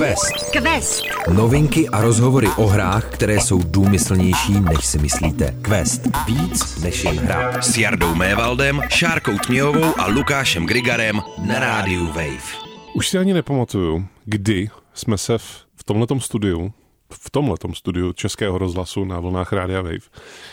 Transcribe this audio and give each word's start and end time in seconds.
Quest. 0.00 0.50
Quest. 0.50 1.04
Novinky 1.34 1.88
a 1.88 2.00
rozhovory 2.00 2.48
o 2.56 2.66
hrách, 2.66 3.04
které 3.10 3.40
jsou 3.40 3.62
důmyslnější, 3.62 4.60
než 4.60 4.86
si 4.86 4.98
myslíte. 4.98 5.56
Quest. 5.62 6.02
Víc 6.26 6.82
než 6.82 7.04
jen 7.04 7.18
hra. 7.18 7.62
S 7.62 7.78
Jardou 7.78 8.14
Mévaldem, 8.14 8.80
Šárkou 8.88 9.38
Tměhovou 9.38 10.00
a 10.00 10.06
Lukášem 10.06 10.66
Grigarem 10.66 11.20
na 11.46 11.58
rádiu 11.58 12.06
Wave. 12.06 12.56
Už 12.94 13.08
si 13.08 13.18
ani 13.18 13.34
nepamatuju, 13.34 14.06
kdy 14.24 14.68
jsme 14.94 15.18
se 15.18 15.38
v, 15.38 15.66
v 15.76 15.84
tomhletom 15.84 16.20
studiu, 16.20 16.72
v 17.12 17.30
tomhletom 17.30 17.74
studiu 17.74 18.12
Českého 18.12 18.58
rozhlasu 18.58 19.04
na 19.04 19.20
vlnách 19.20 19.52
Rádia 19.52 19.82
Wave, 19.82 20.08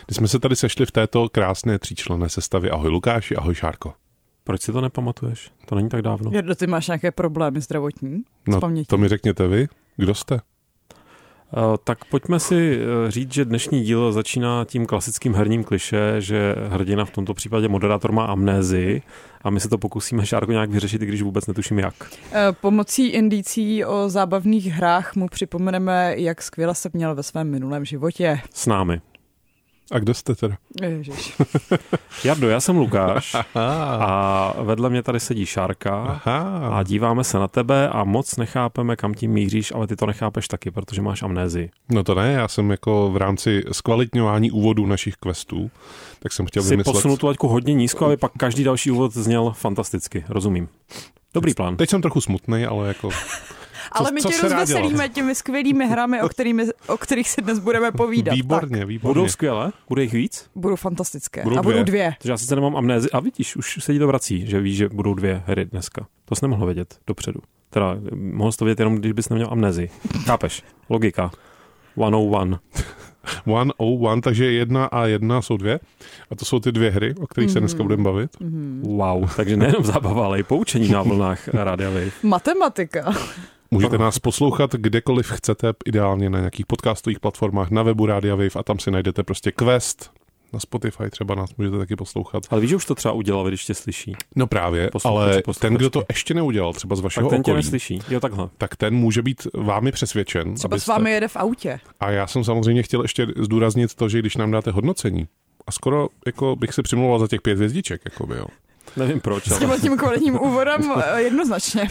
kdy 0.06 0.16
jsme 0.16 0.28
se 0.28 0.40
tady 0.40 0.56
sešli 0.56 0.86
v 0.86 0.92
této 0.92 1.30
krásné 1.30 1.80
tříčlenné 1.80 2.30
sestavě. 2.30 2.72
Ahoj 2.72 2.90
Lukáši, 2.90 3.36
ahoj 3.36 3.56
Šárko. 3.56 3.94
Proč 4.48 4.62
si 4.62 4.72
to 4.72 4.82
nepamatuješ? 4.82 5.52
To 5.66 5.76
není 5.76 5.90
tak 5.90 6.02
dávno. 6.02 6.32
Jardo, 6.34 6.56
ty 6.56 6.68
máš 6.68 6.88
nějaké 6.88 7.12
problémy 7.12 7.62
zdravotní? 7.62 8.24
No, 8.48 8.58
s 8.58 8.60
pamětí? 8.60 8.88
to 8.88 8.98
mi 8.98 9.08
řekněte 9.08 9.48
vy, 9.48 9.68
kdo 9.98 10.16
jste? 10.16 10.34
Uh, 10.36 10.42
tak 11.84 12.06
pojďme 12.06 12.40
si 12.40 12.78
uh, 12.78 13.10
říct, 13.10 13.34
že 13.34 13.46
dnešní 13.46 13.84
díl 13.84 14.12
začíná 14.12 14.66
tím 14.66 14.86
klasickým 14.86 15.34
herním 15.34 15.64
kliše, 15.64 16.16
že 16.20 16.56
hrdina 16.70 17.06
v 17.06 17.12
tomto 17.12 17.34
případě 17.34 17.68
moderátor 17.68 18.12
má 18.12 18.26
amnézii 18.26 19.02
a 19.42 19.50
my 19.50 19.60
se 19.60 19.70
to 19.70 19.78
pokusíme 19.78 20.26
Šárko 20.26 20.52
nějak 20.52 20.70
vyřešit, 20.70 21.02
i 21.02 21.06
když 21.06 21.22
vůbec 21.22 21.48
netuším 21.48 21.80
jak. 21.80 21.94
Eh, 22.32 22.48
Pomocí 22.62 23.08
indicí 23.08 23.86
o 23.86 24.10
zábavných 24.10 24.66
hrách 24.66 25.16
mu 25.16 25.28
připomeneme, 25.28 26.14
jak 26.18 26.42
skvěle 26.42 26.76
se 26.76 26.90
měl 26.94 27.16
ve 27.16 27.24
svém 27.24 27.52
minulém 27.52 27.86
životě. 27.86 28.40
S 28.54 28.66
námi. 28.68 29.02
A 29.92 30.00
kdo 30.00 30.14
jste 30.14 30.36
teda? 30.36 30.56
Ježiš. 30.82 31.34
Jardo, 32.24 32.50
já 32.50 32.60
jsem 32.60 32.78
Lukáš 32.78 33.36
a 33.56 34.54
vedle 34.62 34.90
mě 34.90 35.04
tady 35.04 35.20
sedí 35.20 35.46
Šárka 35.46 36.04
Aha. 36.04 36.70
a 36.78 36.84
díváme 36.84 37.24
se 37.24 37.40
na 37.40 37.48
tebe 37.48 37.90
a 37.90 38.04
moc 38.04 38.38
nechápeme, 38.38 38.96
kam 38.96 39.14
tím 39.14 39.32
míříš, 39.32 39.72
ale 39.76 39.88
ty 39.88 39.96
to 39.96 40.06
nechápeš 40.06 40.48
taky, 40.48 40.72
protože 40.72 41.02
máš 41.02 41.24
amnézii. 41.24 41.70
No 41.90 42.04
to 42.04 42.16
ne, 42.16 42.32
já 42.34 42.48
jsem 42.48 42.72
jako 42.72 43.12
v 43.12 43.18
rámci 43.18 43.64
zkvalitňování 43.72 44.52
úvodu 44.52 44.86
našich 44.86 45.16
questů, 45.16 45.72
tak 46.20 46.34
jsem 46.34 46.46
chtěl 46.46 46.64
Si 46.64 46.70
vymyslet... 46.70 46.94
posunul 46.94 47.18
tu 47.18 47.28
laťku 47.28 47.48
hodně 47.48 47.74
nízko, 47.74 48.06
aby 48.06 48.18
pak 48.18 48.32
každý 48.38 48.64
další 48.64 48.92
úvod 48.92 49.14
zněl 49.14 49.52
fantasticky. 49.52 50.26
Rozumím. 50.30 50.68
Dobrý 51.34 51.54
plán. 51.54 51.76
Teď 51.78 51.90
jsem 51.90 52.02
trochu 52.02 52.22
smutný, 52.22 52.66
ale 52.66 52.88
jako... 52.88 53.10
Ale 53.92 54.12
my 54.12 54.22
co 54.22 54.30
tě 54.30 54.42
rozveselíme 54.42 55.10
těmi 55.10 55.36
skvělými 55.36 55.88
hrami, 55.88 56.22
o, 56.22 56.30
kterými, 56.30 56.66
o 56.88 56.98
kterých 56.98 57.30
si 57.30 57.42
dnes 57.42 57.60
budeme 57.60 57.92
povídat. 57.92 58.36
Výborně, 58.36 58.80
Tak, 58.80 58.88
výborně. 58.88 59.14
Budou 59.14 59.28
skvělé? 59.28 59.72
Bude 59.90 60.02
jich 60.02 60.14
víc? 60.14 60.50
budou 60.56 60.76
fantastické. 60.76 61.44
Budou 61.44 61.58
a 61.58 61.62
budou 61.62 61.74
dvě. 61.74 61.84
dvě. 61.84 62.16
Takže 62.22 62.32
já 62.32 62.38
sice 62.38 62.56
nemám 62.56 62.76
amnézi. 62.76 63.12
A 63.12 63.20
vidíš, 63.20 63.56
už 63.56 63.78
se 63.84 63.94
ti 63.94 64.00
to 64.00 64.08
vrací, 64.08 64.48
že 64.48 64.62
víš, 64.62 64.78
že 64.78 64.90
budou 64.90 65.14
dvě 65.14 65.44
hry 65.46 65.66
dneska. 65.66 66.08
To 66.26 66.36
jsi 66.36 66.46
nemohl 66.46 66.66
vědět 66.66 67.00
dopředu. 67.08 67.40
Teda 67.70 67.98
mohl 68.16 68.52
jsi 68.52 68.58
to 68.58 68.66
vědět 68.66 68.80
jenom, 68.80 68.96
když 68.96 69.12
bys 69.12 69.30
neměl 69.30 69.48
amnézi. 69.52 69.90
Chápeš? 70.26 70.64
Logika. 70.90 71.32
101. 71.98 72.60
101, 73.46 74.22
takže 74.22 74.52
jedna 74.52 74.86
a 74.86 75.06
jedna 75.06 75.42
jsou 75.42 75.58
dvě. 75.58 75.80
A 76.32 76.36
to 76.36 76.46
jsou 76.46 76.60
ty 76.60 76.72
dvě 76.72 76.92
hry, 76.92 77.16
o 77.20 77.28
kterých 77.28 77.52
se 77.52 77.60
dneska 77.60 77.84
budeme 77.84 78.04
bavit. 78.04 78.32
Wow. 78.82 79.30
Takže 79.36 79.58
nejenom 79.58 79.84
zábava, 79.84 80.26
ale 80.26 80.40
i 80.40 80.44
poučení 80.44 80.90
na 80.90 81.02
vlnách 81.02 81.54
Wave. 81.54 82.12
Matematika. 82.24 83.14
Můžete 83.72 83.98
nás 83.98 84.20
poslouchat 84.20 84.74
kdekoliv 84.76 85.28
chcete, 85.32 85.74
ideálně 85.86 86.30
na 86.30 86.40
nějakých 86.40 86.66
podcastových 86.66 87.20
platformách, 87.20 87.70
na 87.72 87.84
webu 87.84 88.06
Rádia 88.06 88.36
Wave 88.36 88.50
a 88.56 88.64
tam 88.64 88.80
si 88.80 88.92
najdete 88.92 89.24
prostě 89.24 89.52
Quest. 89.52 90.12
Na 90.54 90.60
Spotify 90.60 91.10
třeba 91.10 91.36
nás 91.36 91.56
můžete 91.58 91.78
taky 91.78 91.96
poslouchat. 91.96 92.44
Ale 92.50 92.62
víš, 92.62 92.70
že 92.70 92.76
už 92.76 92.86
to 92.86 92.96
třeba 92.96 93.12
udělal, 93.12 93.48
když 93.48 93.66
tě 93.66 93.74
slyší. 93.74 94.16
No 94.36 94.48
právě, 94.48 94.90
Posluchači, 94.92 95.18
ale 95.32 95.42
posluchačky. 95.42 95.62
ten, 95.62 95.74
kdo 95.74 95.90
to 95.90 96.04
ještě 96.10 96.34
neudělal, 96.34 96.74
třeba 96.74 96.96
z 96.96 97.00
Tak 97.00 97.04
vašeho 97.04 97.30
ten 97.30 97.44
tě 97.44 97.52
okolí, 97.52 97.64
neslyší. 97.64 98.00
Jo, 98.10 98.20
takhle. 98.20 98.50
tak 98.58 98.76
ten 98.76 98.96
může 98.96 99.22
být 99.22 99.48
vámi 99.54 99.92
přesvědčen. 99.92 100.54
Třeba 100.56 100.74
abyste- 100.74 100.86
s 100.86 100.88
vámi 100.88 101.12
jede 101.12 101.28
v 101.28 101.36
autě. 101.36 101.80
A 102.00 102.12
já 102.12 102.28
jsem 102.28 102.44
samozřejmě 102.44 102.84
chtěl 102.84 103.02
ještě 103.02 103.28
zdůraznit 103.38 103.96
to, 103.96 104.10
že 104.10 104.20
když 104.20 104.36
nám 104.38 104.52
dáte 104.52 104.72
hodnocení, 104.72 105.28
a 105.68 105.72
skoro 105.72 106.08
jako 106.26 106.56
bych 106.56 106.74
se 106.74 106.84
přimlouval 106.84 107.20
za 107.20 107.28
těch 107.28 107.42
pět 107.42 107.56
hvězdiček, 107.56 108.02
jakoby, 108.06 108.36
jo. 108.38 108.46
Nevím 108.98 109.20
proč, 109.20 109.48
S 109.48 109.52
ale... 109.52 109.60
tímhle 109.60 109.80
tím 109.80 109.98
kvalitním 109.98 110.40
úvodem 110.40 110.94
eh, 111.06 111.22
jednoznačně. 111.22 111.88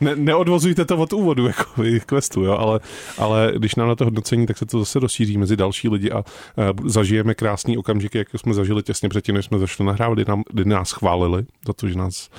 Ne, 0.00 0.16
neodvozujte 0.16 0.84
to 0.84 0.96
od 0.96 1.12
úvodu, 1.12 1.46
jako 1.46 1.64
questu, 2.06 2.42
jo, 2.42 2.52
ale, 2.52 2.80
ale 3.18 3.52
když 3.56 3.74
nám 3.74 3.88
na 3.88 3.94
to 3.94 4.04
hodnocení, 4.04 4.46
tak 4.46 4.58
se 4.58 4.66
to 4.66 4.78
zase 4.78 4.98
rozšíří 4.98 5.38
mezi 5.38 5.56
další 5.56 5.88
lidi 5.88 6.10
a 6.10 6.18
uh, 6.18 6.88
zažijeme 6.88 7.34
krásný 7.34 7.78
okamžiky, 7.78 8.18
jako 8.18 8.38
jsme 8.38 8.54
zažili 8.54 8.82
těsně 8.82 9.08
předtím, 9.08 9.34
než 9.34 9.44
jsme 9.44 9.58
zašli 9.58 9.84
nahrávat, 9.84 10.18
kdy, 10.18 10.24
nám, 10.28 10.42
kdy 10.50 10.64
nás 10.64 10.90
chválili 10.92 11.44
za 11.66 11.72
to, 11.72 11.88
že 11.88 11.98
nás 11.98 12.30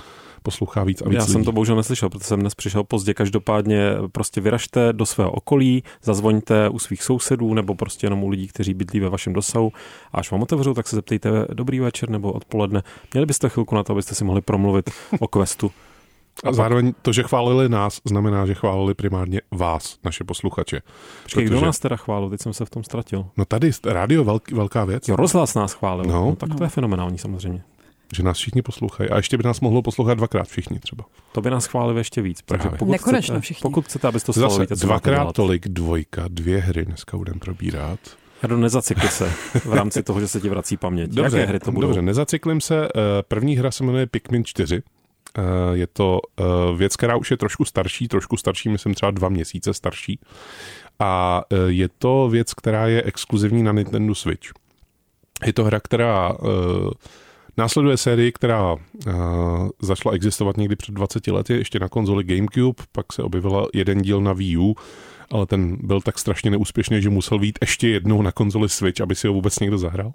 poslouchá 0.43 0.83
víc 0.83 1.01
a 1.01 1.09
víc 1.09 1.15
Já 1.19 1.25
jsem 1.25 1.35
lidí. 1.35 1.45
to 1.45 1.51
bohužel 1.51 1.75
neslyšel, 1.75 2.09
protože 2.09 2.23
jsem 2.27 2.39
dnes 2.39 2.55
přišel 2.55 2.83
pozdě. 2.83 3.13
Každopádně 3.13 3.91
prostě 4.11 4.41
vyražte 4.41 4.93
do 4.93 5.05
svého 5.05 5.31
okolí, 5.31 5.83
zazvoňte 6.03 6.69
u 6.69 6.79
svých 6.79 7.03
sousedů 7.03 7.53
nebo 7.53 7.75
prostě 7.75 8.05
jenom 8.05 8.23
u 8.23 8.29
lidí, 8.29 8.47
kteří 8.47 8.73
bydlí 8.73 8.99
ve 8.99 9.09
vašem 9.09 9.33
dosahu. 9.33 9.71
A 10.13 10.17
až 10.17 10.31
vám 10.31 10.41
otevřou, 10.41 10.73
tak 10.73 10.87
se 10.87 10.95
zeptejte 10.95 11.29
dobrý 11.53 11.79
večer 11.79 12.09
nebo 12.09 12.31
odpoledne. 12.31 12.83
Měli 13.13 13.25
byste 13.25 13.49
chvilku 13.49 13.75
na 13.75 13.83
to, 13.83 13.93
abyste 13.93 14.15
si 14.15 14.23
mohli 14.23 14.41
promluvit 14.41 14.89
o 15.19 15.27
questu. 15.27 15.71
A 16.43 16.53
zároveň 16.53 16.93
to, 17.01 17.13
že 17.13 17.23
chválili 17.23 17.69
nás, 17.69 18.01
znamená, 18.05 18.45
že 18.45 18.53
chválili 18.53 18.93
primárně 18.93 19.41
vás, 19.51 19.97
naše 20.03 20.23
posluchače. 20.23 20.81
Počkej, 21.23 21.43
kdo 21.45 21.55
Protože- 21.55 21.65
nás 21.65 21.79
teda 21.79 21.95
chválil? 21.95 22.29
Teď 22.29 22.41
jsem 22.41 22.53
se 22.53 22.65
v 22.65 22.69
tom 22.69 22.83
ztratil. 22.83 23.25
No 23.37 23.45
tady, 23.45 23.71
rádio, 23.85 24.23
velk, 24.23 24.51
velká 24.51 24.85
věc, 24.85 25.07
Jo, 25.07 25.15
rozhlas 25.15 25.55
nás 25.55 25.73
chválil. 25.73 26.05
No. 26.05 26.25
No, 26.25 26.35
tak 26.35 26.55
to 26.55 26.63
je 26.63 26.69
fenomenální 26.69 27.17
samozřejmě. 27.17 27.63
Že 28.13 28.23
nás 28.23 28.37
všichni 28.37 28.61
poslouchají. 28.61 29.09
A 29.09 29.17
ještě 29.17 29.37
by 29.37 29.43
nás 29.43 29.59
mohlo 29.61 29.81
poslouchat 29.81 30.13
dvakrát 30.13 30.47
všichni 30.47 30.79
třeba. 30.79 31.03
To 31.31 31.41
by 31.41 31.49
nás 31.49 31.65
chválili 31.65 31.99
ještě 31.99 32.21
víc. 32.21 32.39
Takže 32.45 32.61
Právě. 32.61 32.77
pokud 32.79 32.91
Nekonečno 32.91 33.33
chcete, 33.35 33.41
všichni. 33.41 33.61
Pokud 33.61 33.85
chcete, 33.85 34.07
abyste 34.07 34.25
to 34.25 34.33
slalo, 34.33 34.49
Zase 34.49 34.61
víte, 34.61 34.75
dvakrát 34.75 35.33
tolik, 35.35 35.67
dvojka, 35.67 36.25
dvě 36.27 36.57
hry 36.59 36.85
dneska 36.85 37.17
budeme 37.17 37.39
probírat. 37.39 37.99
Jadu, 38.43 38.57
nezacykli 38.57 39.07
se 39.09 39.29
v 39.65 39.73
rámci 39.73 40.03
toho, 40.03 40.19
že 40.19 40.27
se 40.27 40.41
ti 40.41 40.49
vrací 40.49 40.77
paměť. 40.77 41.09
Dobře, 41.11 41.37
Jaké 41.39 41.49
hry 41.49 41.59
to 41.59 41.71
budou? 41.71 41.87
dobře, 41.87 42.01
nezacyklím 42.01 42.61
se. 42.61 42.85
Eh, 42.87 42.89
První 43.27 43.55
hra 43.57 43.71
se 43.71 43.83
jmenuje 43.83 44.07
Pikmin 44.07 44.45
4. 44.45 44.81
Eh, 45.37 45.41
Je 45.73 45.87
to 45.87 46.19
eh, 46.39 46.43
věc, 46.77 46.95
která 46.95 47.15
už 47.15 47.31
je 47.31 47.37
trošku 47.37 47.65
starší, 47.65 48.07
trošku 48.07 48.37
starší, 48.37 48.69
myslím 48.69 48.93
třeba 48.93 49.11
dva 49.11 49.29
měsíce 49.29 49.73
starší. 49.73 50.19
A 50.99 51.43
eh, 51.51 51.55
je 51.67 51.89
to 51.97 52.29
věc, 52.31 52.53
která 52.53 52.87
je 52.87 53.03
exkluzivní 53.03 53.63
na 53.63 53.71
Nintendo 53.71 54.15
Switch. 54.15 54.49
Je 55.45 55.53
to 55.53 55.63
hra, 55.63 55.79
která 55.79 56.31
eh, 56.33 56.45
následuje 57.57 57.97
sérii, 57.97 58.31
která 58.31 58.75
eh, 58.75 59.11
začala 59.81 60.15
existovat 60.15 60.57
někdy 60.57 60.75
před 60.75 60.95
20 60.95 61.27
lety, 61.27 61.53
ještě 61.53 61.79
na 61.79 61.89
konzoli 61.89 62.23
GameCube, 62.23 62.83
pak 62.91 63.13
se 63.13 63.23
objevila 63.23 63.67
jeden 63.73 64.01
díl 64.01 64.21
na 64.21 64.33
Wii 64.33 64.57
U, 64.57 64.75
ale 65.31 65.45
ten 65.45 65.77
byl 65.81 66.01
tak 66.01 66.19
strašně 66.19 66.51
neúspěšný, 66.51 67.01
že 67.01 67.09
musel 67.09 67.39
být 67.39 67.59
ještě 67.61 67.89
jednou 67.89 68.21
na 68.21 68.31
konzoli 68.31 68.69
Switch, 68.69 69.01
aby 69.01 69.15
si 69.15 69.27
ho 69.27 69.33
vůbec 69.33 69.59
někdo 69.59 69.77
zahrál. 69.77 70.11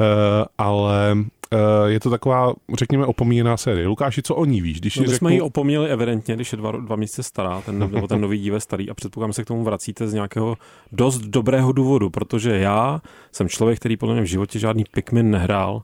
Eh, 0.00 0.44
ale 0.58 1.16
eh, 1.52 1.56
je 1.86 2.00
to 2.00 2.10
taková, 2.10 2.52
řekněme, 2.78 3.06
opomíjená 3.06 3.56
série. 3.56 3.86
Lukáši, 3.86 4.22
co 4.22 4.34
o 4.34 4.44
ní 4.44 4.60
víš? 4.60 4.80
Když 4.80 4.96
No, 4.96 5.00
my 5.00 5.06
řeknu, 5.06 5.18
jsme 5.18 5.34
ji 5.34 5.40
opomněli 5.40 5.88
evidentně, 5.88 6.34
když 6.34 6.52
je 6.52 6.58
dva, 6.58 6.72
dva 6.72 6.96
měsíce 6.96 7.22
stará, 7.22 7.60
ten, 7.60 7.78
nebo 7.78 8.08
ten 8.08 8.20
nový 8.20 8.38
díl 8.38 8.54
je 8.54 8.60
starý 8.60 8.90
a 8.90 8.94
předpokládám 8.94 9.32
se 9.32 9.44
k 9.44 9.46
tomu 9.46 9.64
vracíte 9.64 10.08
z 10.08 10.14
nějakého 10.14 10.56
dost 10.92 11.18
dobrého 11.18 11.72
důvodu, 11.72 12.10
protože 12.10 12.58
já 12.58 13.00
jsem 13.32 13.48
člověk, 13.48 13.78
který 13.78 13.96
podle 13.96 14.14
mě 14.14 14.22
v 14.22 14.28
životě 14.28 14.58
žádný 14.58 14.84
Pikmin 14.90 15.30
nehrál. 15.30 15.82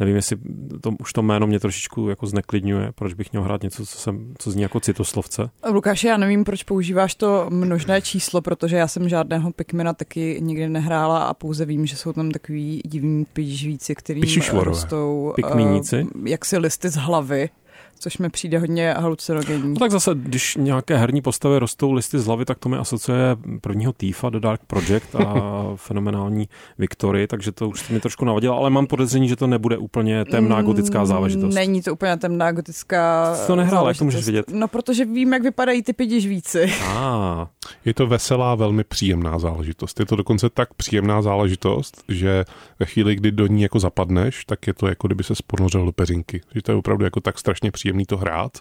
Nevím, 0.00 0.16
jestli 0.16 0.36
to, 0.80 0.90
už 1.00 1.12
to 1.12 1.22
jméno 1.22 1.46
mě 1.46 1.60
trošičku 1.60 2.08
jako 2.08 2.26
zneklidňuje, 2.26 2.92
proč 2.94 3.14
bych 3.14 3.32
měl 3.32 3.42
hrát 3.42 3.62
něco, 3.62 3.86
co, 3.86 3.98
jsem, 3.98 4.34
co 4.38 4.50
zní 4.50 4.62
jako 4.62 4.80
citoslovce. 4.80 5.50
Lukáši, 5.70 6.06
já 6.06 6.16
nevím, 6.16 6.44
proč 6.44 6.62
používáš 6.62 7.14
to 7.14 7.46
množné 7.50 8.02
číslo, 8.02 8.40
protože 8.40 8.76
já 8.76 8.88
jsem 8.88 9.08
žádného 9.08 9.52
Pikmina 9.52 9.92
taky 9.92 10.38
nikdy 10.40 10.68
nehrála 10.68 11.18
a 11.18 11.34
pouze 11.34 11.64
vím, 11.64 11.86
že 11.86 11.96
jsou 11.96 12.12
tam 12.12 12.30
takový 12.30 12.82
divní 12.84 13.24
pižvíci, 13.24 13.94
kterým 13.94 14.24
rostou 14.52 15.32
Pikminíci? 15.36 16.06
eh, 16.26 16.30
jaksi 16.30 16.58
listy 16.58 16.88
z 16.88 16.96
hlavy, 16.96 17.50
což 17.98 18.18
mi 18.18 18.28
přijde 18.30 18.58
hodně 18.58 18.92
halucinogenní. 18.92 19.68
No 19.74 19.76
tak 19.78 19.90
zase, 19.90 20.10
když 20.14 20.56
nějaké 20.56 20.96
herní 20.96 21.22
postavy 21.22 21.58
rostou 21.58 21.92
listy 21.92 22.18
z 22.18 22.26
hlavy, 22.26 22.44
tak 22.44 22.58
to 22.58 22.68
mi 22.68 22.76
asociuje 22.76 23.36
prvního 23.60 23.92
Tifa, 23.92 24.30
The 24.30 24.40
Dark 24.40 24.60
Project 24.66 25.14
a 25.14 25.34
fenomenální 25.76 26.48
Victory, 26.78 27.26
takže 27.26 27.52
to 27.52 27.68
už 27.68 27.88
mi 27.88 28.00
trošku 28.00 28.24
navadilo, 28.24 28.56
ale 28.58 28.70
mám 28.70 28.86
podezření, 28.86 29.28
že 29.28 29.36
to 29.36 29.46
nebude 29.46 29.76
úplně 29.78 30.24
temná 30.24 30.62
gotická 30.62 31.06
záležitost. 31.06 31.54
Není 31.54 31.82
to 31.82 31.92
úplně 31.92 32.16
temná 32.16 32.52
gotická 32.52 33.34
to 33.46 33.56
nehrála, 33.56 33.88
jak 33.88 33.98
to 33.98 34.04
můžeš 34.04 34.24
vědět? 34.24 34.46
No, 34.52 34.68
protože 34.68 35.04
vím, 35.04 35.32
jak 35.32 35.42
vypadají 35.42 35.82
ty 35.82 35.92
pidižvíci. 35.92 36.72
Ah, 36.86 37.46
Je 37.84 37.94
to 37.94 38.06
veselá, 38.06 38.54
velmi 38.54 38.84
příjemná 38.84 39.38
záležitost. 39.38 40.00
Je 40.00 40.06
to 40.06 40.16
dokonce 40.16 40.50
tak 40.50 40.74
příjemná 40.74 41.22
záležitost, 41.22 42.02
že 42.08 42.44
ve 42.78 42.86
chvíli, 42.86 43.14
kdy 43.14 43.30
do 43.32 43.46
ní 43.46 43.62
jako 43.62 43.80
zapadneš, 43.80 44.44
tak 44.44 44.66
je 44.66 44.74
to 44.74 44.86
jako 44.88 45.08
kdyby 45.08 45.24
se 45.24 45.34
ponořil 45.46 45.84
do 45.84 45.92
peřinky. 45.92 46.40
Že 46.54 46.62
to 46.62 46.72
je 46.72 46.76
opravdu 46.76 47.04
jako 47.04 47.20
tak 47.20 47.38
strašně 47.38 47.70
příjemný 47.88 48.04
to 48.06 48.16
hrát 48.16 48.58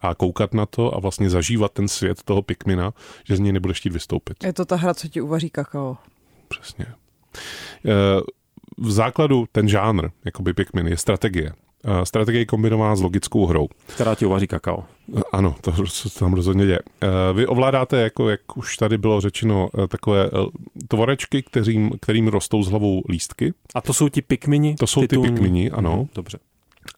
a 0.00 0.14
koukat 0.14 0.54
na 0.54 0.66
to 0.66 0.94
a 0.96 1.00
vlastně 1.00 1.30
zažívat 1.30 1.72
ten 1.72 1.88
svět 1.88 2.22
toho 2.24 2.42
Pikmina, 2.42 2.92
že 3.24 3.36
z 3.36 3.40
něj 3.40 3.52
nebudeš 3.52 3.78
chtít 3.78 3.92
vystoupit. 3.92 4.44
Je 4.44 4.52
to 4.52 4.64
ta 4.64 4.76
hra, 4.76 4.94
co 4.94 5.08
ti 5.08 5.20
uvaří 5.20 5.50
kakao. 5.50 5.96
Přesně. 6.48 6.86
Eh, 7.86 8.20
V 8.78 8.90
základu 8.90 9.46
ten 9.52 9.68
žánr, 9.68 10.08
jakoby 10.24 10.54
Pikmin, 10.54 10.86
je 10.88 10.96
strategie. 10.96 11.52
Eh, 11.84 12.06
Strategie 12.06 12.40
je 12.40 12.46
kombinovaná 12.46 12.96
s 12.96 13.00
logickou 13.02 13.46
hrou. 13.46 13.68
která 13.86 14.14
ti 14.14 14.26
uvaří 14.26 14.46
kakao. 14.46 14.84
Ano, 15.32 15.54
to 15.60 15.86
se 15.86 16.18
tam 16.18 16.32
rozhodně 16.34 16.66
děje. 16.66 16.78
Eh, 17.02 17.08
Vy 17.32 17.46
ovládáte, 17.46 17.96
jako 18.00 18.30
jak 18.30 18.56
už 18.56 18.76
tady 18.76 18.98
bylo 18.98 19.20
řečeno, 19.20 19.68
eh, 19.84 19.86
takové 19.88 20.26
eh, 20.26 20.30
tvorečky, 20.88 21.42
kterým, 21.42 21.90
kterým 22.00 22.28
rostou 22.28 22.62
z 22.62 22.70
hlavou 22.70 23.02
lístky. 23.08 23.52
A 23.74 23.80
to 23.80 23.92
jsou 23.94 24.08
ti 24.08 24.22
pikmini? 24.22 24.74
To 24.74 24.86
jsou 24.86 25.00
ty 25.00 25.08
titulní? 25.08 25.30
pikmini, 25.32 25.70
ano. 25.70 26.08
Dobře. 26.14 26.38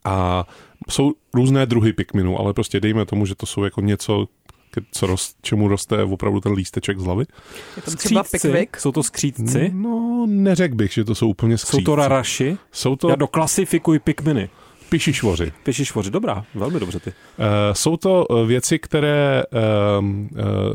A 0.04 0.46
jsou 0.90 1.12
různé 1.34 1.66
druhy 1.66 1.92
pikminů, 1.92 2.38
ale 2.38 2.52
prostě 2.52 2.80
dejme 2.80 3.06
tomu, 3.06 3.26
že 3.26 3.34
to 3.34 3.46
jsou 3.46 3.64
jako 3.64 3.80
něco, 3.80 4.26
co 4.90 5.06
rost, 5.06 5.36
čemu 5.42 5.68
roste 5.68 6.02
opravdu 6.02 6.40
ten 6.40 6.52
lísteček 6.52 6.98
z 6.98 7.04
hlavy. 7.04 7.24
Je 7.76 7.82
tam 7.82 7.94
třeba 7.94 8.24
Skřítci? 8.24 8.48
Pickwick. 8.48 8.76
Jsou 8.76 8.92
to 8.92 9.02
skřítci? 9.02 9.70
No, 9.74 10.26
neřekl 10.28 10.74
bych, 10.74 10.92
že 10.92 11.04
to 11.04 11.14
jsou 11.14 11.28
úplně 11.28 11.58
skříci. 11.58 11.76
Jsou 11.76 11.84
to 11.84 11.94
raraši? 11.94 12.56
Jsou 12.72 12.96
to 12.96 13.08
Já 13.08 13.16
doklasifikuji 13.16 13.98
pikminy. 13.98 14.50
Pišišvoři. 14.88 15.52
Pěšišvoři, 15.62 16.10
dobrá, 16.10 16.44
velmi 16.54 16.80
dobře 16.80 17.00
ty. 17.00 17.10
Eh, 17.38 17.44
Jsou 17.74 17.96
to 17.96 18.26
eh, 18.30 18.46
věci, 18.46 18.78
které 18.78 19.42
eh, 19.42 19.56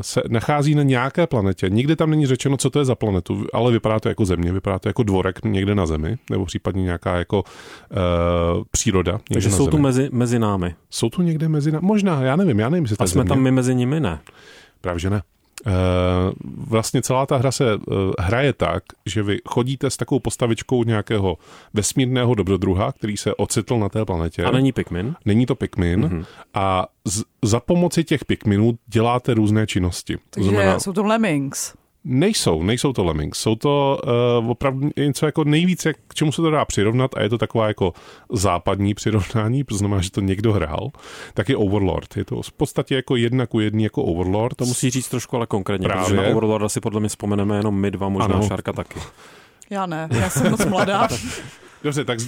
se 0.00 0.22
nachází 0.28 0.74
na 0.74 0.82
nějaké 0.82 1.26
planetě. 1.26 1.68
Nikdy 1.70 1.96
tam 1.96 2.10
není 2.10 2.26
řečeno, 2.26 2.56
co 2.56 2.70
to 2.70 2.78
je 2.78 2.84
za 2.84 2.94
planetu, 2.94 3.46
ale 3.52 3.72
vypadá 3.72 4.00
to 4.00 4.08
jako 4.08 4.24
země, 4.24 4.52
vypadá 4.52 4.78
to 4.78 4.88
jako 4.88 5.02
dvorek 5.02 5.44
někde 5.44 5.74
na 5.74 5.86
Zemi, 5.86 6.16
nebo 6.30 6.44
případně 6.46 6.82
nějaká 6.82 7.16
jako 7.16 7.42
uh, 7.42 8.64
příroda. 8.70 9.12
někde 9.12 9.22
Takže 9.32 9.50
jsou 9.50 9.64
zemi. 9.64 9.70
tu 9.70 9.78
mezi, 9.78 10.08
mezi 10.12 10.38
námi. 10.38 10.74
Jsou 10.90 11.10
tu 11.10 11.22
někde 11.22 11.48
mezi 11.48 11.72
námi? 11.72 11.86
Možná, 11.86 12.22
já 12.22 12.36
nevím, 12.36 12.58
já 12.60 12.68
nevím, 12.68 12.84
jestli 12.84 12.96
to 12.96 13.04
A 13.04 13.06
jsme 13.06 13.18
země. 13.18 13.28
tam 13.28 13.40
my 13.40 13.50
mezi 13.50 13.74
nimi, 13.74 14.00
ne. 14.00 14.18
Právě, 14.80 15.00
že 15.00 15.10
ne. 15.10 15.22
Uh, 15.66 15.72
vlastně 16.68 17.02
celá 17.02 17.26
ta 17.26 17.36
hra 17.36 17.52
se 17.52 17.74
uh, 17.74 17.80
hraje 18.18 18.52
tak, 18.52 18.82
že 19.06 19.22
vy 19.22 19.38
chodíte 19.48 19.90
s 19.90 19.96
takovou 19.96 20.18
postavičkou 20.18 20.84
nějakého 20.84 21.38
vesmírného 21.74 22.34
dobrodruha, 22.34 22.92
který 22.92 23.16
se 23.16 23.34
ocitl 23.34 23.78
na 23.78 23.88
té 23.88 24.04
planetě. 24.04 24.44
A 24.44 24.50
není 24.50 24.72
pikmin? 24.72 25.14
Není 25.24 25.46
to 25.46 25.54
pikmin 25.54 26.04
mm-hmm. 26.04 26.24
a 26.54 26.86
z, 27.04 27.22
za 27.44 27.60
pomoci 27.60 28.04
těch 28.04 28.24
pikminů 28.24 28.78
děláte 28.86 29.34
různé 29.34 29.66
činnosti. 29.66 30.16
To 30.16 30.22
Takže 30.30 30.50
znamená, 30.50 30.78
jsou 30.78 30.92
to 30.92 31.02
lemmings. 31.02 31.74
Nejsou, 32.04 32.62
nejsou 32.62 32.92
to 32.92 33.04
lemmings, 33.04 33.38
jsou 33.38 33.54
to 33.54 34.00
uh, 34.40 34.50
opravdu 34.50 34.90
něco 34.96 35.26
jako 35.26 35.44
nejvíce, 35.44 35.92
k 36.08 36.14
čemu 36.14 36.32
se 36.32 36.42
to 36.42 36.50
dá 36.50 36.64
přirovnat 36.64 37.10
a 37.16 37.22
je 37.22 37.28
to 37.28 37.38
taková 37.38 37.68
jako 37.68 37.92
západní 38.32 38.94
přirovnání, 38.94 39.64
to 39.64 39.76
znamená, 39.76 40.02
že 40.02 40.10
to 40.10 40.20
někdo 40.20 40.52
hrál, 40.52 40.90
tak 41.34 41.48
je 41.48 41.56
Overlord. 41.56 42.16
Je 42.16 42.24
to 42.24 42.42
v 42.42 42.52
podstatě 42.52 42.94
jako 42.94 43.16
jedna 43.16 43.46
ku 43.46 43.60
jedný 43.60 43.82
jako 43.84 44.02
Overlord. 44.02 44.56
To 44.56 44.64
musí 44.64 44.90
říct 44.90 45.08
trošku 45.08 45.36
ale 45.36 45.46
konkrétně, 45.46 45.88
Právě. 45.88 46.04
protože 46.04 46.16
na 46.16 46.22
Overlorda 46.22 46.68
si 46.68 46.80
podle 46.80 47.00
mě 47.00 47.08
vzpomeneme 47.08 47.56
jenom 47.56 47.74
my 47.74 47.90
dva, 47.90 48.08
možná 48.08 48.34
Ano. 48.34 48.48
Šárka 48.48 48.72
taky. 48.72 49.00
Já 49.70 49.86
ne, 49.86 50.08
já 50.10 50.30
jsem 50.30 50.50
moc 50.50 50.64
mladá. 50.64 51.08
Dobře, 51.82 52.04
tak 52.04 52.18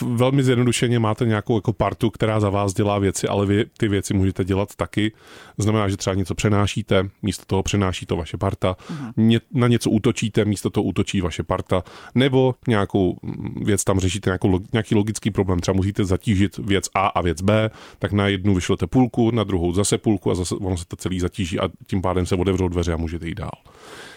velmi 0.00 0.42
zjednodušeně 0.42 0.98
máte 0.98 1.26
nějakou 1.26 1.56
jako 1.56 1.72
partu, 1.72 2.10
která 2.10 2.40
za 2.40 2.50
vás 2.50 2.74
dělá 2.74 2.98
věci, 2.98 3.28
ale 3.28 3.46
vy 3.46 3.64
ty 3.76 3.88
věci 3.88 4.14
můžete 4.14 4.44
dělat 4.44 4.74
taky. 4.74 5.12
Znamená, 5.58 5.88
že 5.88 5.96
třeba 5.96 6.14
něco 6.14 6.34
přenášíte, 6.34 7.08
místo 7.22 7.44
toho 7.46 7.62
přenáší 7.62 8.06
to 8.06 8.16
vaše 8.16 8.36
parta, 8.36 8.76
Ně, 9.16 9.40
na 9.52 9.68
něco 9.68 9.90
útočíte, 9.90 10.44
místo 10.44 10.70
toho 10.70 10.84
útočí 10.84 11.20
vaše 11.20 11.42
parta, 11.42 11.82
nebo 12.14 12.54
nějakou 12.68 13.16
mm, 13.22 13.64
věc 13.64 13.84
tam 13.84 14.00
řešíte, 14.00 14.30
nějakou, 14.30 14.60
nějaký 14.72 14.94
logický 14.94 15.30
problém, 15.30 15.60
třeba 15.60 15.76
musíte 15.76 16.04
zatížit 16.04 16.58
věc 16.58 16.88
A 16.94 17.06
a 17.06 17.22
věc 17.22 17.42
B, 17.42 17.70
tak 17.98 18.12
na 18.12 18.28
jednu 18.28 18.54
vyšlete 18.54 18.86
půlku, 18.86 19.30
na 19.30 19.44
druhou 19.44 19.72
zase 19.72 19.98
půlku 19.98 20.30
a 20.30 20.34
zase 20.34 20.54
ono 20.54 20.76
se 20.76 20.84
to 20.88 20.96
celý 20.96 21.20
zatíží 21.20 21.60
a 21.60 21.68
tím 21.86 22.02
pádem 22.02 22.26
se 22.26 22.36
otevřou 22.36 22.68
dveře 22.68 22.92
a 22.92 22.96
můžete 22.96 23.28
jít 23.28 23.38
dál. 23.38 23.58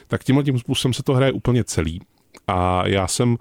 Tak 0.08 0.24
tímhle 0.24 0.44
tím 0.44 0.60
způsobem 0.60 0.94
se 0.94 1.04
to 1.04 1.14
hraje 1.14 1.32
úplně 1.32 1.64
celý. 1.64 2.02
A 2.48 2.88
já 2.88 3.08
jsem 3.08 3.38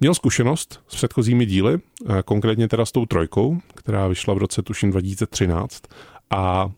Měl 0.00 0.14
zkušenost 0.14 0.80
s 0.88 0.94
předchozími 0.94 1.46
díly, 1.46 1.78
eh, 1.78 2.22
konkrétně 2.24 2.68
teda 2.68 2.86
s 2.86 2.92
tou 2.92 3.06
trojkou, 3.06 3.58
která 3.74 4.08
vyšla 4.08 4.34
v 4.34 4.38
roce 4.38 4.62
tuším 4.62 4.90
2013 4.90 5.82
a 6.30 6.70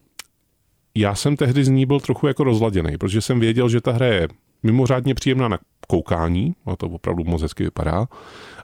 já 0.94 1.14
jsem 1.14 1.36
tehdy 1.36 1.64
z 1.64 1.68
ní 1.68 1.86
byl 1.86 2.00
trochu 2.00 2.26
jako 2.26 2.44
rozladěný, 2.44 2.98
protože 2.98 3.20
jsem 3.20 3.40
věděl, 3.40 3.68
že 3.68 3.80
ta 3.80 3.92
hra 3.92 4.06
je 4.06 4.28
mimořádně 4.62 5.14
příjemná 5.14 5.48
na 5.48 5.58
koukání, 5.88 6.54
a 6.66 6.76
to 6.76 6.86
opravdu 6.86 7.24
moc 7.24 7.42
hezky 7.42 7.64
vypadá, 7.64 8.06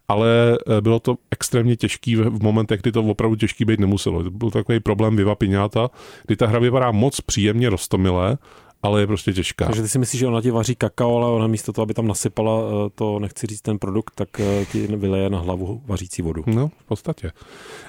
ale 0.08 0.28
eh, 0.66 0.80
bylo 0.80 1.00
to 1.00 1.16
extrémně 1.30 1.76
těžký 1.76 2.16
v 2.16 2.42
momentech, 2.42 2.80
kdy 2.80 2.92
to 2.92 3.02
opravdu 3.02 3.36
těžký 3.36 3.64
být 3.64 3.80
nemuselo. 3.80 4.24
To 4.24 4.30
byl 4.30 4.50
takový 4.50 4.80
problém 4.80 5.16
Viva 5.16 5.34
Piňáta, 5.34 5.90
kdy 6.26 6.36
ta 6.36 6.46
hra 6.46 6.58
vypadá 6.58 6.90
moc 6.90 7.20
příjemně 7.20 7.70
roztomilé, 7.70 8.38
ale 8.82 9.00
je 9.00 9.06
prostě 9.06 9.32
těžká. 9.32 9.64
Takže 9.64 9.82
ty 9.82 9.88
si 9.88 9.98
myslíš, 9.98 10.18
že 10.18 10.26
ona 10.26 10.40
ti 10.40 10.50
vaří 10.50 10.74
kakao, 10.74 11.16
ale 11.16 11.26
ona 11.26 11.46
místo 11.46 11.72
toho, 11.72 11.82
aby 11.82 11.94
tam 11.94 12.06
nasypala 12.06 12.60
eh, 12.60 12.90
to, 12.94 13.18
nechci 13.18 13.46
říct 13.46 13.60
ten 13.60 13.78
produkt, 13.78 14.14
tak 14.14 14.40
eh, 14.40 14.64
ti 14.72 14.86
vyleje 14.86 15.30
na 15.30 15.38
hlavu 15.38 15.82
vařící 15.86 16.22
vodu. 16.22 16.44
No, 16.46 16.68
v 16.68 16.84
podstatě. 16.84 17.32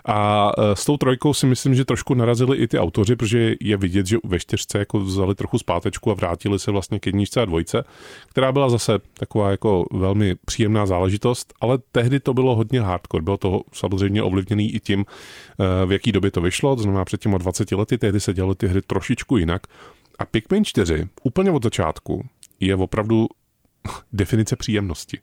A 0.06 0.52
e, 0.58 0.76
s 0.76 0.86
tou 0.86 0.98
trojkou 0.98 1.34
si 1.34 1.46
myslím, 1.46 1.76
že 1.76 1.86
trošku 1.86 2.14
narazili 2.14 2.58
i 2.58 2.68
ty 2.68 2.80
autoři, 2.80 3.16
protože 3.16 3.56
je 3.62 3.78
vidět, 3.78 4.06
že 4.06 4.18
ve 4.24 4.40
čtyřce 4.40 4.80
jako 4.80 5.00
vzali 5.00 5.36
trochu 5.36 5.58
zpátečku 5.58 6.12
a 6.12 6.14
vrátili 6.14 6.60
se 6.60 6.72
vlastně 6.72 7.00
k 7.00 7.06
jedničce 7.06 7.42
a 7.42 7.46
dvojce, 7.46 7.84
která 8.30 8.52
byla 8.52 8.70
zase 8.70 9.00
taková 9.14 9.52
jako 9.52 9.86
velmi 9.92 10.36
příjemná 10.46 10.86
záležitost, 10.86 11.54
ale 11.62 11.78
tehdy 11.92 12.20
to 12.20 12.34
bylo 12.34 12.56
hodně 12.56 12.82
hardcore. 12.82 13.24
Bylo 13.24 13.38
to 13.38 13.62
samozřejmě 13.74 14.24
ovlivněný 14.24 14.76
i 14.76 14.80
tím, 14.80 15.06
v 15.86 15.92
jaký 15.92 16.12
době 16.12 16.32
to 16.32 16.42
vyšlo, 16.42 16.76
to 16.76 16.82
znamená 16.82 17.06
před 17.06 17.22
těma 17.22 17.38
20 17.38 17.72
lety, 17.72 17.98
tehdy 17.98 18.20
se 18.20 18.34
dělaly 18.34 18.56
ty 18.56 18.68
hry 18.68 18.82
trošičku 18.82 19.38
jinak. 19.38 19.62
A 20.20 20.26
Pikmin 20.26 20.66
4 20.66 21.08
úplně 21.24 21.52
od 21.52 21.64
začátku 21.64 22.30
je 22.60 22.76
opravdu 22.76 23.28
definice 24.14 24.56
příjemnosti 24.56 25.20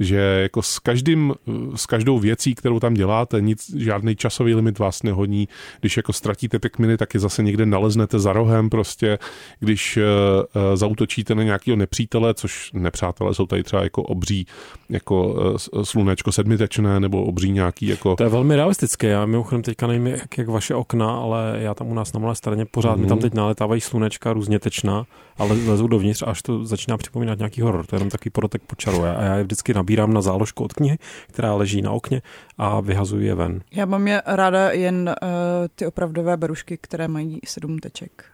že 0.00 0.16
jako 0.42 0.62
s, 0.62 0.78
každým, 0.78 1.34
s 1.74 1.86
každou 1.86 2.18
věcí, 2.18 2.54
kterou 2.54 2.80
tam 2.80 2.94
děláte, 2.94 3.40
nic, 3.40 3.74
žádný 3.76 4.16
časový 4.16 4.54
limit 4.54 4.78
vás 4.78 5.02
nehodí. 5.02 5.48
Když 5.80 5.96
jako 5.96 6.12
ztratíte 6.12 6.58
pikminy, 6.58 6.96
tak 6.96 7.14
je 7.14 7.20
zase 7.20 7.42
někde 7.42 7.66
naleznete 7.66 8.18
za 8.18 8.32
rohem 8.32 8.70
prostě. 8.70 9.18
Když 9.60 9.96
uh, 9.96 10.02
uh, 10.02 10.76
zautočíte 10.76 11.34
na 11.34 11.42
nějakého 11.42 11.76
nepřítele, 11.76 12.34
což 12.34 12.70
nepřátelé 12.72 13.34
jsou 13.34 13.46
tady 13.46 13.62
třeba 13.62 13.82
jako 13.82 14.02
obří, 14.02 14.46
jako 14.88 15.26
uh, 15.26 15.82
slunečko 15.82 16.32
sedmitečné, 16.32 17.00
nebo 17.00 17.24
obří 17.24 17.50
nějaký 17.50 17.86
jako... 17.86 18.16
To 18.16 18.22
je 18.22 18.28
velmi 18.28 18.56
realistické. 18.56 19.06
Já 19.06 19.26
mimochodem 19.26 19.62
teďka 19.62 19.86
nevím, 19.86 20.06
jak, 20.06 20.38
jak 20.38 20.48
vaše 20.48 20.74
okna, 20.74 21.10
ale 21.10 21.58
já 21.60 21.74
tam 21.74 21.86
u 21.86 21.94
nás 21.94 22.12
na 22.12 22.20
malé 22.20 22.34
straně 22.34 22.64
pořád 22.64 22.94
mm. 22.94 23.02
mi 23.02 23.08
tam 23.08 23.18
teď 23.18 23.34
naletávají 23.34 23.80
slunečka 23.80 24.32
různě 24.32 24.58
tečná, 24.58 25.06
ale 25.38 25.56
lezou 25.66 25.86
dovnitř, 25.86 26.22
až 26.26 26.42
to 26.42 26.64
začíná 26.64 26.96
připomínat 26.96 27.38
nějaký 27.38 27.60
horor. 27.60 27.86
To 27.86 27.96
je 27.96 27.98
jenom 27.98 28.10
takový 28.10 28.30
porotek 28.30 28.62
počaruje. 28.62 29.14
A 29.14 29.22
já 29.22 29.34
je 29.34 29.44
vždycky 29.44 29.74
nabírám 29.88 30.12
na 30.12 30.20
záložku 30.22 30.64
od 30.64 30.72
knihy, 30.72 30.98
která 31.26 31.54
leží 31.54 31.82
na 31.82 31.90
okně 31.92 32.22
a 32.58 32.80
vyhazuji 32.80 33.26
je 33.26 33.34
ven. 33.34 33.60
Já 33.72 33.86
mám 33.86 34.08
je 34.08 34.22
ráda 34.26 34.70
jen 34.70 35.14
uh, 35.22 35.28
ty 35.74 35.86
opravdové 35.86 36.36
berušky, 36.36 36.78
které 36.80 37.08
mají 37.08 37.40
sedm 37.46 37.78
teček. 37.78 38.24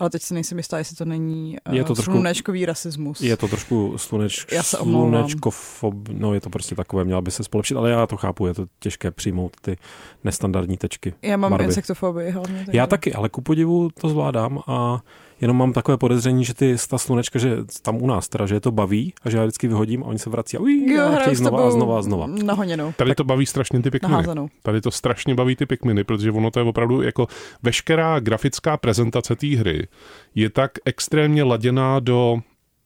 Ale 0.00 0.10
teď 0.10 0.22
si 0.22 0.34
nejsem 0.34 0.58
jistá, 0.58 0.78
jestli 0.78 0.96
to 0.96 1.04
není 1.04 1.56
uh, 1.68 1.74
Je 1.74 1.84
to 1.84 1.94
trošku- 1.94 2.12
slunečkový 2.12 2.66
rasismus. 2.66 3.20
Je 3.20 3.36
to 3.36 3.48
trošku 3.48 3.98
sluneč, 3.98 4.46
Já 4.52 4.62
se 4.62 4.76
slunečkofob, 4.76 5.94
no 6.12 6.34
je 6.34 6.40
to 6.40 6.50
prostě 6.50 6.74
takové, 6.74 7.04
měla 7.04 7.20
by 7.20 7.30
se 7.30 7.44
spolepšit, 7.44 7.76
ale 7.76 7.90
já 7.90 8.06
to 8.06 8.16
chápu, 8.16 8.46
je 8.46 8.54
to 8.54 8.66
těžké 8.78 9.10
přijmout 9.10 9.56
ty 9.60 9.76
nestandardní 10.24 10.76
tečky. 10.76 11.14
Já 11.22 11.36
mám 11.36 11.50
barvy. 11.50 11.64
insektofobii 11.66 12.30
hlavně. 12.30 12.62
takže- 12.66 12.78
Já 12.78 12.86
taky, 12.86 13.12
ale 13.14 13.28
ku 13.28 13.40
podivu 13.40 13.88
to 14.00 14.08
zvládám 14.08 14.60
a 14.66 15.00
jenom 15.40 15.56
mám 15.56 15.72
takové 15.72 15.96
podezření, 15.96 16.44
že 16.44 16.54
ty 16.54 16.76
ta 16.90 16.98
slunečka, 16.98 17.38
že 17.38 17.56
tam 17.82 18.02
u 18.02 18.06
nás 18.06 18.28
teda, 18.28 18.46
že 18.46 18.54
je 18.54 18.60
to 18.60 18.72
baví 18.72 19.14
a 19.22 19.30
že 19.30 19.36
já 19.36 19.42
vždycky 19.44 19.68
vyhodím 19.68 20.02
a 20.02 20.06
oni 20.06 20.18
se 20.18 20.30
vrací 20.30 20.56
a, 20.56 20.60
ují, 20.60 20.92
Jo, 20.92 21.04
a 21.04 21.16
chtějí 21.16 21.36
znova 21.36 21.66
a 21.66 21.70
znova 21.70 21.98
a 21.98 22.02
znova. 22.02 22.26
Nahoněnou. 22.26 22.92
Tady 22.96 23.14
to 23.14 23.24
baví 23.24 23.46
strašně 23.46 23.82
ty 23.82 23.90
pikminy. 23.90 24.12
Naházenou. 24.12 24.48
Tady 24.62 24.80
to 24.80 24.90
strašně 24.90 25.34
baví 25.34 25.56
ty 25.56 25.66
pikminy, 25.66 26.04
protože 26.04 26.30
ono 26.30 26.50
to 26.50 26.60
je 26.60 26.64
opravdu 26.64 27.02
jako 27.02 27.26
veškerá 27.62 28.20
grafická 28.20 28.76
prezentace 28.76 29.36
té 29.36 29.46
hry 29.46 29.88
je 30.34 30.50
tak 30.50 30.70
extrémně 30.84 31.42
laděná 31.42 32.00
do 32.00 32.38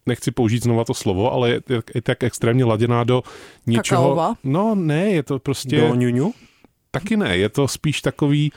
nechci 0.07 0.31
použít 0.31 0.63
znova 0.63 0.85
to 0.85 0.95
slovo, 0.95 1.33
ale 1.33 1.51
je, 1.51 1.61
je, 1.69 1.83
je 1.95 2.03
tak 2.03 2.25
extrémně 2.25 2.65
laděná 2.65 3.05
do 3.05 3.23
něčeho. 3.67 4.03
Kakaova? 4.03 4.35
No 4.45 4.75
ne, 4.75 5.11
je 5.11 5.23
to 5.23 5.39
prostě... 5.39 5.81
Do 5.81 5.95
ňuňu? 5.95 6.33
Taky 6.91 7.17
ne, 7.17 7.37
je 7.37 7.49
to 7.49 7.69
spíš 7.69 8.01
takový, 8.03 8.53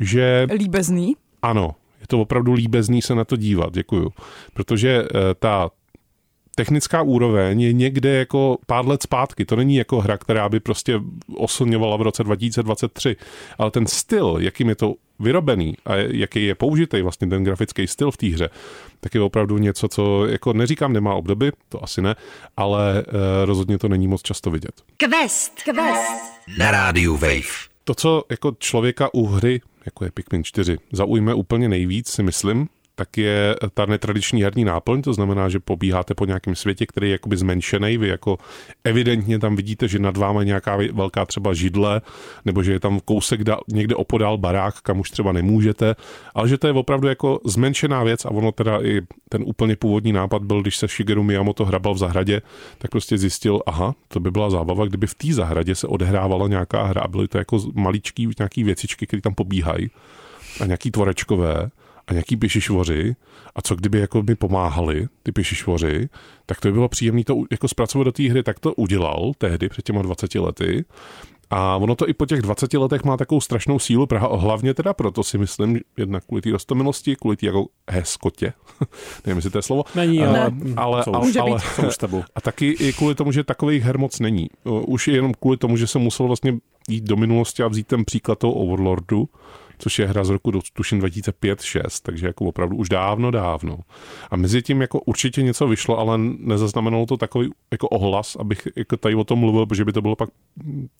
že 0.00 0.46
Líbezný. 0.52 1.16
ano, 1.42 1.74
to 2.10 2.20
opravdu 2.20 2.52
líbezný 2.52 3.02
se 3.02 3.14
na 3.14 3.24
to 3.24 3.36
dívat, 3.36 3.74
děkuju. 3.74 4.12
Protože 4.54 5.02
eh, 5.02 5.34
ta 5.38 5.70
technická 6.54 7.02
úroveň 7.02 7.60
je 7.60 7.72
někde 7.72 8.14
jako 8.14 8.58
pár 8.66 8.88
let 8.88 9.02
zpátky. 9.02 9.44
To 9.44 9.56
není 9.56 9.76
jako 9.76 10.00
hra, 10.00 10.18
která 10.18 10.48
by 10.48 10.60
prostě 10.60 11.00
oslňovala 11.36 11.96
v 11.96 12.02
roce 12.02 12.24
2023. 12.24 13.16
Ale 13.58 13.70
ten 13.70 13.86
styl, 13.86 14.36
jakým 14.40 14.68
je 14.68 14.74
to 14.74 14.94
vyrobený 15.18 15.74
a 15.86 15.94
jaký 15.96 16.44
je 16.44 16.54
použitý 16.54 17.02
vlastně 17.02 17.28
ten 17.28 17.44
grafický 17.44 17.86
styl 17.86 18.10
v 18.10 18.16
té 18.16 18.26
hře, 18.26 18.50
tak 19.00 19.14
je 19.14 19.20
opravdu 19.20 19.58
něco, 19.58 19.88
co 19.88 20.26
jako 20.26 20.52
neříkám 20.52 20.92
nemá 20.92 21.14
obdoby, 21.14 21.52
to 21.68 21.84
asi 21.84 22.02
ne, 22.02 22.14
ale 22.56 23.04
eh, 23.06 23.44
rozhodně 23.44 23.78
to 23.78 23.88
není 23.88 24.08
moc 24.08 24.22
často 24.22 24.50
vidět. 24.50 24.72
Quest. 24.96 25.62
Quest. 25.62 26.22
Na 26.58 26.70
rádiu 26.70 27.16
Wave. 27.16 27.70
To, 27.84 27.94
co 27.94 28.22
jako 28.30 28.56
člověka 28.58 29.14
u 29.14 29.26
hry, 29.26 29.60
jako 29.84 30.04
je 30.04 30.10
Pikmin 30.10 30.44
4, 30.44 30.78
zaujme 30.92 31.34
úplně 31.34 31.68
nejvíc, 31.68 32.08
si 32.08 32.22
myslím, 32.22 32.68
tak 33.00 33.18
je 33.18 33.56
ta 33.74 33.86
netradiční 33.86 34.42
herní 34.42 34.64
náplň, 34.64 35.02
to 35.02 35.12
znamená, 35.12 35.48
že 35.48 35.60
pobíháte 35.60 36.14
po 36.14 36.24
nějakém 36.24 36.54
světě, 36.54 36.86
který 36.86 37.06
je 37.08 37.12
jakoby 37.12 37.36
zmenšený, 37.36 37.98
vy 37.98 38.08
jako 38.08 38.38
evidentně 38.84 39.38
tam 39.38 39.56
vidíte, 39.56 39.88
že 39.88 39.98
nad 39.98 40.16
vámi 40.16 40.40
je 40.40 40.44
nějaká 40.44 40.78
velká 40.92 41.26
třeba 41.26 41.54
židle, 41.54 42.00
nebo 42.44 42.62
že 42.62 42.72
je 42.72 42.80
tam 42.80 43.00
kousek 43.00 43.44
da, 43.44 43.56
někde 43.72 43.94
opodál 43.94 44.38
barák, 44.38 44.80
kam 44.80 45.00
už 45.00 45.10
třeba 45.10 45.32
nemůžete, 45.32 45.96
ale 46.34 46.48
že 46.48 46.58
to 46.58 46.66
je 46.66 46.72
opravdu 46.72 47.08
jako 47.08 47.40
zmenšená 47.44 48.04
věc 48.04 48.24
a 48.24 48.30
ono 48.30 48.52
teda 48.52 48.84
i 48.84 49.00
ten 49.28 49.42
úplně 49.46 49.76
původní 49.76 50.12
nápad 50.12 50.42
byl, 50.42 50.62
když 50.62 50.76
se 50.76 50.86
Shigeru 50.88 51.22
Miyamoto 51.22 51.64
hrabal 51.64 51.94
v 51.94 51.98
zahradě, 51.98 52.42
tak 52.78 52.90
prostě 52.90 53.18
zjistil, 53.18 53.60
aha, 53.66 53.94
to 54.08 54.20
by 54.20 54.30
byla 54.30 54.50
zábava, 54.50 54.86
kdyby 54.86 55.06
v 55.06 55.14
té 55.14 55.32
zahradě 55.32 55.74
se 55.74 55.86
odehrávala 55.86 56.48
nějaká 56.48 56.82
hra. 56.82 57.00
A 57.00 57.08
byly 57.08 57.28
to 57.28 57.38
jako 57.38 57.58
maličký 57.74 58.28
nějaký 58.38 58.64
věcičky, 58.64 59.06
které 59.06 59.22
tam 59.22 59.34
pobíhají 59.34 59.90
a 60.60 60.66
nějaký 60.66 60.90
tvorečkové 60.90 61.70
a 62.06 62.12
nějaký 62.12 62.36
pěšišvoři 62.36 63.16
a 63.54 63.62
co 63.62 63.74
kdyby 63.74 63.98
jako 63.98 64.22
mi 64.22 64.34
pomáhali 64.34 65.08
ty 65.22 65.32
pěšišvoři, 65.32 66.08
tak 66.46 66.60
to 66.60 66.68
by 66.68 66.72
bylo 66.72 66.88
příjemné 66.88 67.24
to 67.24 67.34
jako 67.50 67.68
zpracovat 67.68 68.04
do 68.04 68.12
té 68.12 68.22
hry, 68.22 68.42
tak 68.42 68.58
to 68.58 68.74
udělal 68.74 69.32
tehdy 69.38 69.68
před 69.68 69.84
těma 69.84 70.02
20 70.02 70.34
lety 70.34 70.84
a 71.50 71.76
ono 71.76 71.94
to 71.94 72.08
i 72.08 72.14
po 72.14 72.26
těch 72.26 72.42
20 72.42 72.74
letech 72.74 73.04
má 73.04 73.16
takovou 73.16 73.40
strašnou 73.40 73.78
sílu, 73.78 74.06
Praha, 74.06 74.36
hlavně 74.36 74.74
teda 74.74 74.94
proto 74.94 75.22
si 75.22 75.38
myslím, 75.38 75.80
jednak 75.96 76.24
kvůli 76.26 76.42
té 76.42 76.50
rostomilosti, 76.50 77.16
kvůli 77.16 77.36
té 77.36 77.46
jako 77.46 77.66
hezkotě, 77.90 78.52
nevím, 79.26 79.38
jestli 79.38 79.50
to 79.50 79.58
je 79.58 79.62
slovo. 79.62 79.84
Není, 79.94 80.20
ale, 80.20 80.40
ale, 80.40 80.50
ne. 80.50 80.74
ale, 80.76 81.04
Co 81.04 81.16
ale, 81.16 81.28
už, 81.28 81.36
ale, 81.36 81.60
co 81.76 81.88
už 81.88 81.96
tabu. 81.96 82.24
a 82.34 82.40
taky 82.40 82.70
i 82.70 82.92
kvůli 82.92 83.14
tomu, 83.14 83.32
že 83.32 83.44
takových 83.44 83.82
her 83.82 83.98
moc 83.98 84.20
není. 84.20 84.48
Už 84.64 85.08
jenom 85.08 85.34
kvůli 85.34 85.56
tomu, 85.56 85.76
že 85.76 85.86
jsem 85.86 86.02
musel 86.02 86.26
vlastně 86.26 86.54
jít 86.88 87.04
do 87.04 87.16
minulosti 87.16 87.62
a 87.62 87.68
vzít 87.68 87.86
ten 87.86 88.04
příklad 88.04 88.38
toho 88.38 88.52
Overlordu, 88.52 89.28
což 89.80 89.98
je 89.98 90.06
hra 90.06 90.24
z 90.24 90.28
roku, 90.28 90.52
tuším 90.72 91.00
2005-6, 91.00 92.00
takže 92.02 92.26
jako 92.26 92.44
opravdu 92.44 92.76
už 92.76 92.88
dávno, 92.88 93.30
dávno. 93.30 93.78
A 94.30 94.36
mezi 94.36 94.62
tím 94.62 94.80
jako 94.80 95.00
určitě 95.00 95.42
něco 95.42 95.68
vyšlo, 95.68 95.98
ale 95.98 96.18
nezaznamenalo 96.38 97.06
to 97.06 97.16
takový 97.16 97.50
jako 97.72 97.88
ohlas, 97.88 98.36
abych 98.36 98.68
jako 98.76 98.96
tady 98.96 99.14
o 99.14 99.24
tom 99.24 99.38
mluvil, 99.38 99.66
protože 99.66 99.84
by 99.84 99.92
to 99.92 100.02
bylo 100.02 100.16
pak 100.16 100.30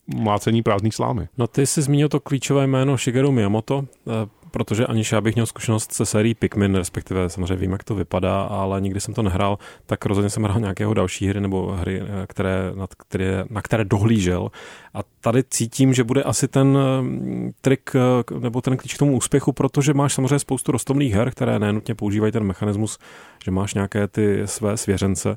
mlácení 0.06 0.62
prázdných 0.62 0.94
slámy. 0.94 1.28
No 1.38 1.46
ty 1.46 1.66
jsi 1.66 1.82
zmínil 1.82 2.08
to 2.08 2.20
klíčové 2.20 2.66
jméno 2.66 2.96
Shigeru 2.96 3.32
Miyamoto, 3.32 3.84
protože 4.50 4.86
aniž 4.86 5.12
já 5.12 5.20
bych 5.20 5.34
měl 5.34 5.46
zkušenost 5.46 5.92
se 5.92 6.06
sérií 6.06 6.34
Pikmin, 6.34 6.74
respektive 6.74 7.30
samozřejmě 7.30 7.56
vím, 7.56 7.72
jak 7.72 7.84
to 7.84 7.94
vypadá, 7.94 8.42
ale 8.42 8.80
nikdy 8.80 9.00
jsem 9.00 9.14
to 9.14 9.22
nehrál, 9.22 9.58
tak 9.86 10.06
rozhodně 10.06 10.30
jsem 10.30 10.42
hrál 10.42 10.60
nějakého 10.60 10.94
další 10.94 11.28
hry 11.28 11.40
nebo 11.40 11.72
hry, 11.72 12.02
které, 12.26 12.72
nad 12.74 12.94
které, 12.94 13.44
na 13.50 13.62
které 13.62 13.84
dohlížel. 13.84 14.50
A 14.94 15.00
tady 15.20 15.44
cítím, 15.50 15.94
že 15.94 16.04
bude 16.04 16.22
asi 16.22 16.48
ten 16.48 16.78
mm, 17.00 17.50
trik 17.60 17.90
nebo 18.40 18.60
ten 18.60 18.76
klíč 18.76 18.94
k 18.94 18.98
tomu 18.98 19.16
úspěchu, 19.16 19.52
protože 19.52 19.94
máš 19.94 20.14
samozřejmě 20.14 20.38
spoustu 20.38 20.72
rostomných 20.72 21.14
her, 21.14 21.30
které 21.30 21.58
nenutně 21.58 21.94
používají 21.94 22.32
ten 22.32 22.44
mechanismus, 22.44 22.98
že 23.44 23.50
máš 23.50 23.74
nějaké 23.74 24.08
ty 24.08 24.42
své 24.44 24.76
svěřence, 24.76 25.36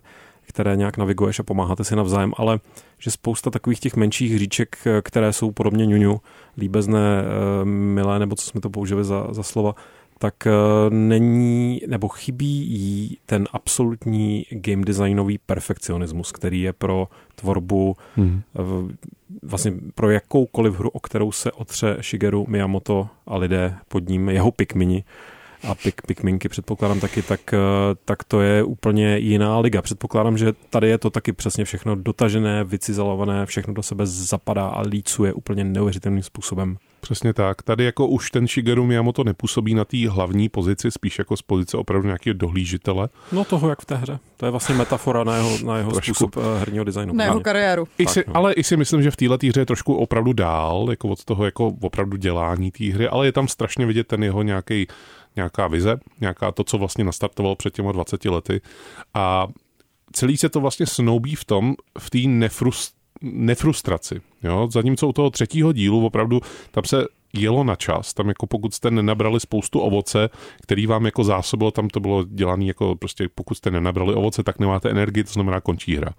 které 0.53 0.75
nějak 0.75 0.97
naviguješ 0.97 1.39
a 1.39 1.43
pomáháte 1.43 1.83
si 1.83 1.95
navzájem, 1.95 2.33
ale 2.37 2.59
že 2.99 3.11
spousta 3.11 3.49
takových 3.49 3.79
těch 3.79 3.95
menších 3.95 4.33
hříček, 4.33 4.77
které 5.01 5.33
jsou 5.33 5.51
podobně 5.51 5.85
ňuňu, 5.85 6.21
líbezné, 6.57 7.23
milé, 7.63 8.19
nebo 8.19 8.35
co 8.35 8.45
jsme 8.45 8.61
to 8.61 8.69
použili 8.69 9.03
za, 9.03 9.27
za 9.31 9.43
slova, 9.43 9.75
tak 10.19 10.47
není, 10.89 11.81
nebo 11.87 12.07
chybí 12.07 12.47
jí 12.47 13.17
ten 13.25 13.47
absolutní 13.53 14.45
game 14.51 14.85
designový 14.85 15.37
perfekcionismus, 15.37 16.31
který 16.31 16.61
je 16.61 16.73
pro 16.73 17.07
tvorbu, 17.35 17.95
hmm. 18.15 18.41
vlastně 19.43 19.73
pro 19.95 20.09
jakoukoliv 20.09 20.79
hru, 20.79 20.89
o 20.89 20.99
kterou 20.99 21.31
se 21.31 21.51
otře 21.51 21.97
Shigeru 22.01 22.45
Miyamoto 22.49 23.07
a 23.27 23.37
lidé 23.37 23.75
pod 23.87 24.09
ním, 24.09 24.29
jeho 24.29 24.51
pikmini, 24.51 25.03
a 25.67 25.75
pik, 25.75 26.01
pikminky 26.07 26.49
předpokládám 26.49 26.99
taky, 26.99 27.21
tak, 27.21 27.53
tak 28.05 28.23
to 28.23 28.41
je 28.41 28.63
úplně 28.63 29.17
jiná 29.17 29.59
liga. 29.59 29.81
Předpokládám, 29.81 30.37
že 30.37 30.53
tady 30.69 30.89
je 30.89 30.97
to 30.97 31.09
taky 31.09 31.33
přesně 31.33 31.65
všechno 31.65 31.95
dotažené, 31.95 32.63
vycizelované, 32.63 33.45
všechno 33.45 33.73
do 33.73 33.83
sebe 33.83 34.05
zapadá 34.05 34.67
a 34.67 34.81
lícuje 34.81 35.33
úplně 35.33 35.63
neuvěřitelným 35.63 36.23
způsobem. 36.23 36.77
Přesně 37.03 37.33
tak. 37.33 37.61
Tady 37.61 37.83
jako 37.83 38.07
už 38.07 38.31
ten 38.31 38.47
Shigeru 38.47 38.85
Miyamoto 38.85 39.23
nepůsobí 39.23 39.73
na 39.73 39.85
té 39.85 40.09
hlavní 40.09 40.49
pozici, 40.49 40.91
spíš 40.91 41.19
jako 41.19 41.37
z 41.37 41.41
pozice 41.41 41.77
opravdu 41.77 42.07
nějakého 42.07 42.33
dohlížitele. 42.33 43.09
No 43.31 43.43
toho 43.43 43.69
jak 43.69 43.81
v 43.81 43.85
té 43.85 43.95
hře. 43.95 44.19
To 44.37 44.45
je 44.45 44.51
vlastně 44.51 44.75
metafora 44.75 45.23
na 45.23 45.35
jeho, 45.35 45.57
na 45.65 45.77
jeho 45.77 46.01
způsob 46.01 46.35
herního 46.59 46.83
designu. 46.83 47.13
Na 47.13 47.23
jeho 47.23 47.39
kariéru. 47.39 47.87
I 47.97 48.07
si, 48.07 48.23
no. 48.27 48.37
Ale 48.37 48.53
i 48.53 48.63
si 48.63 48.77
myslím, 48.77 49.03
že 49.03 49.11
v 49.11 49.15
této 49.15 49.47
hře 49.47 49.59
je 49.61 49.65
trošku 49.65 49.95
opravdu 49.95 50.33
dál, 50.33 50.87
jako 50.89 51.09
od 51.09 51.23
toho 51.23 51.45
jako 51.45 51.73
opravdu 51.81 52.17
dělání 52.17 52.71
té 52.71 52.85
hry, 52.85 53.07
ale 53.07 53.25
je 53.25 53.31
tam 53.31 53.47
strašně 53.47 53.85
vidět 53.85 54.07
ten 54.07 54.23
jeho 54.23 54.43
nějaký 54.43 54.87
nějaká 55.35 55.67
vize, 55.67 55.99
nějaká 56.21 56.51
to, 56.51 56.63
co 56.63 56.77
vlastně 56.77 57.03
nastartoval 57.03 57.55
před 57.55 57.73
těma 57.73 57.91
20 57.91 58.25
lety. 58.25 58.61
A 59.13 59.47
celý 60.11 60.37
se 60.37 60.49
to 60.49 60.61
vlastně 60.61 60.85
snoubí 60.85 61.35
v 61.35 61.45
tom, 61.45 61.75
v 61.99 62.09
té 62.09 62.19
nefrust, 62.27 63.02
nefrustraci. 63.23 64.21
Jo? 64.43 64.67
Zatímco 64.71 65.07
u 65.07 65.13
toho 65.13 65.29
třetího 65.29 65.73
dílu 65.73 66.05
opravdu 66.05 66.41
tam 66.71 66.83
se 66.83 67.05
jelo 67.33 67.63
na 67.63 67.75
čas. 67.75 68.13
Tam 68.13 68.27
jako 68.27 68.47
pokud 68.47 68.73
jste 68.73 68.91
nenabrali 68.91 69.39
spoustu 69.39 69.79
ovoce, 69.79 70.29
který 70.61 70.87
vám 70.87 71.05
jako 71.05 71.23
zásobilo, 71.23 71.71
tam 71.71 71.87
to 71.87 71.99
bylo 71.99 72.23
dělané 72.23 72.65
jako 72.65 72.95
prostě 72.95 73.29
pokud 73.35 73.55
jste 73.55 73.71
nenabrali 73.71 74.13
ovoce, 74.13 74.43
tak 74.43 74.59
nemáte 74.59 74.89
energii, 74.89 75.23
to 75.23 75.33
znamená 75.33 75.61
končí 75.61 75.95
hra. 75.95 76.13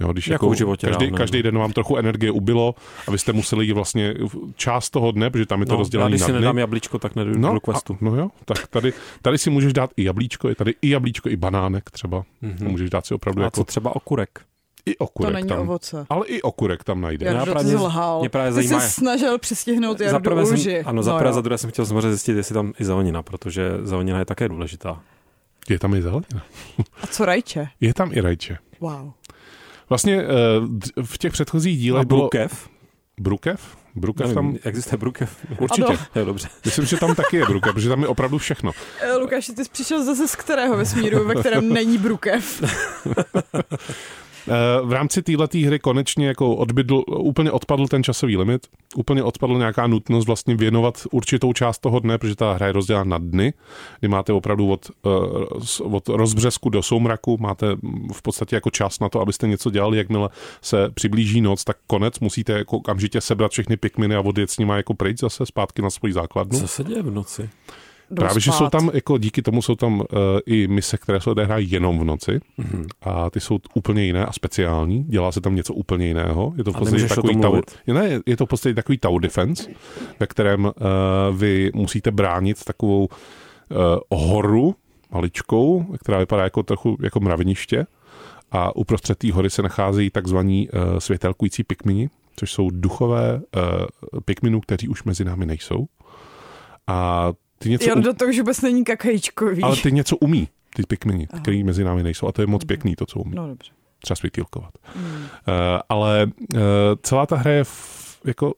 Jo, 0.00 0.12
když 0.12 0.28
jako, 0.28 0.46
jako 0.46 0.54
životě 0.54 0.86
každý, 0.86 1.04
dávno. 1.04 1.18
každý 1.18 1.42
den 1.42 1.58
vám 1.58 1.72
trochu 1.72 1.96
energie 1.96 2.30
ubilo 2.30 2.74
a 3.08 3.10
vy 3.10 3.18
jste 3.18 3.32
museli 3.32 3.66
jít 3.66 3.72
vlastně 3.72 4.14
část 4.56 4.90
toho 4.90 5.12
dne, 5.12 5.30
protože 5.30 5.46
tam 5.46 5.60
je 5.60 5.66
to 5.66 5.72
no, 5.72 5.78
rozdělené 5.78 6.10
když 6.10 6.20
na 6.20 6.26
si 6.26 6.32
dny. 6.32 6.40
nedám 6.40 6.58
jablíčko, 6.58 6.98
tak 6.98 7.16
nedojdu 7.16 7.40
no, 7.40 7.54
do 7.54 7.60
questu. 7.60 7.92
A, 7.92 8.04
no 8.04 8.16
jo, 8.16 8.30
tak 8.44 8.66
tady, 8.66 8.92
tady 9.22 9.38
si 9.38 9.50
můžeš 9.50 9.72
dát 9.72 9.90
i 9.96 10.04
jablíčko, 10.04 10.48
je 10.48 10.54
tady 10.54 10.74
i 10.82 10.90
jablíčko, 10.90 11.28
i 11.28 11.36
banánek 11.36 11.90
třeba. 11.90 12.24
Mm-hmm. 12.42 12.68
Můžeš 12.68 12.90
dát 12.90 13.06
si 13.06 13.14
opravdu 13.14 13.42
a 13.42 13.44
jako... 13.44 13.60
co 13.60 13.64
třeba 13.64 13.96
okurek? 13.96 14.40
I 14.86 14.98
okurek 14.98 15.30
to 15.30 15.34
není 15.34 15.48
tam. 15.48 15.60
ovoce. 15.60 16.06
Ale 16.10 16.26
i 16.26 16.42
okurek 16.42 16.84
tam 16.84 17.00
najde. 17.00 17.26
Já, 17.26 17.32
já 17.32 17.46
právě, 17.46 17.76
zlhal. 17.76 18.20
Mě 18.20 18.28
právě 18.28 18.50
Ty 18.50 18.54
zajímá, 18.54 18.80
se 18.80 18.90
snažil 18.90 19.38
přistihnout 19.38 20.00
jak 20.00 20.22
do 20.22 20.46
jsem. 20.46 20.82
Ano, 20.84 21.02
za 21.02 21.16
prvé, 21.16 21.30
no, 21.30 21.34
za 21.34 21.40
druhé 21.40 21.58
jsem 21.58 21.70
chtěl 21.70 21.86
samozřejmě 21.86 22.08
zjistit, 22.08 22.36
jestli 22.36 22.54
tam 22.54 22.72
i 22.78 22.84
zelenina, 22.84 23.22
protože 23.22 23.70
zelenina 23.82 24.18
je 24.18 24.24
také 24.24 24.48
důležitá. 24.48 25.02
Je 25.68 25.78
tam 25.78 25.94
i 25.94 26.02
zelenina. 26.02 26.44
A 27.02 27.06
co 27.06 27.24
rajče? 27.24 27.68
Je 27.80 27.94
tam 27.94 28.10
i 28.12 28.20
rajče. 28.20 28.58
Wow. 28.80 29.12
Vlastně 29.88 30.24
v 31.04 31.18
těch 31.18 31.32
předchozích 31.32 31.78
dílech 31.78 32.02
A 32.02 32.04
brukev? 32.04 32.68
Bylo... 32.68 32.74
Brukev? 33.20 33.76
Brukev 33.94 34.26
Nevím, 34.26 34.34
tam... 34.34 34.58
Existuje 34.64 34.98
brukev? 34.98 35.36
Určitě. 35.58 35.98
Jo, 36.14 36.24
dobře. 36.24 36.48
Myslím, 36.64 36.86
že 36.86 36.96
tam 36.96 37.14
taky 37.14 37.36
je 37.36 37.46
brukev, 37.46 37.74
protože 37.74 37.88
tam 37.88 38.02
je 38.02 38.08
opravdu 38.08 38.38
všechno. 38.38 38.72
Lukáši, 39.20 39.52
ty 39.52 39.64
jsi 39.64 39.70
přišel 39.70 40.04
zase 40.04 40.28
z 40.28 40.36
kterého 40.36 40.76
vesmíru, 40.76 41.24
ve 41.24 41.34
kterém 41.34 41.72
není 41.72 41.98
brukev? 41.98 42.62
v 44.82 44.92
rámci 44.92 45.22
této 45.22 45.58
hry 45.66 45.78
konečně 45.78 46.26
jako 46.26 46.56
odbydl, 46.56 47.04
úplně 47.08 47.50
odpadl 47.52 47.88
ten 47.88 48.02
časový 48.02 48.36
limit, 48.36 48.66
úplně 48.96 49.22
odpadl 49.22 49.58
nějaká 49.58 49.86
nutnost 49.86 50.26
vlastně 50.26 50.56
věnovat 50.56 51.02
určitou 51.10 51.52
část 51.52 51.78
toho 51.78 52.00
dne, 52.00 52.18
protože 52.18 52.36
ta 52.36 52.52
hra 52.52 52.66
je 52.66 52.72
rozdělena 52.72 53.04
na 53.04 53.18
dny, 53.18 53.52
kdy 54.00 54.08
máte 54.08 54.32
opravdu 54.32 54.70
od, 54.70 54.90
od 55.82 56.08
rozbřesku 56.08 56.68
do 56.68 56.82
soumraku, 56.82 57.36
máte 57.40 57.66
v 58.12 58.22
podstatě 58.22 58.56
jako 58.56 58.70
čas 58.70 59.00
na 59.00 59.08
to, 59.08 59.20
abyste 59.20 59.48
něco 59.48 59.70
dělali, 59.70 59.98
jakmile 59.98 60.28
se 60.62 60.90
přiblíží 60.94 61.40
noc, 61.40 61.64
tak 61.64 61.76
konec, 61.86 62.20
musíte 62.20 62.52
jako 62.52 62.76
okamžitě 62.76 63.20
sebrat 63.20 63.52
všechny 63.52 63.76
pikminy 63.76 64.14
a 64.14 64.20
odjet 64.20 64.50
s 64.50 64.58
nimi 64.58 64.72
jako 64.76 64.94
pryč 64.94 65.20
zase 65.20 65.46
zpátky 65.46 65.82
na 65.82 65.90
svoji 65.90 66.12
základnu. 66.12 66.60
Co 66.60 66.68
se 66.68 66.84
děje 66.84 67.02
v 67.02 67.10
noci? 67.10 67.50
Právě, 68.16 68.40
že 68.40 68.52
jsou 68.52 68.68
tam, 68.68 68.90
jako 68.94 69.18
díky 69.18 69.42
tomu 69.42 69.62
jsou 69.62 69.74
tam 69.74 70.00
uh, 70.00 70.06
i 70.46 70.68
mise, 70.68 70.96
které 70.98 71.20
se 71.20 71.30
odehrají 71.30 71.70
jenom 71.70 71.98
v 71.98 72.04
noci 72.04 72.40
mm-hmm. 72.58 72.86
a 73.02 73.30
ty 73.30 73.40
jsou 73.40 73.58
úplně 73.74 74.04
jiné 74.04 74.26
a 74.26 74.32
speciální. 74.32 75.04
Dělá 75.04 75.32
se 75.32 75.40
tam 75.40 75.54
něco 75.54 75.74
úplně 75.74 76.06
jiného. 76.06 76.52
Je 76.56 76.64
to 76.64 76.72
v 76.72 76.78
podstatě 76.78 77.08
takový 77.08 77.40
tower, 77.40 77.64
ne, 77.86 78.20
je 78.26 78.36
to 78.36 78.46
v 78.46 78.48
podstatě 78.48 78.74
takový 78.74 78.98
tower 78.98 79.22
defense, 79.22 79.70
ve 80.20 80.26
kterém 80.26 80.64
uh, 80.64 80.72
vy 81.36 81.70
musíte 81.74 82.10
bránit 82.10 82.64
takovou 82.64 83.04
uh, 83.04 84.18
horu 84.20 84.74
maličkou, 85.12 85.84
která 86.00 86.18
vypadá 86.18 86.42
jako 86.42 86.62
trochu 86.62 86.96
jako 87.02 87.20
mraveniště 87.20 87.86
a 88.52 88.76
uprostřed 88.76 89.18
té 89.18 89.32
hory 89.32 89.50
se 89.50 89.62
nacházejí 89.62 90.10
takzvaní 90.10 90.68
uh, 90.68 90.98
světelkující 90.98 91.64
pikmini, 91.64 92.10
což 92.36 92.52
jsou 92.52 92.70
duchové 92.70 93.34
uh, 93.34 94.20
pikminů, 94.24 94.60
kteří 94.60 94.88
už 94.88 95.04
mezi 95.04 95.24
námi 95.24 95.46
nejsou. 95.46 95.86
A 96.86 97.32
ty 97.58 97.70
něco 97.70 97.88
Jo, 97.90 97.94
do 98.00 98.14
toho 98.14 98.28
už 98.28 98.38
vůbec 98.38 98.60
není 98.60 98.84
kakajíčkový. 98.84 99.62
ale 99.62 99.76
ty 99.76 99.92
něco 99.92 100.16
umí, 100.16 100.48
ty 100.76 100.82
pikmini, 100.82 101.26
který 101.26 101.64
mezi 101.64 101.84
námi 101.84 102.02
nejsou. 102.02 102.28
A 102.28 102.32
to 102.32 102.42
je 102.42 102.46
moc 102.46 102.64
pěkný, 102.64 102.96
to, 102.96 103.06
co 103.06 103.20
umí. 103.20 103.34
No 103.34 103.48
dobře. 103.48 103.72
Třeba 104.02 104.16
světýlkovat. 104.16 104.70
Hmm. 104.82 105.14
Uh, 105.14 105.22
ale 105.88 106.26
uh, 106.54 106.60
celá 107.02 107.26
ta 107.26 107.36
hra 107.36 107.50
je 107.50 107.64
v, 107.64 108.20
jako 108.24 108.54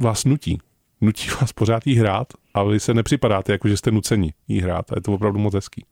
vás 0.00 0.24
nutí. 0.24 0.58
Nutí 1.00 1.28
vás 1.40 1.52
pořád 1.52 1.86
jí 1.86 1.94
hrát 1.96 2.32
a 2.54 2.62
vy 2.62 2.80
se 2.80 2.94
nepřipadáte, 2.94 3.52
jako 3.52 3.68
že 3.68 3.76
jste 3.76 3.90
nuceni 3.90 4.34
jí 4.48 4.60
hrát. 4.60 4.92
A 4.92 4.94
je 4.96 5.00
to 5.00 5.12
opravdu 5.12 5.38
moc 5.38 5.54
hezký. 5.54 5.84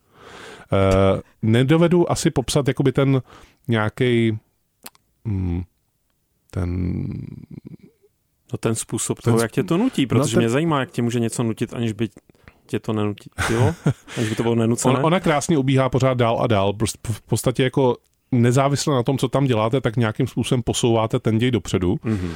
Uh, 0.72 1.20
nedovedu 1.42 2.12
asi 2.12 2.30
popsat 2.30 2.68
jakoby 2.68 2.92
ten 2.92 3.22
nějaký 3.68 4.38
mm, 5.24 5.62
ten 6.50 7.02
No 8.52 8.58
ten 8.58 8.74
způsob 8.74 9.20
Ten 9.20 9.30
toho, 9.30 9.38
sp- 9.38 9.42
jak 9.42 9.52
tě 9.52 9.62
to 9.62 9.76
nutí, 9.76 10.06
protože 10.06 10.20
no 10.20 10.28
ten- 10.28 10.38
mě 10.38 10.48
zajímá, 10.48 10.80
jak 10.80 10.90
tě 10.90 11.02
může 11.02 11.20
něco 11.20 11.42
nutit, 11.42 11.74
aniž 11.74 11.92
by 11.92 12.08
tě 12.66 12.78
to 12.78 12.92
nenutilo? 12.92 13.74
Aniž 14.16 14.30
by 14.30 14.34
to 14.34 14.42
bylo 14.42 14.54
nenucené? 14.54 14.98
On, 14.98 15.06
ona 15.06 15.20
krásně 15.20 15.58
ubíhá 15.58 15.88
pořád 15.88 16.18
dál 16.18 16.38
a 16.40 16.46
dál. 16.46 16.72
Prostě 16.72 16.98
v 17.12 17.22
podstatě 17.22 17.62
jako 17.62 17.96
nezávisle 18.32 18.94
na 18.94 19.02
tom, 19.02 19.18
co 19.18 19.28
tam 19.28 19.44
děláte, 19.44 19.80
tak 19.80 19.96
nějakým 19.96 20.26
způsobem 20.26 20.62
posouváte 20.62 21.18
ten 21.18 21.38
děj 21.38 21.50
dopředu. 21.50 21.94
Mm-hmm. 21.94 22.30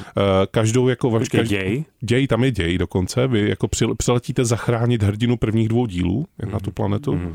Každou 0.50 0.88
jako... 0.88 1.10
Počkej, 1.10 1.40
každý, 1.40 1.56
děj? 1.56 1.84
Děj, 2.00 2.26
tam 2.26 2.44
je 2.44 2.50
děj 2.50 2.78
dokonce. 2.78 3.26
Vy 3.26 3.48
jako 3.48 3.68
přiletíte 3.96 4.44
zachránit 4.44 5.02
hrdinu 5.02 5.36
prvních 5.36 5.68
dvou 5.68 5.86
dílů 5.86 6.26
mm-hmm. 6.40 6.52
na 6.52 6.60
tu 6.60 6.70
planetu. 6.70 7.12
Mm-hmm. 7.12 7.34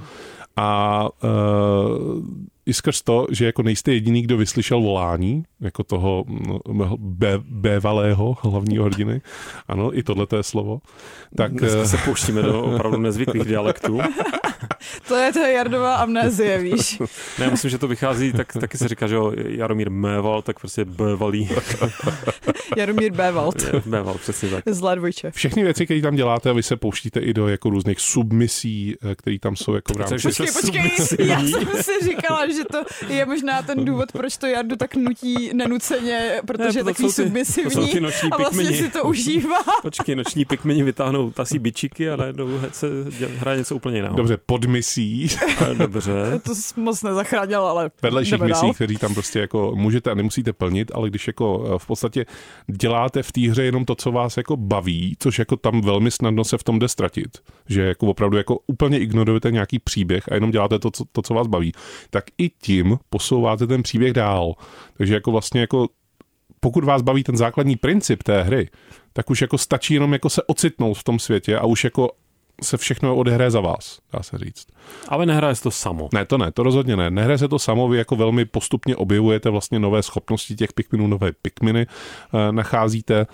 A 0.56 1.10
uh, 1.24 2.24
i 2.65 2.74
skrz 2.74 3.01
to, 3.01 3.27
že 3.32 3.46
jako 3.46 3.63
nejste 3.63 3.94
jediný, 3.94 4.22
kdo 4.22 4.38
vyslyšel 4.38 4.82
volání, 4.82 5.44
jako 5.60 5.84
toho 5.84 6.25
no, 6.72 6.98
bévalého 7.39 8.38
hlavního 8.41 8.86
hrdiny, 8.86 9.22
ano, 9.68 9.98
i 9.98 10.03
tohle 10.03 10.27
je 10.36 10.44
slovo, 10.44 10.82
tak... 11.36 11.51
Dneska 11.51 11.82
eh, 11.82 11.88
se 11.88 11.98
pouštíme 11.98 12.41
do 12.41 12.63
opravdu 12.63 12.98
nezvyklých 12.98 13.44
dialektů. 13.44 14.00
to 15.08 15.15
je 15.15 15.34
to 15.34 15.39
Jardová 15.39 15.96
amnézie, 15.96 16.58
víš. 16.58 17.00
ne, 17.39 17.50
myslím, 17.50 17.72
že 17.72 17.77
to 17.77 17.88
vychází, 17.88 18.34
tak 18.34 18.53
taky 18.53 18.77
se 18.77 18.88
říká, 18.88 19.08
že 19.08 19.15
jo, 19.15 19.34
Jaromír 19.36 19.89
Méval, 19.89 20.41
tak 20.41 20.60
prostě 20.60 20.86
Bévalý. 20.86 21.50
Jaromír 22.77 23.12
Béval. 23.12 23.51
Béval, 23.86 24.13
přesně 24.18 24.50
tak. 24.50 24.63
Zlé 24.68 24.96
dvojče. 24.96 25.32
Všechny 25.32 25.63
věci, 25.63 25.86
které 25.86 26.01
tam 26.01 26.15
děláte, 26.15 26.50
a 26.50 26.53
vy 26.53 26.63
se 26.63 26.75
pouštíte 26.75 27.20
i 27.20 27.34
do 27.34 27.48
jako 27.48 27.70
různých 27.70 28.00
submisí, 28.00 28.96
eh, 29.12 29.15
které 29.15 29.39
tam 29.39 29.56
jsou 29.56 29.74
jako 29.74 29.94
v 29.94 29.98
rámci. 29.98 30.27
Počkej, 30.27 30.48
počkej, 30.62 31.27
já 31.27 31.39
jsem 31.39 31.84
si 31.84 31.91
říkala, 32.06 32.48
že 32.58 32.63
to 32.72 32.77
je 33.13 33.25
možná 33.25 33.62
ten 33.62 33.86
důvod, 33.86 34.12
proč 34.12 34.38
to 34.38 34.48
Jardu 34.48 34.75
tak 34.75 34.96
nutí 34.96 35.50
nenuceně, 35.53 36.41
protože 36.48 36.79
je 36.79 36.84
takový 36.84 37.12
submisivní 37.12 37.91
a 38.31 38.38
vlastně 38.38 38.63
pikmini. 38.63 38.84
si 38.84 38.89
to 38.89 39.03
užívá. 39.03 39.58
Počkej, 39.81 40.15
noční 40.15 40.46
pikmini 40.46 40.84
vytáhnou 40.84 41.31
tasí 41.31 41.60
bičiky 41.60 42.10
a 42.10 42.15
najednou 42.15 42.48
se 42.72 42.88
hraje 43.38 43.58
něco 43.58 43.75
úplně 43.75 43.98
jiného. 43.98 44.15
Dobře, 44.15 44.38
podmisí. 44.46 45.27
Dobře. 45.77 46.12
to 46.43 46.55
jsi 46.55 46.79
moc 46.79 47.03
nezachránil, 47.03 47.62
ale 47.62 47.91
Vedlejších 48.01 48.39
misí, 48.39 48.72
který 48.74 48.98
tam 48.98 49.13
prostě 49.13 49.39
jako 49.39 49.72
můžete 49.75 50.12
a 50.12 50.13
nemusíte 50.13 50.53
plnit, 50.53 50.91
ale 50.96 51.10
když 51.10 51.27
jako 51.27 51.72
eh, 51.75 51.79
v 51.79 51.88
podstatě 51.88 52.25
děláte 52.67 53.24
v 53.24 53.31
té 53.31 53.41
hře 53.41 53.63
jenom 53.63 53.86
to, 53.86 53.96
co 53.96 54.12
vás 54.12 54.38
jako 54.38 54.58
baví, 54.58 55.15
což 55.20 55.39
jako 55.39 55.55
tam 55.58 55.81
velmi 55.81 56.12
snadno 56.12 56.43
se 56.43 56.58
v 56.58 56.63
tom 56.63 56.79
jde 56.79 56.88
ztratit, 56.88 57.38
že 57.70 57.81
jako 57.81 58.08
opravdu 58.08 58.38
jako 58.38 58.60
úplně 58.67 59.00
ignorujete 59.00 59.51
nějaký 59.51 59.79
příběh 59.79 60.31
a 60.31 60.34
jenom 60.34 60.51
děláte 60.51 60.79
to, 60.79 60.91
co, 60.91 61.03
to, 61.12 61.22
co 61.22 61.34
vás 61.34 61.48
baví, 61.48 61.72
tak 62.10 62.24
i 62.42 62.50
tím 62.50 62.98
posouváte 63.10 63.68
ten 63.68 63.84
příběh 63.84 64.14
dál. 64.14 64.54
Takže 64.98 65.14
jako 65.14 65.32
vlastně 65.32 65.62
jako 65.62 65.88
pokud 66.60 66.84
vás 66.84 67.02
baví 67.02 67.24
ten 67.24 67.38
základní 67.38 67.76
princip 67.76 68.24
té 68.24 68.44
hry, 68.44 68.70
tak 69.14 69.30
už 69.30 69.42
jako 69.42 69.58
stačí 69.58 69.94
jenom 69.94 70.14
jako 70.14 70.30
se 70.30 70.44
ocitnout 70.44 70.98
v 70.98 71.04
tom 71.04 71.20
světě 71.20 71.58
a 71.58 71.66
už 71.66 71.84
jako 71.84 72.12
se 72.63 72.77
všechno 72.77 73.15
odehraje 73.15 73.51
za 73.51 73.60
vás, 73.60 74.00
dá 74.13 74.24
se 74.24 74.38
říct. 74.38 74.68
Ale 75.08 75.25
nehraje 75.25 75.56
se 75.56 75.63
to 75.63 75.72
samo. 75.72 76.10
Ne, 76.13 76.25
to 76.25 76.38
ne, 76.38 76.51
to 76.51 76.63
rozhodně 76.63 76.96
ne. 76.96 77.12
Nehraje 77.12 77.38
se 77.38 77.48
to 77.48 77.60
samo, 77.60 77.88
vy 77.88 77.98
jako 77.98 78.15
velmi 78.15 78.46
postupně 78.46 78.96
objevujete 78.96 79.50
vlastně 79.50 79.80
nové 79.80 80.03
schopnosti 80.03 80.56
těch 80.56 80.74
pikminů, 80.74 81.08
nové 81.08 81.32
pikminy 81.41 81.82
e, 81.82 82.51
nacházíte, 82.51 83.27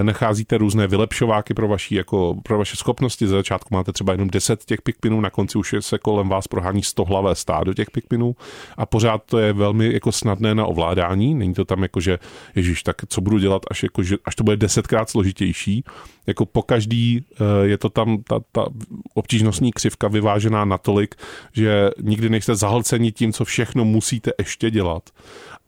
e, 0.00 0.04
nacházíte 0.04 0.58
různé 0.58 0.86
vylepšováky 0.86 1.54
pro, 1.54 1.68
vaši, 1.68 1.94
jako, 1.94 2.36
pro 2.42 2.58
vaše 2.58 2.76
schopnosti. 2.76 3.26
Ze 3.26 3.34
začátku 3.34 3.74
máte 3.74 3.92
třeba 3.92 4.12
jenom 4.12 4.30
10 4.30 4.64
těch 4.64 4.82
pikminů, 4.82 5.20
na 5.20 5.30
konci 5.30 5.58
už 5.58 5.74
se 5.80 5.98
kolem 5.98 6.28
vás 6.28 6.48
prohání 6.48 6.82
100 6.82 7.04
hlavé 7.04 7.34
stádo 7.34 7.74
těch 7.74 7.90
pikminů 7.90 8.36
a 8.76 8.86
pořád 8.86 9.22
to 9.26 9.38
je 9.38 9.52
velmi 9.52 9.92
jako 9.92 10.12
snadné 10.12 10.54
na 10.54 10.66
ovládání. 10.66 11.34
Není 11.34 11.54
to 11.54 11.64
tam 11.64 11.82
jako, 11.82 12.00
že 12.00 12.18
ježíš, 12.54 12.82
tak 12.82 12.96
co 13.08 13.20
budu 13.20 13.38
dělat, 13.38 13.62
až, 13.70 13.82
jako, 13.82 14.02
že, 14.02 14.16
až 14.24 14.34
to 14.34 14.44
bude 14.44 14.56
desetkrát 14.56 15.10
složitější. 15.10 15.84
Jako 16.30 16.46
po 16.46 16.62
každý 16.62 17.16
e, 17.16 17.66
je 17.66 17.78
to 17.78 17.88
tam 17.88 18.22
ta, 18.22 18.40
ta 18.52 18.66
obtížnostní 19.14 19.72
křivka 19.72 20.08
vyvážená 20.08 20.58
na 20.58 20.64
natolik, 20.64 21.14
že 21.52 21.90
nikdy 22.02 22.28
nejste 22.28 22.54
zahlceni 22.54 23.12
tím, 23.12 23.32
co 23.32 23.44
všechno 23.44 23.84
musíte 23.84 24.30
ještě 24.38 24.70
dělat. 24.70 25.10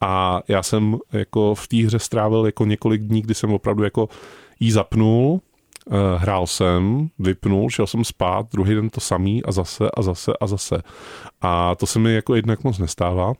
A 0.01 0.43
já 0.49 0.63
jsem 0.63 0.99
jako 1.13 1.55
v 1.55 1.69
té 1.69 1.77
hře 1.77 1.99
strávil 1.99 2.47
jako 2.47 2.65
několik 2.65 3.03
dní, 3.03 3.23
kdy 3.23 3.35
jsem 3.35 3.53
opravdu 3.53 3.85
jako 3.85 4.09
jí 4.61 4.71
zapnul, 4.71 5.41
eh, 5.91 5.95
hrál 6.17 6.47
jsem, 6.47 7.09
vypnul, 7.19 7.71
šel 7.71 7.87
jsem 7.87 8.05
spát, 8.05 8.47
druhý 8.53 8.75
den 8.75 8.91
to 8.91 9.01
samý 9.01 9.45
a 9.45 9.53
zase 9.53 9.91
a 9.91 10.03
zase 10.03 10.33
a 10.41 10.47
zase. 10.47 10.83
A 11.41 11.75
to 11.75 11.87
se 11.87 11.99
mi 11.99 12.15
jako 12.15 12.35
jednak 12.35 12.65
moc 12.65 12.79
nestává. 12.79 13.33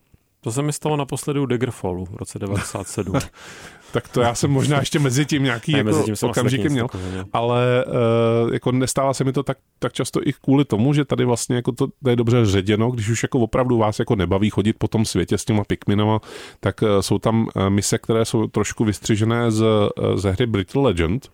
To 0.45 0.53
se 0.53 0.63
mi 0.63 0.73
stalo 0.73 0.97
naposledy 0.97 1.41
u 1.41 1.47
Daggerfallu 1.47 2.05
v 2.05 2.17
roce 2.17 2.39
97. 2.39 3.19
tak 3.93 4.09
to 4.09 4.21
já 4.21 4.35
jsem 4.35 4.51
možná 4.51 4.79
ještě 4.79 4.99
mezi 4.99 5.27
tím 5.27 5.43
nějaký 5.43 5.73
ne, 5.73 5.79
jako 5.79 5.91
mezi 5.91 6.03
tím 6.03 6.15
okamžiky 6.23 6.69
měl, 6.69 6.89
takového, 6.89 7.25
ale 7.33 7.85
uh, 7.85 8.53
jako 8.53 8.73
nestává 8.73 9.15
se 9.15 9.25
mi 9.25 9.33
to 9.33 9.43
tak, 9.43 9.59
tak 9.79 9.93
často 9.93 10.21
i 10.25 10.33
kvůli 10.33 10.65
tomu, 10.65 10.95
že 10.95 11.05
tady 11.05 11.25
vlastně 11.25 11.57
jako 11.57 11.73
to, 11.73 11.87
to 12.03 12.11
je 12.11 12.17
dobře 12.17 12.47
ředěno, 12.47 12.91
když 12.91 13.09
už 13.09 13.23
jako 13.23 13.39
opravdu 13.39 13.79
vás 13.79 13.99
jako 13.99 14.17
nebaví 14.17 14.51
chodit 14.51 14.73
po 14.73 14.89
tom 14.89 15.05
světě 15.05 15.39
s 15.39 15.45
těma 15.45 15.65
pikminama, 15.65 16.21
tak 16.61 16.83
uh, 16.83 16.89
jsou 17.01 17.19
tam 17.19 17.43
uh, 17.43 17.71
mise, 17.71 17.99
které 17.99 18.25
jsou 18.25 18.47
trošku 18.47 18.85
vystřižené 18.85 19.51
z, 19.51 19.63
uh, 19.63 20.17
ze 20.17 20.31
hry 20.31 20.47
Brittle 20.47 20.83
Legend, 20.83 21.29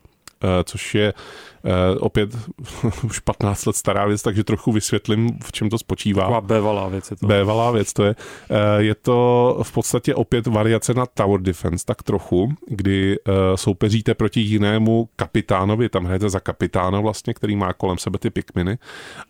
uh, 0.44 0.50
což 0.64 0.94
je 0.94 1.12
Uh, 1.12 1.57
opět 2.00 2.36
už 3.04 3.18
15 3.18 3.66
let 3.66 3.76
stará 3.76 4.06
věc, 4.06 4.22
takže 4.22 4.44
trochu 4.44 4.72
vysvětlím, 4.72 5.38
v 5.44 5.52
čem 5.52 5.70
to 5.70 5.78
spočívá. 5.78 6.22
Taková 6.22 6.40
bévalá 6.40 6.88
věc 6.88 7.10
je 7.10 7.16
to. 7.16 7.26
Bévalá 7.26 7.70
věc 7.70 7.92
to 7.92 8.04
je. 8.04 8.16
Uh, 8.50 8.56
je 8.78 8.94
to 8.94 9.58
v 9.62 9.72
podstatě 9.72 10.14
opět 10.14 10.46
variace 10.46 10.94
na 10.94 11.06
Tower 11.06 11.40
Defense, 11.40 11.84
tak 11.86 12.02
trochu, 12.02 12.52
kdy 12.68 13.18
uh, 13.18 13.34
soupeříte 13.54 14.14
proti 14.14 14.40
jinému 14.40 15.08
kapitánovi, 15.16 15.88
tam 15.88 16.04
hrajete 16.04 16.30
za 16.30 16.40
kapitána 16.40 17.00
vlastně, 17.00 17.34
který 17.34 17.56
má 17.56 17.72
kolem 17.72 17.98
sebe 17.98 18.18
ty 18.18 18.30
pikminy, 18.30 18.78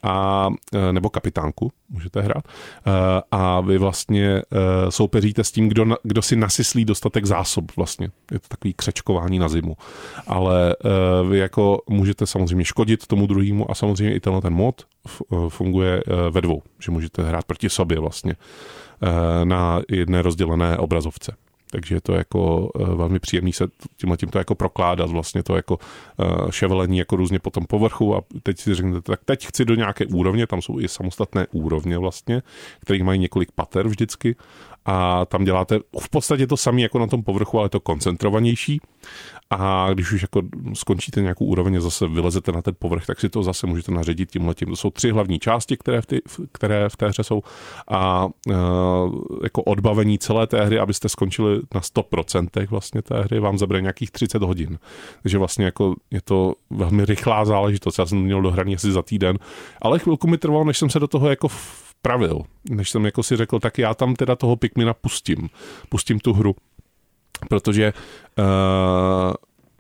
a, 0.03 0.49
uh, 0.49 0.93
nebo 0.93 1.11
kapitánku, 1.11 1.73
můžete 1.89 2.21
hrát. 2.21 2.45
Uh, 2.87 2.93
a 3.31 3.61
vy 3.61 3.79
vlastně 3.79 4.43
uh, 4.53 4.91
soupeříte 4.91 5.45
s 5.45 5.53
tím, 5.53 5.69
kdo, 5.69 5.87
kdo 6.03 6.23
si 6.23 6.37
nasyslí 6.37 6.85
dostatek 6.85 7.27
zásob 7.27 7.65
vlastně. 7.77 8.11
Je 8.33 8.39
to 8.39 8.49
takový 8.49 8.75
křečkování 8.75 9.39
na 9.39 9.49
zimu. 9.49 9.77
Ale 10.27 10.77
uh, 10.85 11.31
vy 11.31 11.39
jako 11.39 11.83
můžete 11.89 12.18
samozřejmě 12.27 12.65
škodit 12.65 13.07
tomu 13.07 13.27
druhému 13.27 13.71
a 13.71 13.75
samozřejmě 13.75 14.15
i 14.15 14.21
tenhle 14.21 14.43
ten 14.43 14.53
mod 14.53 14.83
eh, 14.83 15.37
funguje 15.49 16.03
eh, 16.07 16.31
ve 16.31 16.41
dvou, 16.41 16.63
že 16.83 16.91
můžete 16.91 17.23
hrát 17.23 17.45
proti 17.45 17.71
sobě 17.71 17.99
vlastně 17.99 18.35
eh, 19.03 19.45
na 19.45 19.81
jedné 19.89 20.23
rozdělené 20.23 20.79
obrazovce. 20.79 21.37
Takže 21.71 21.95
je 21.95 22.01
to 22.01 22.15
jako 22.15 22.71
velmi 22.95 23.19
příjemný 23.19 23.53
se 23.53 23.67
tímhle 23.97 24.17
tím 24.17 24.29
to 24.29 24.39
jako 24.39 24.55
prokládat, 24.55 25.11
vlastně 25.11 25.43
to 25.43 25.57
jako 25.57 25.79
ševelení 26.51 26.99
jako 26.99 27.17
různě 27.17 27.39
po 27.39 27.51
tom 27.51 27.67
povrchu 27.67 28.17
a 28.17 28.21
teď 28.43 28.59
si 28.59 28.75
řeknete, 28.75 29.01
tak 29.01 29.21
teď 29.25 29.47
chci 29.47 29.65
do 29.65 29.75
nějaké 29.75 30.07
úrovně, 30.07 30.47
tam 30.47 30.63
jsou 30.63 30.81
i 30.81 30.89
samostatné 30.89 31.47
úrovně 31.53 31.99
vlastně, 31.99 32.43
které 32.81 33.05
mají 33.05 33.21
několik 33.21 33.53
pater 33.53 33.89
vždycky 33.89 34.37
a 34.89 35.25
tam 35.25 35.45
děláte 35.45 35.79
v 36.01 36.11
podstatě 36.11 36.47
to 36.47 36.57
samé 36.57 36.81
jako 36.81 36.99
na 36.99 37.07
tom 37.07 37.23
povrchu, 37.23 37.59
ale 37.59 37.69
to 37.69 37.81
koncentrovanější 37.81 38.81
a 39.51 39.89
když 39.93 40.13
už 40.13 40.23
jako 40.23 40.43
skončíte 40.75 41.21
nějakou 41.21 41.45
úroveň 41.45 41.77
a 41.77 41.81
zase 41.81 42.09
vylezete 42.09 42.53
na 42.53 42.63
ten 42.63 42.75
povrch, 42.79 43.07
tak 43.07 43.21
si 43.21 43.29
to 43.29 43.43
zase 43.43 43.67
můžete 43.67 43.93
naředit 43.93 44.31
tímhle 44.31 44.55
tím. 44.55 44.69
To 44.69 44.77
jsou 44.77 44.91
tři 44.91 45.11
hlavní 45.11 45.39
části, 45.39 45.77
které 45.77 46.01
v, 46.01 46.07
ty, 46.07 46.23
které 46.53 46.89
v 46.89 46.97
té 46.97 47.09
hře 47.09 47.25
jsou 47.25 47.43
a 47.91 48.29
e, 48.51 48.55
jako 49.43 49.63
odbavení 49.63 50.19
celé 50.19 50.47
té 50.47 50.65
hry, 50.65 50.79
abyste 50.79 51.09
skončili 51.09 51.61
na 51.75 51.81
100% 51.81 52.69
vlastně 52.69 53.03
té 53.03 53.21
hry, 53.21 53.41
vám 53.41 53.59
zabere 53.59 53.81
nějakých 53.81 54.11
30 54.11 54.43
hodin. 54.43 54.79
Takže 55.23 55.39
vlastně 55.39 55.65
jako 55.65 55.95
je 56.11 56.21
to 56.25 56.55
velmi 56.71 57.05
rychlá 57.05 57.45
záležitost. 57.45 57.99
Já 57.99 58.07
jsem 58.07 58.19
měl 58.19 58.43
dohraný 58.43 58.75
asi 58.75 58.93
za 58.93 59.03
týden, 59.03 59.39
ale 59.83 59.99
chvilku 59.99 60.27
mi 60.27 60.39
trvalo, 60.39 60.65
než 60.65 60.79
jsem 60.79 60.91
se 60.91 61.01
do 61.01 61.07
toho 61.07 61.31
jako 61.31 61.49
vpravil, 61.99 62.43
než 62.71 62.91
jsem 62.91 63.05
jako 63.05 63.23
si 63.23 63.37
řekl, 63.37 63.59
tak 63.59 63.79
já 63.79 63.95
tam 63.95 64.15
teda 64.15 64.37
toho 64.37 64.57
Pikmina 64.57 64.95
pustím. 64.95 65.49
Pustím 65.89 66.21
tu 66.21 66.33
hru 66.33 66.57
protože 67.49 67.93
uh, 68.39 68.45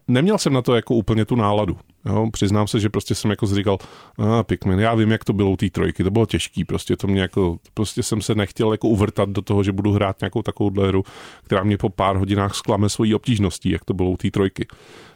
neměl 0.08 0.38
jsem 0.38 0.52
na 0.52 0.62
to 0.62 0.74
jako 0.74 0.94
úplně 0.94 1.24
tu 1.24 1.36
náladu. 1.36 1.78
Jo, 2.06 2.28
přiznám 2.32 2.66
se, 2.66 2.80
že 2.80 2.88
prostě 2.88 3.14
jsem 3.14 3.30
jako 3.30 3.46
říkal, 3.46 3.78
ah, 4.18 4.42
Pikmin, 4.42 4.78
já 4.78 4.94
vím, 4.94 5.10
jak 5.10 5.24
to 5.24 5.32
bylo 5.32 5.50
u 5.50 5.56
té 5.56 5.70
trojky, 5.70 6.04
to 6.04 6.10
bylo 6.10 6.26
těžký, 6.26 6.64
prostě 6.64 6.96
to 6.96 7.06
mě 7.06 7.20
jako, 7.20 7.58
prostě 7.74 8.02
jsem 8.02 8.22
se 8.22 8.34
nechtěl 8.34 8.72
jako 8.72 8.88
uvrtat 8.88 9.28
do 9.28 9.42
toho, 9.42 9.62
že 9.62 9.72
budu 9.72 9.92
hrát 9.92 10.20
nějakou 10.20 10.42
takovou 10.42 10.70
hru, 10.80 11.04
která 11.44 11.62
mě 11.62 11.78
po 11.78 11.88
pár 11.88 12.16
hodinách 12.16 12.54
sklame 12.54 12.88
svojí 12.88 13.14
obtížností, 13.14 13.70
jak 13.70 13.84
to 13.84 13.94
bylo 13.94 14.10
u 14.10 14.16
té 14.16 14.30
trojky 14.30 14.66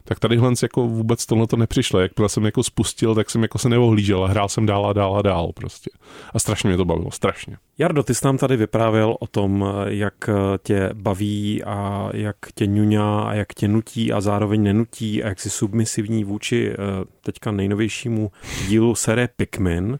tak 0.05 0.21
tady 0.21 0.37
Hlens 0.37 0.63
jako 0.63 0.89
vůbec 0.89 1.27
tohle 1.27 1.47
to 1.47 1.57
nepřišlo. 1.57 2.01
Jakmile 2.01 2.29
jsem 2.29 2.45
jako 2.45 2.63
spustil, 2.63 3.15
tak 3.15 3.31
jsem 3.31 3.43
jako 3.43 3.59
se 3.59 3.69
neohlížel 3.69 4.25
a 4.25 4.29
hrál 4.29 4.49
jsem 4.49 4.67
dál 4.67 4.87
a 4.87 4.93
dál 4.93 5.17
a 5.17 5.23
dál 5.23 5.53
prostě. 5.55 5.91
A 6.35 6.39
strašně 6.39 6.69
mě 6.69 6.77
to 6.77 6.85
bavilo, 6.85 7.11
strašně. 7.11 7.57
Jardo, 7.79 8.03
ty 8.03 8.15
jsi 8.15 8.27
nám 8.27 8.39
tady 8.39 8.57
vyprávěl 8.57 9.17
o 9.21 9.27
tom, 9.27 9.67
jak 9.87 10.15
tě 10.63 10.91
baví 10.93 11.65
a 11.65 12.11
jak 12.15 12.37
tě 12.55 12.67
ňuňá 12.67 13.21
a 13.21 13.35
jak 13.35 13.55
tě 13.55 13.69
nutí 13.69 14.13
a 14.13 14.21
zároveň 14.21 14.63
nenutí 14.63 15.23
a 15.23 15.29
jak 15.29 15.41
jsi 15.41 15.51
submisivní 15.51 16.25
vůči 16.25 16.72
eh, 16.73 17.05
teďka 17.21 17.53
nejnovějšímu 17.53 18.31
dílu 18.69 18.95
série 18.95 19.29
Pikmin. 19.37 19.99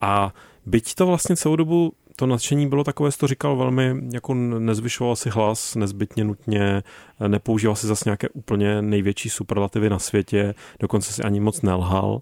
A 0.00 0.34
byť 0.66 0.94
to 0.94 1.06
vlastně 1.06 1.36
celou 1.36 1.56
dobu 1.56 1.92
to 2.16 2.26
nadšení 2.26 2.68
bylo 2.68 2.84
takové, 2.84 3.12
jsi 3.12 3.18
to 3.18 3.26
říkal 3.26 3.56
velmi, 3.56 3.94
jako 4.12 4.34
nezvyšoval 4.34 5.16
si 5.16 5.30
hlas 5.30 5.74
nezbytně 5.74 6.24
nutně, 6.24 6.82
nepoužíval 7.28 7.76
si 7.76 7.86
zase 7.86 8.02
nějaké 8.06 8.28
úplně 8.28 8.82
největší 8.82 9.30
superlativy 9.30 9.90
na 9.90 9.98
světě, 9.98 10.54
dokonce 10.80 11.12
si 11.12 11.22
ani 11.22 11.40
moc 11.40 11.62
nelhal. 11.62 12.20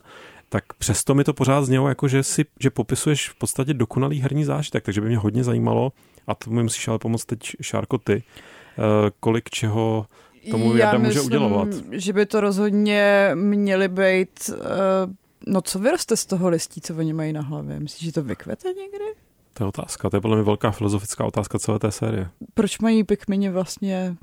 tak 0.49 0.65
přesto 0.79 1.15
mi 1.15 1.25
to 1.25 1.33
pořád 1.35 1.63
znělo 1.63 1.89
jako, 1.89 2.09
že, 2.09 2.23
si, 2.23 2.45
že 2.61 2.71
popisuješ 2.71 3.29
v 3.29 3.35
podstatě 3.35 3.75
dokonalý 3.75 4.21
herní 4.21 4.45
zážitek, 4.45 4.85
takže 4.85 5.01
by 5.01 5.07
mě 5.07 5.19
hodně 5.19 5.45
zajímalo, 5.45 5.93
a 6.27 6.35
to 6.35 6.51
mi 6.51 6.63
musíš 6.63 6.89
ale 6.89 6.99
pomoct 6.99 7.25
teď, 7.25 7.41
Šárko, 7.61 7.99
ty, 7.99 8.23
eh, 8.23 9.11
kolik 9.21 9.51
čeho 9.51 10.07
tomu 10.51 10.77
Já 10.77 10.87
Jarda 10.87 10.99
může 10.99 11.09
myslím, 11.09 11.27
udělovat. 11.27 11.69
že 11.91 12.13
by 12.13 12.27
to 12.27 12.41
rozhodně 12.41 13.31
měly 13.35 13.89
být, 13.89 14.51
uh, 14.51 14.57
no 15.47 15.63
co 15.63 15.79
vyroste 15.79 16.17
z 16.17 16.27
toho 16.27 16.49
listí, 16.49 16.81
co 16.81 16.97
oni 16.97 17.13
mají 17.13 17.33
na 17.33 17.43
hlavě? 17.43 17.81
Myslíš, 17.81 18.05
že 18.05 18.13
to 18.13 18.23
vykvete 18.23 18.69
někdy? 18.69 19.05
To 19.53 19.65
je 19.65 19.69
otázka, 19.69 20.11
to 20.11 20.17
je 20.17 20.21
podle 20.21 20.37
mě 20.37 20.45
velká 20.45 20.71
filozofická 20.71 21.25
otázka 21.25 21.59
celé 21.59 21.79
té 21.79 21.91
série. 21.91 22.29
Proč 22.55 22.79
mají 22.79 23.05
pikmini 23.05 23.51
vlastně 23.51 24.17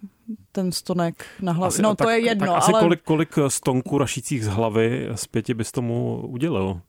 ten 0.51 0.71
stonek 0.71 1.25
na 1.41 1.51
hlavě? 1.51 1.67
Asi, 1.67 1.81
no 1.81 1.95
tak, 1.95 2.05
to 2.05 2.11
je 2.11 2.19
jedno, 2.19 2.47
tak 2.47 2.55
asi 2.55 2.71
ale... 2.71 2.81
kolik, 2.81 3.01
kolik 3.03 3.35
stonků 3.47 3.97
rašících 3.97 4.45
z 4.45 4.47
hlavy 4.47 5.09
zpěti 5.15 5.53
bys 5.53 5.71
tomu 5.71 6.27
udělal? 6.27 6.81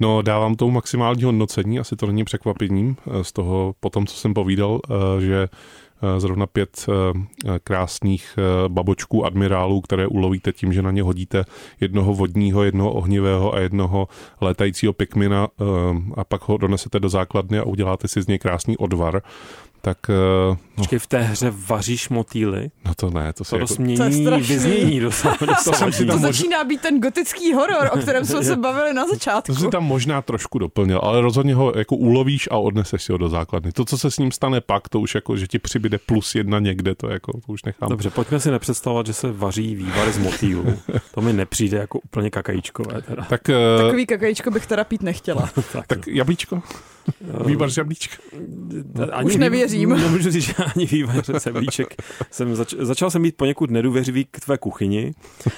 No, 0.00 0.22
dávám 0.22 0.54
tomu 0.54 0.70
maximální 0.70 1.22
hodnocení, 1.22 1.78
asi 1.78 1.96
to 1.96 2.06
není 2.06 2.24
překvapením 2.24 2.96
eh, 3.06 3.24
z 3.24 3.32
toho, 3.32 3.74
potom, 3.80 4.06
co 4.06 4.16
jsem 4.16 4.34
povídal, 4.34 4.80
eh, 4.90 5.20
že 5.20 5.48
zrovna 6.18 6.46
pět 6.46 6.86
eh, 6.88 7.58
krásných 7.64 8.34
eh, 8.38 8.68
babočků 8.68 9.24
admirálů, 9.24 9.80
které 9.80 10.06
ulovíte 10.06 10.52
tím, 10.52 10.72
že 10.72 10.82
na 10.82 10.90
ně 10.90 11.02
hodíte 11.02 11.44
jednoho 11.80 12.14
vodního, 12.14 12.64
jednoho 12.64 12.92
ohnivého 12.92 13.54
a 13.54 13.60
jednoho 13.60 14.08
létajícího 14.40 14.92
pikmina 14.92 15.48
a 16.14 16.24
pak 16.24 16.48
ho 16.48 16.56
donesete 16.56 17.00
do 17.00 17.08
základny 17.08 17.58
a 17.58 17.64
uděláte 17.64 18.08
si 18.08 18.22
z 18.22 18.26
něj 18.26 18.38
krásný 18.38 18.76
odvar 18.76 19.22
tak... 19.80 19.98
Uh, 20.50 20.56
Počkej, 20.76 20.98
v 20.98 21.06
té 21.06 21.22
hře 21.22 21.52
vaříš 21.68 22.08
motýly? 22.08 22.70
No 22.84 22.94
to 22.94 23.10
ne, 23.10 23.32
to 23.32 23.44
se 23.44 23.50
to 23.50 23.56
jako... 23.56 23.74
To 24.30 24.38
vyznění 24.38 25.00
docela, 25.00 25.36
to, 25.64 25.72
jsem 25.72 25.92
si 25.92 26.06
tam 26.06 26.16
to 26.16 26.22
začíná 26.22 26.64
být 26.64 26.80
ten 26.80 27.00
gotický 27.00 27.52
horor, 27.52 27.90
o 27.92 27.98
kterém 27.98 28.24
jsme 28.24 28.44
se 28.44 28.56
bavili 28.56 28.94
na 28.94 29.06
začátku. 29.06 29.54
To 29.54 29.60
si 29.60 29.68
tam 29.68 29.84
možná 29.84 30.22
trošku 30.22 30.58
doplnil, 30.58 31.00
ale 31.02 31.20
rozhodně 31.20 31.54
ho 31.54 31.72
jako 31.76 31.96
ulovíš 31.96 32.48
a 32.50 32.56
odneseš 32.56 33.02
si 33.02 33.12
ho 33.12 33.18
do 33.18 33.28
základny. 33.28 33.72
To, 33.72 33.84
co 33.84 33.98
se 33.98 34.10
s 34.10 34.18
ním 34.18 34.32
stane 34.32 34.60
pak, 34.60 34.88
to 34.88 35.00
už 35.00 35.14
jako, 35.14 35.36
že 35.36 35.46
ti 35.46 35.58
přibyde 35.58 35.98
plus 35.98 36.34
jedna 36.34 36.58
někde, 36.58 36.94
to 36.94 37.08
jako, 37.08 37.32
to 37.32 37.52
už 37.52 37.62
nechám. 37.62 37.88
Dobře, 37.88 38.10
pojďme 38.10 38.40
si 38.40 38.50
nepředstavovat, 38.50 39.06
že 39.06 39.12
se 39.12 39.32
vaří 39.32 39.74
vývary 39.74 40.12
z 40.12 40.18
motýlů. 40.18 40.64
To 41.14 41.20
mi 41.20 41.32
nepřijde 41.32 41.78
jako 41.78 41.98
úplně 41.98 42.30
kakajíčkové. 42.30 43.02
Teda. 43.02 43.24
Tak, 43.24 43.40
uh... 43.48 43.82
Takový 43.84 44.06
kakajíčko 44.06 44.50
bych 44.50 44.66
teda 44.66 44.84
pít 44.84 45.02
nechtěla. 45.02 45.50
tak, 45.72 45.86
tak 45.86 46.06
jablíčko? 46.06 46.62
Vývar 47.46 47.70
žablíčka. 47.70 48.16
Ani 49.12 49.26
Už 49.26 49.36
nevěřím. 49.36 49.88
Nemůžu 50.02 50.30
říct, 50.30 50.44
že 50.44 50.54
ani 50.54 50.86
vývar 50.86 51.24
žablíček. 51.44 51.94
Jsem 52.30 52.56
zač, 52.56 52.74
začal 52.78 53.10
jsem 53.10 53.22
být 53.22 53.36
poněkud 53.36 53.70
nedůvěřivý 53.70 54.24
k 54.30 54.40
tvé 54.40 54.58
kuchyni, 54.58 55.14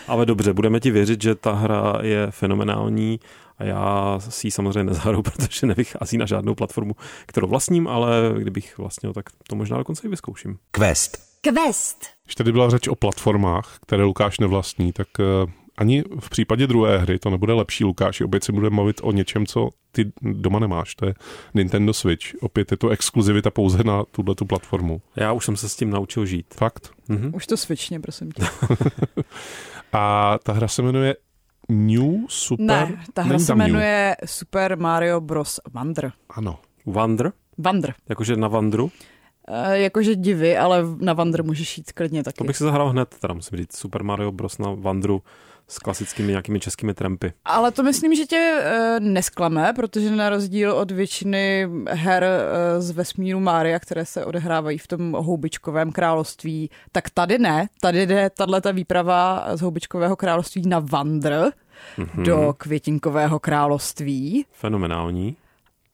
ale 0.09 0.27
dobře, 0.27 0.53
budeme 0.53 0.81
ti 0.81 0.91
věřit, 0.91 1.23
že 1.23 1.35
ta 1.35 1.53
hra 1.53 1.99
je 2.03 2.27
fenomenální 2.31 3.21
a 3.59 3.65
já 3.65 4.19
si 4.29 4.47
ji 4.47 4.51
samozřejmě 4.51 4.85
nezahraju, 4.85 5.23
protože 5.23 5.67
nevychází 5.67 6.19
na 6.19 6.27
žádnou 6.27 6.55
platformu, 6.55 6.95
kterou 7.27 7.49
vlastním, 7.49 7.89
ale 7.89 8.35
kdybych 8.39 8.79
vlastnil, 8.79 9.13
tak 9.13 9.25
to 9.49 9.57
možná 9.57 9.79
dokonce 9.79 10.07
i 10.07 10.11
vyzkouším. 10.11 10.59
Quest. 10.71 11.31
Quest. 11.41 12.07
Když 12.25 12.35
tady 12.35 12.53
byla 12.53 12.71
řeč 12.71 12.89
o 12.89 12.95
platformách, 12.95 13.79
které 13.83 14.03
Lukáš 14.03 14.39
nevlastní, 14.39 14.93
tak 14.93 15.09
eh, 15.21 15.53
ani 15.81 16.05
v 16.21 16.31
případě 16.31 16.67
druhé 16.67 16.99
hry 16.99 17.19
to 17.19 17.31
nebude 17.31 17.53
lepší, 17.53 17.85
Lukáš. 17.85 18.21
Opět 18.21 18.45
si 18.45 18.53
budeme 18.53 18.75
mluvit 18.75 19.01
o 19.03 19.13
něčem, 19.13 19.47
co 19.47 19.71
ty 19.93 20.13
doma 20.23 20.59
nemáš. 20.59 20.95
To 20.95 21.07
je 21.07 21.15
Nintendo 21.55 21.93
Switch. 21.93 22.27
Opět 22.41 22.71
je 22.71 22.77
to 22.77 22.89
exkluzivita 22.89 23.51
pouze 23.51 23.85
na 23.85 24.05
tuhle 24.11 24.35
tu 24.35 24.45
platformu. 24.45 25.03
Já 25.17 25.33
už 25.33 25.45
jsem 25.45 25.57
se 25.57 25.69
s 25.69 25.77
tím 25.77 25.91
naučil 25.91 26.27
žít. 26.27 26.55
Fakt? 26.55 26.91
Mhm. 27.09 27.31
Už 27.35 27.47
to 27.47 27.57
switchně, 27.57 28.01
prosím 28.01 28.33
tě. 28.33 28.43
A 29.93 30.39
ta 30.43 30.53
hra 30.53 30.69
se 30.69 30.83
jmenuje 30.83 31.17
New 31.69 32.13
Super... 32.29 32.67
Ne, 32.67 33.05
ta 33.15 33.23
hra 33.23 33.39
se 33.39 33.55
jmenuje 33.55 34.17
New. 34.21 34.29
Super 34.29 34.79
Mario 34.79 35.21
Bros. 35.21 35.61
Wonder. 35.75 36.13
Ano. 36.31 36.59
Wonder? 36.87 37.33
Wonder. 37.59 37.95
Jakože 38.09 38.37
na 38.37 38.49
Wandru? 38.49 38.91
E, 39.49 39.79
jakože 39.79 40.15
divy, 40.15 40.57
ale 40.57 40.83
na 40.99 41.13
Wonder 41.13 41.45
můžeš 41.45 41.79
jít 41.79 41.93
klidně 41.93 42.25
taky. 42.25 42.39
To 42.39 42.45
bych 42.45 42.57
si 42.57 42.65
zahrál 42.65 42.89
hned, 42.89 43.17
teda 43.21 43.35
musím 43.35 43.59
říct. 43.59 43.77
Super 43.77 44.03
Mario 44.05 44.33
Bros. 44.33 44.59
na 44.59 44.71
Wandru 44.75 45.23
s 45.71 45.79
klasickými 45.79 46.31
nějakými 46.31 46.61
českými 46.61 46.95
trampy. 46.95 47.33
Ale 47.45 47.71
to 47.71 47.83
myslím, 47.83 48.15
že 48.15 48.27
tě 48.27 48.37
e, 48.37 49.01
nesklame, 49.01 49.73
protože 49.77 50.11
na 50.11 50.31
rozdíl 50.31 50.73
od 50.73 50.91
většiny 50.91 51.69
her 51.89 52.25
e, 52.25 52.81
z 52.81 52.91
vesmíru 52.91 53.41
Mária, 53.41 53.79
které 53.79 54.07
se 54.07 54.25
odehrávají 54.25 54.79
v 54.79 54.87
tom 54.87 55.13
houbičkovém 55.13 55.93
království, 55.93 56.71
tak 56.93 57.11
tady 57.11 57.39
ne. 57.39 57.69
Tady 57.81 58.07
jde 58.07 58.31
tato 58.31 58.73
výprava 58.73 59.47
z 59.55 59.61
houbičkového 59.61 60.17
království 60.17 60.63
na 60.67 60.79
Vandr 60.79 61.51
mm-hmm. 61.99 62.23
do 62.23 62.55
květinkového 62.59 63.39
království. 63.39 64.47
Fenomenální. 64.53 65.37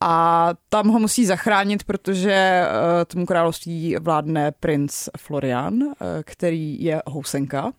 A 0.01 0.49
tam 0.69 0.87
ho 0.87 0.99
musí 0.99 1.25
zachránit, 1.25 1.83
protože 1.83 2.65
uh, 2.65 3.05
tomu 3.07 3.25
království 3.25 3.95
vládne 3.99 4.51
princ 4.51 5.09
Florian, 5.17 5.73
uh, 5.73 5.93
který 6.23 6.83
je 6.83 7.01
housenka 7.05 7.71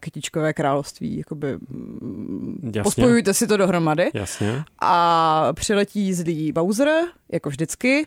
kytičkové 0.00 0.52
království, 0.52 1.18
jakoby 1.18 1.58
mm, 1.68 2.60
Jasně. 2.64 2.82
pospojujte 2.82 3.34
si 3.34 3.46
to 3.46 3.56
dohromady. 3.56 4.10
Jasně. 4.14 4.64
A 4.80 5.52
přiletí 5.52 6.14
zlý 6.14 6.52
Bowser, 6.52 6.88
jako 7.32 7.48
vždycky, 7.48 8.06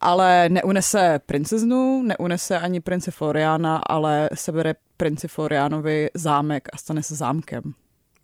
ale 0.00 0.48
neunese 0.48 1.20
princeznu, 1.26 2.02
neunese 2.02 2.58
ani 2.58 2.80
prince 2.80 3.10
Floriana, 3.10 3.76
ale 3.76 4.28
sebere 4.34 4.74
princi 4.96 5.28
Florianovi 5.28 6.10
zámek 6.14 6.68
a 6.72 6.76
stane 6.76 7.02
se 7.02 7.14
zámkem. 7.14 7.62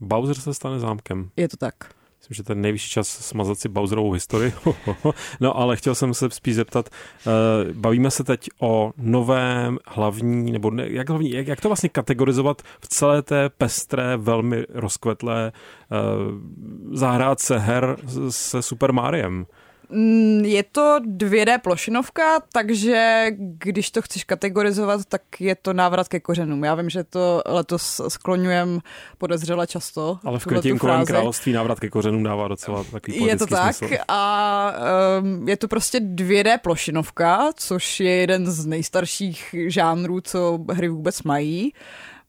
Bowser 0.01 0.37
se 0.37 0.55
stane 0.55 0.79
zámkem. 0.79 1.31
Je 1.37 1.49
to 1.49 1.57
tak. 1.57 1.75
Myslím, 2.19 2.35
že 2.35 2.43
je 2.49 2.55
nejvyšší 2.55 2.91
čas 2.91 3.09
smazat 3.09 3.59
si 3.59 3.69
Bowserovou 3.69 4.13
historii. 4.13 4.53
no 5.41 5.59
ale 5.59 5.77
chtěl 5.77 5.95
jsem 5.95 6.15
se 6.15 6.31
spíš 6.31 6.55
zeptat, 6.55 6.89
uh, 7.27 7.33
bavíme 7.73 8.11
se 8.11 8.25
teď 8.25 8.49
o 8.61 8.93
novém 8.97 9.79
hlavní, 9.87 10.53
nebo 10.53 10.71
ne, 10.71 10.87
jak, 10.89 11.09
hlavní, 11.09 11.31
jak, 11.31 11.47
jak 11.47 11.61
to 11.61 11.69
vlastně 11.69 11.89
kategorizovat 11.89 12.63
v 12.81 12.89
celé 12.89 13.23
té 13.23 13.49
pestré, 13.49 14.17
velmi 14.17 14.65
rozkvetlé 14.69 15.53
uh, 15.53 16.97
zahrádce 16.97 17.59
her 17.59 17.97
se 18.29 18.63
Super 18.63 18.93
Mariem? 18.93 19.47
Mm, 19.91 20.45
je 20.45 20.63
to 20.63 20.99
2D 21.01 21.59
plošinovka, 21.59 22.41
takže 22.53 23.27
když 23.39 23.91
to 23.91 24.03
chceš 24.03 24.25
kategorizovat, 24.25 25.01
tak 25.09 25.23
je 25.41 25.55
to 25.55 25.73
návrat 25.73 26.09
ke 26.09 26.21
kořenům. 26.21 26.65
Já 26.65 26.75
vím, 26.75 26.91
že 26.91 27.05
to 27.05 27.43
letos 27.47 28.01
skloňujem 28.09 28.81
podezřele 29.19 29.67
často. 29.67 30.19
Ale 30.25 30.39
v 30.39 30.45
Květinkovém 30.45 31.05
království 31.05 31.53
návrat 31.53 31.81
ke 31.81 31.91
kořenům 31.91 32.23
dává 32.23 32.49
docela 32.49 32.85
takový 32.85 33.25
Je 33.25 33.37
to 33.37 33.47
tak 33.47 33.75
smysl. 33.75 33.95
a 34.09 34.73
um, 35.21 35.49
je 35.49 35.57
to 35.57 35.69
prostě 35.69 35.99
2D 35.99 36.59
plošinovka, 36.59 37.51
což 37.57 38.01
je 38.01 38.11
jeden 38.11 38.47
z 38.47 38.67
nejstarších 38.67 39.55
žánrů, 39.67 40.21
co 40.21 40.59
hry 40.73 40.89
vůbec 40.89 41.23
mají 41.23 41.73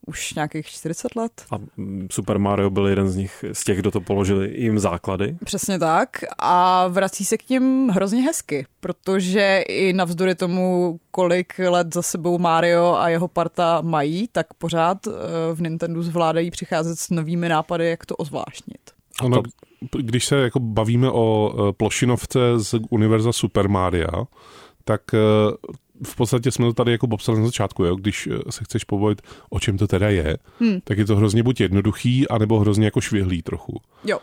už 0.07 0.33
nějakých 0.33 0.65
40 0.65 1.15
let. 1.15 1.45
A 1.51 1.55
mm, 1.77 2.07
Super 2.11 2.39
Mario 2.39 2.69
byl 2.69 2.87
jeden 2.87 3.09
z 3.09 3.15
nich, 3.15 3.45
z 3.53 3.63
těch, 3.63 3.79
kdo 3.79 3.91
to 3.91 4.01
položili 4.01 4.61
jim 4.61 4.79
základy. 4.79 5.37
Přesně 5.45 5.79
tak 5.79 6.09
a 6.39 6.87
vrací 6.87 7.25
se 7.25 7.37
k 7.37 7.49
ním 7.49 7.89
hrozně 7.89 8.21
hezky, 8.21 8.65
protože 8.79 9.63
i 9.67 9.93
navzdory 9.93 10.35
tomu, 10.35 10.99
kolik 11.11 11.59
let 11.59 11.93
za 11.93 12.01
sebou 12.01 12.37
Mario 12.37 12.93
a 12.93 13.09
jeho 13.09 13.27
parta 13.27 13.81
mají, 13.81 14.27
tak 14.31 14.53
pořád 14.53 15.07
eh, 15.07 15.11
v 15.53 15.61
Nintendo 15.61 16.03
zvládají 16.03 16.51
přicházet 16.51 16.99
s 16.99 17.09
novými 17.09 17.49
nápady, 17.49 17.89
jak 17.89 18.05
to 18.05 18.15
ozvláštnit. 18.15 18.81
Ono, 19.21 19.41
když 19.97 20.25
se 20.25 20.35
jako 20.35 20.59
bavíme 20.59 21.11
o 21.11 21.53
eh, 21.53 21.73
plošinovce 21.73 22.39
z 22.59 22.75
univerza 22.89 23.31
Super 23.31 23.69
Mario, 23.69 24.27
tak 24.83 25.01
eh, 25.13 25.17
v 26.03 26.15
podstatě 26.15 26.51
jsme 26.51 26.65
to 26.65 26.73
tady 26.73 26.91
jako 26.91 27.07
popsali 27.07 27.39
na 27.39 27.45
začátku, 27.45 27.83
jo? 27.83 27.95
když 27.95 28.27
eh, 28.27 28.51
se 28.51 28.63
chceš 28.63 28.83
povolit, 28.83 29.21
o 29.49 29.59
čem 29.59 29.77
to 29.77 29.87
teda 29.87 30.09
je, 30.09 30.37
hmm. 30.59 30.79
tak 30.83 30.97
je 30.97 31.05
to 31.05 31.15
hrozně 31.15 31.43
buď 31.43 31.61
jednoduchý, 31.61 32.27
anebo 32.27 32.59
hrozně 32.59 32.85
jako 32.85 33.01
švihlý 33.01 33.41
trochu. 33.41 33.81
Jo. 34.05 34.19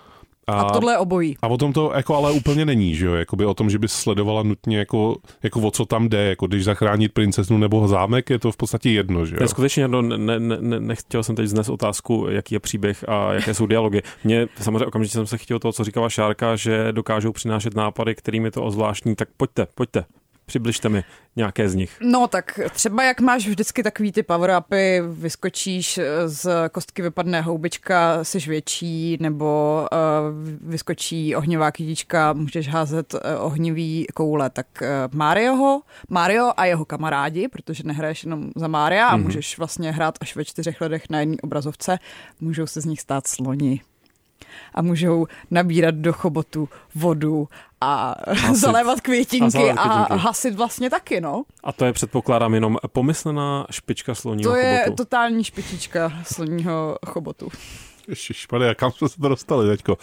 A, 0.47 0.61
a 0.61 0.73
tohle 0.73 0.93
je 0.93 0.99
obojí. 0.99 1.37
A 1.43 1.47
o 1.47 1.57
tom 1.57 1.73
to 1.73 1.93
jako 1.95 2.17
ale 2.17 2.33
úplně 2.33 2.65
není, 2.65 2.95
že 2.95 3.07
jo? 3.07 3.15
Jakoby 3.15 3.45
o 3.45 3.55
tom, 3.55 3.71
že 3.71 3.79
bys 3.79 3.93
sledovala 3.93 4.43
nutně 4.43 4.79
jako, 4.79 5.17
jako 5.43 5.61
o 5.61 5.71
co 5.71 5.85
tam 5.85 6.09
jde, 6.09 6.25
jako 6.29 6.47
když 6.47 6.65
zachránit 6.65 7.13
princeznu 7.13 7.59
nebo 7.59 7.89
zámek, 7.89 8.31
je 8.31 8.39
to 8.39 8.53
v 8.53 8.57
podstatě 8.57 8.91
jedno, 8.91 9.27
že 9.27 9.35
jo? 9.35 9.41
Ne, 9.41 9.49
skutečně 9.49 9.89
no, 9.89 10.03
ne, 10.03 10.19
ne, 10.19 10.57
ne, 10.61 10.81
nechtěl 10.81 11.23
jsem 11.23 11.37
teď 11.37 11.47
znes 11.47 11.69
otázku, 11.69 12.27
jaký 12.31 12.55
je 12.55 12.61
příběh 12.61 13.09
a 13.09 13.33
jaké 13.33 13.55
jsou 13.55 13.67
dialogy. 13.67 14.03
Mně 14.25 14.47
samozřejmě 14.61 14.87
okamžitě 14.87 15.13
jsem 15.13 15.27
se 15.27 15.39
chtěl 15.39 15.59
toho, 15.59 15.73
co 15.73 15.85
říkala 15.85 16.09
Šárka, 16.09 16.57
že 16.57 16.93
dokážou 16.93 17.33
přinášet 17.33 17.75
nápady, 17.75 18.15
kterými 18.15 18.51
to 18.51 18.63
ozvláštní, 18.63 19.17
tak 19.17 19.29
pojďte, 19.37 19.67
pojďte, 19.75 20.05
Přibližte 20.47 20.89
mi 20.89 21.05
nějaké 21.37 21.69
z 21.69 21.75
nich. 21.75 21.97
No 22.01 22.29
tak 22.29 22.61
třeba 22.71 23.05
jak 23.05 23.21
máš 23.21 23.47
vždycky 23.47 23.83
takový 23.83 24.13
ty 24.13 24.23
power-upy, 24.23 25.03
vyskočíš 25.13 26.01
z 26.27 26.69
kostky 26.73 27.03
vypadne 27.03 27.41
houbička, 27.41 28.25
jsi 28.25 28.39
větší, 28.39 29.17
nebo 29.21 29.81
uh, 29.93 30.69
vyskočí 30.71 31.37
ohnivá 31.37 31.71
kytička, 31.71 32.33
můžeš 32.33 32.69
házet 32.69 33.15
uh, 33.15 33.21
ohnivý 33.39 34.07
koule. 34.15 34.51
Tak 34.51 34.67
uh, 34.83 34.89
Marioho, 35.19 35.83
Mario 36.09 36.53
a 36.57 36.65
jeho 36.65 36.85
kamarádi, 36.85 37.49
protože 37.49 37.83
nehraješ 37.85 38.25
jenom 38.25 38.51
za 38.57 38.69
Mária 38.69 39.09
mm-hmm. 39.09 39.13
a 39.13 39.17
mhm. 39.17 39.25
můžeš 39.25 39.59
vlastně 39.59 39.93
hrát 39.93 40.19
až 40.21 40.37
ve 40.37 40.45
čtyřech 40.45 40.81
lidech 40.81 41.11
na 41.11 41.21
jedné 41.21 41.37
obrazovce, 41.43 41.99
můžou 42.41 42.67
se 42.67 42.81
z 42.81 42.85
nich 42.85 43.01
stát 43.01 43.27
sloni. 43.27 43.81
A 44.75 44.83
můžou 44.83 45.27
nabírat 45.51 45.95
do 45.95 46.13
chobotu 46.13 46.69
vodu 46.95 47.49
a 47.81 48.15
Hasit. 48.29 48.57
zalévat 48.61 49.01
květinky 49.01 49.45
A 49.45 49.47
a, 49.47 49.51
zalévat 49.51 49.79
a 49.79 50.05
květinky. 50.05 50.23
hasit 50.27 50.55
vlastně 50.55 50.91
taky, 50.91 51.21
no. 51.21 51.43
A 51.65 51.73
to 51.73 51.85
je 51.85 51.93
předpokládám 51.93 52.55
jenom 52.55 52.77
pomyslená 52.93 53.67
špička 53.71 54.15
sloního 54.15 54.51
To 54.51 54.57
je 54.57 54.79
chobotu. 54.85 54.97
totální 55.05 55.45
špičička 55.45 56.13
sloního 56.23 56.99
chobotu. 57.07 57.49
Ježišmarja, 58.09 58.75
kam 58.75 58.93
jsme 58.93 59.09
se 59.09 59.21
to 59.21 59.29
dostali 59.29 59.69
teďko? 59.69 59.93
Uh, 59.93 59.97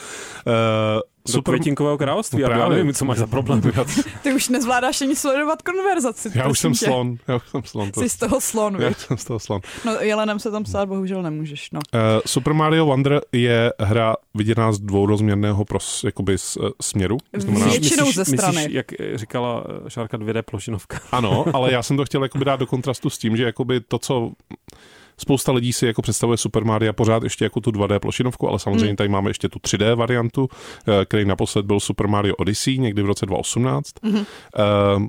Do 1.28 1.32
super, 1.34 1.54
květinkového 1.56 1.98
království, 1.98 2.42
No 2.44 2.50
já 2.50 2.70
nevím, 2.70 2.94
co 2.94 3.06
máš 3.06 3.18
za 3.18 3.28
problém. 3.28 3.62
Ty 4.24 4.34
už 4.34 4.50
nezvládáš 4.50 5.02
ani 5.02 5.16
sledovat 5.16 5.62
konverzaci. 5.62 6.32
já 6.36 6.48
už 6.48 6.60
jsem 6.60 6.74
tě. 6.74 6.86
slon, 6.86 7.18
já 7.28 7.36
už 7.36 7.50
jsem 7.50 7.64
slon. 7.64 7.92
To, 7.92 8.02
Jsi 8.02 8.10
z 8.10 8.18
toho 8.18 8.42
slon, 8.42 8.76
já 8.82 8.94
jsem 8.94 9.18
z 9.18 9.26
toho 9.26 9.40
slon. 9.40 9.62
No, 9.86 9.92
jelenem 10.00 10.40
se 10.40 10.52
tam 10.52 10.64
psát 10.64 10.86
bohužel 10.86 11.22
nemůžeš, 11.22 11.72
no. 11.72 11.80
Uh, 11.94 12.00
Super 12.26 12.54
Mario 12.54 12.86
Wonder 12.86 13.22
je 13.32 13.74
hra 13.80 14.16
viděná 14.34 14.72
z 14.72 14.80
dvourozměrného 14.80 15.66
pros, 15.66 16.04
jakoby 16.04 16.38
z, 16.38 16.58
uh, 16.58 16.70
směru. 16.82 17.18
To 17.34 17.40
znamená, 17.40 17.66
Větši- 17.66 17.80
většinou 17.82 18.12
ze 18.12 18.26
strany. 18.26 18.56
Myslíš, 18.58 18.76
jak 18.76 18.86
říkala 19.16 19.64
eh, 19.86 19.90
Šárka 19.90 20.18
2D 20.18 20.42
plošinovka. 20.42 21.00
Ano, 21.12 21.46
ale 21.54 21.72
já 21.72 21.84
jsem 21.84 21.98
to 21.98 22.06
chtěl 22.06 22.24
jakoby 22.24 22.46
dát 22.46 22.60
do 22.60 22.66
kontrastu 22.68 23.10
s 23.10 23.18
tím, 23.18 23.38
že 23.38 23.44
jakoby 23.44 23.80
to, 23.82 24.00
co 24.00 24.32
spousta 25.22 25.52
lidí 25.52 25.74
si 25.74 25.86
jako 25.86 26.02
představuje 26.02 26.38
Super 26.38 26.66
Mario 26.66 26.94
pořád 26.94 27.24
ještě 27.24 27.46
jako 27.46 27.62
tu 27.62 27.72
2D 27.72 28.00
plošinovku, 28.00 28.50
ale 28.50 28.60
samozřejmě 28.60 28.86
Hmm. 28.86 28.96
tady 28.96 29.10
máme 29.10 29.30
ještě 29.30 29.50
tu 29.50 29.60
3D 29.60 29.96
variantu, 29.96 30.50
eh, 30.88 31.06
který 31.06 31.26
naposled 31.26 31.66
byl 31.66 31.80
Super 31.80 32.08
Mario 32.08 32.36
Odyssey 32.36 32.78
někdy 32.78 33.02
v 33.02 33.06
roce 33.06 33.26
2018. 33.26 33.92
Mhm. 34.04 34.26
Eh, 34.58 35.08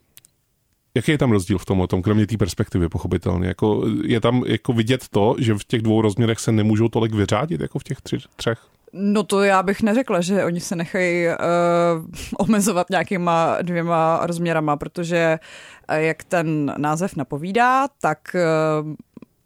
Jaký 0.94 1.11
je 1.11 1.18
tam 1.18 1.33
rozdíl 1.33 1.59
v 1.59 1.64
tomhle, 1.64 1.87
tom, 1.87 2.03
kromě 2.03 2.27
té 2.27 2.37
perspektivy, 2.37 2.88
pochopitelně? 2.88 3.48
Jako, 3.48 3.85
je 4.05 4.20
tam 4.20 4.44
jako 4.46 4.72
vidět 4.72 5.09
to, 5.11 5.37
že 5.38 5.55
v 5.55 5.64
těch 5.64 5.83
dvou 5.83 6.03
rozměrech 6.03 6.38
se 6.38 6.53
nemůžou 6.53 6.88
tolik 6.88 7.14
vyřádit, 7.14 7.61
jako 7.61 7.79
v 7.79 7.85
těch 7.85 8.01
tři, 8.01 8.18
třech? 8.37 8.59
No 8.92 9.22
to 9.22 9.42
já 9.42 9.62
bych 9.62 9.83
neřekla, 9.83 10.20
že 10.20 10.44
oni 10.44 10.61
se 10.61 10.77
nechají 10.77 11.27
uh, 11.27 11.35
omezovat 12.38 12.90
nějakýma 12.90 13.57
dvěma 13.62 14.20
rozměrama, 14.22 14.77
protože 14.77 15.38
uh, 15.90 15.96
jak 15.96 16.25
ten 16.25 16.75
název 16.79 17.16
napovídá, 17.16 17.88
tak 18.01 18.18
uh, 18.83 18.92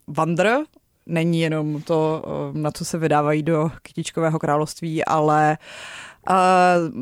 Wander 0.07 0.59
není 1.05 1.41
jenom 1.41 1.81
to, 1.81 2.23
uh, 2.27 2.57
na 2.57 2.71
co 2.71 2.85
se 2.85 2.97
vydávají 2.97 3.43
do 3.43 3.71
kytičkového 3.81 4.39
království, 4.39 5.05
ale 5.05 5.57
uh, 6.29 6.35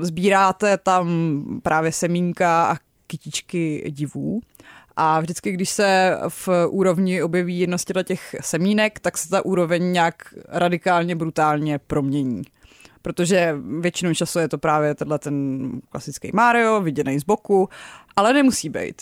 sbíráte 0.01 0.77
tam 0.77 1.09
právě 1.63 1.91
semínka 1.91 2.65
a 2.65 2.77
kytičky 3.07 3.91
divů. 3.91 4.41
A 4.97 5.19
vždycky, 5.19 5.51
když 5.51 5.69
se 5.69 6.17
v 6.29 6.49
úrovni 6.69 7.23
objeví 7.23 7.59
jedno 7.59 7.77
z 7.77 7.85
těch 8.03 8.35
semínek, 8.41 8.99
tak 8.99 9.17
se 9.17 9.29
ta 9.29 9.45
úroveň 9.45 9.91
nějak 9.91 10.15
radikálně, 10.47 11.15
brutálně 11.15 11.79
promění. 11.79 12.41
Protože 13.01 13.55
většinou 13.79 14.13
času 14.13 14.39
je 14.39 14.49
to 14.49 14.57
právě 14.57 14.95
tenhle 14.95 15.19
ten 15.19 15.69
klasický 15.89 16.31
Mario, 16.33 16.81
viděný 16.81 17.19
z 17.19 17.23
boku, 17.23 17.69
ale 18.15 18.33
nemusí 18.33 18.69
být. 18.69 19.01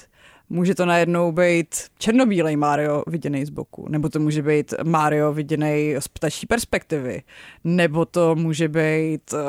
Může 0.53 0.75
to 0.75 0.85
najednou 0.85 1.31
být 1.31 1.67
černobílej 1.97 2.55
Mario 2.55 3.03
viděný 3.07 3.45
z 3.45 3.49
boku, 3.49 3.89
nebo 3.89 4.09
to 4.09 4.19
může 4.19 4.41
být 4.41 4.73
Mario 4.83 5.33
viděný 5.33 5.95
z 5.99 6.07
ptačí 6.07 6.47
perspektivy, 6.47 7.21
nebo 7.63 8.05
to 8.05 8.35
může 8.35 8.67
být 8.67 9.33
uh, 9.33 9.39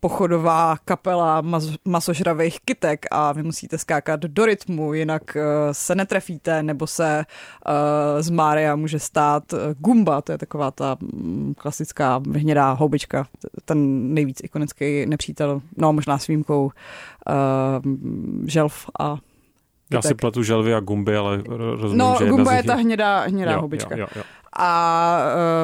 pochodová 0.00 0.76
kapela 0.84 1.42
mas- 1.42 1.76
masožravých 1.84 2.60
kytek 2.64 3.06
a 3.10 3.32
vy 3.32 3.42
musíte 3.42 3.78
skákat 3.78 4.20
do 4.20 4.46
rytmu, 4.46 4.94
jinak 4.94 5.22
uh, 5.36 5.42
se 5.72 5.94
netrefíte, 5.94 6.62
nebo 6.62 6.86
se 6.86 7.24
uh, 7.24 7.72
z 8.22 8.30
Mária 8.30 8.76
může 8.76 8.98
stát 8.98 9.52
uh, 9.52 9.58
Gumba, 9.78 10.22
to 10.22 10.32
je 10.32 10.38
taková 10.38 10.70
ta 10.70 10.96
mm, 11.00 11.54
klasická 11.58 12.22
hnědá 12.32 12.72
houbička, 12.72 13.26
ten 13.64 14.14
nejvíc 14.14 14.40
ikonický 14.42 15.06
nepřítel, 15.06 15.62
no 15.76 15.92
možná 15.92 16.18
s 16.18 16.26
výjimkou 16.26 16.64
uh, 16.64 16.72
želv 18.46 18.86
a 19.00 19.18
Já 19.90 20.02
si 20.02 20.14
pletu 20.14 20.42
želvy 20.42 20.74
a 20.74 20.80
gumby, 20.80 21.16
ale 21.16 21.38
ro- 21.38 21.80
rozumím, 21.80 21.98
No, 21.98 22.16
že 22.18 22.28
Gumba 22.28 22.52
je 22.52 22.62
ta 22.62 22.74
hnědá, 22.74 23.20
hnědá 23.20 23.52
jo, 23.52 23.60
houbička. 23.60 23.96
Jo, 23.96 24.00
jo, 24.00 24.06
jo. 24.16 24.22
A 24.58 25.18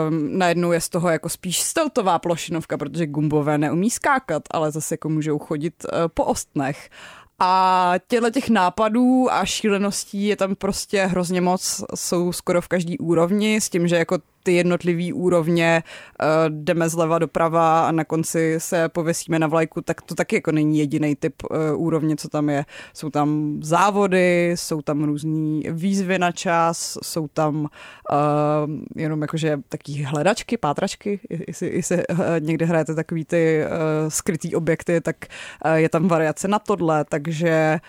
um, 0.09 0.39
najednou 0.39 0.73
je 0.73 0.81
z 0.81 0.89
toho 0.89 1.09
jako 1.09 1.29
spíš 1.29 1.61
steltová 1.63 2.19
plošinovka, 2.19 2.79
protože 2.79 3.07
gumbové 3.07 3.59
neumí 3.59 3.91
skákat, 3.91 4.43
ale 4.51 4.71
zase 4.71 4.95
jako 4.95 5.09
můžou 5.09 5.39
chodit 5.39 5.75
uh, 5.85 5.99
po 6.15 6.25
ostnech. 6.25 6.91
A 7.39 7.95
těchto 8.09 8.31
těch 8.31 8.49
nápadů 8.51 9.33
a 9.33 9.45
šíleností 9.45 10.27
je 10.27 10.37
tam 10.37 10.55
prostě 10.55 11.07
hrozně 11.07 11.41
moc, 11.41 11.85
jsou 11.95 12.33
skoro 12.33 12.61
v 12.61 12.69
každý 12.69 12.99
úrovni, 12.99 13.61
s 13.61 13.69
tím, 13.71 13.89
že 13.89 13.97
jako 13.97 14.19
ty 14.43 14.53
jednotlivé 14.53 15.15
úrovně 15.15 15.83
uh, 16.23 16.27
jdeme 16.49 16.89
zleva 16.89 17.19
doprava 17.19 17.89
a 17.89 17.93
na 17.93 18.05
konci 18.05 18.55
se 18.59 18.89
pověsíme 18.89 19.39
na 19.39 19.47
vlajku, 19.47 19.81
tak 19.81 20.03
to 20.03 20.15
taky 20.15 20.37
jako 20.37 20.53
není 20.53 20.79
jediný 20.79 21.17
typ 21.17 21.35
uh, 21.51 21.57
úrovně, 21.83 22.17
co 22.17 22.29
tam 22.29 22.51
je. 22.51 22.65
Jsou 22.95 23.11
tam 23.11 23.59
závody, 23.63 24.53
jsou 24.55 24.83
tam 24.83 25.05
různý 25.05 25.63
výzvy 25.71 26.19
na 26.19 26.33
čas, 26.33 26.99
jsou 27.03 27.29
tam 27.29 27.61
uh, 27.61 27.69
jenom 28.97 29.23
jakože 29.23 29.59
taky 29.69 30.03
hledačky, 30.03 30.57
pátračky, 30.57 31.21
jestli, 31.49 31.77
jestli 31.77 32.03
někde 32.39 32.67
hrajete 32.67 32.95
takový 32.95 33.25
ty 33.25 33.65
skrytý 34.09 34.55
objekty, 34.55 35.01
tak 35.01 35.17
je 35.75 35.89
tam 35.89 36.09
variace 36.09 36.49
na 36.49 36.59
tohle, 36.59 37.05
takže 37.05 37.81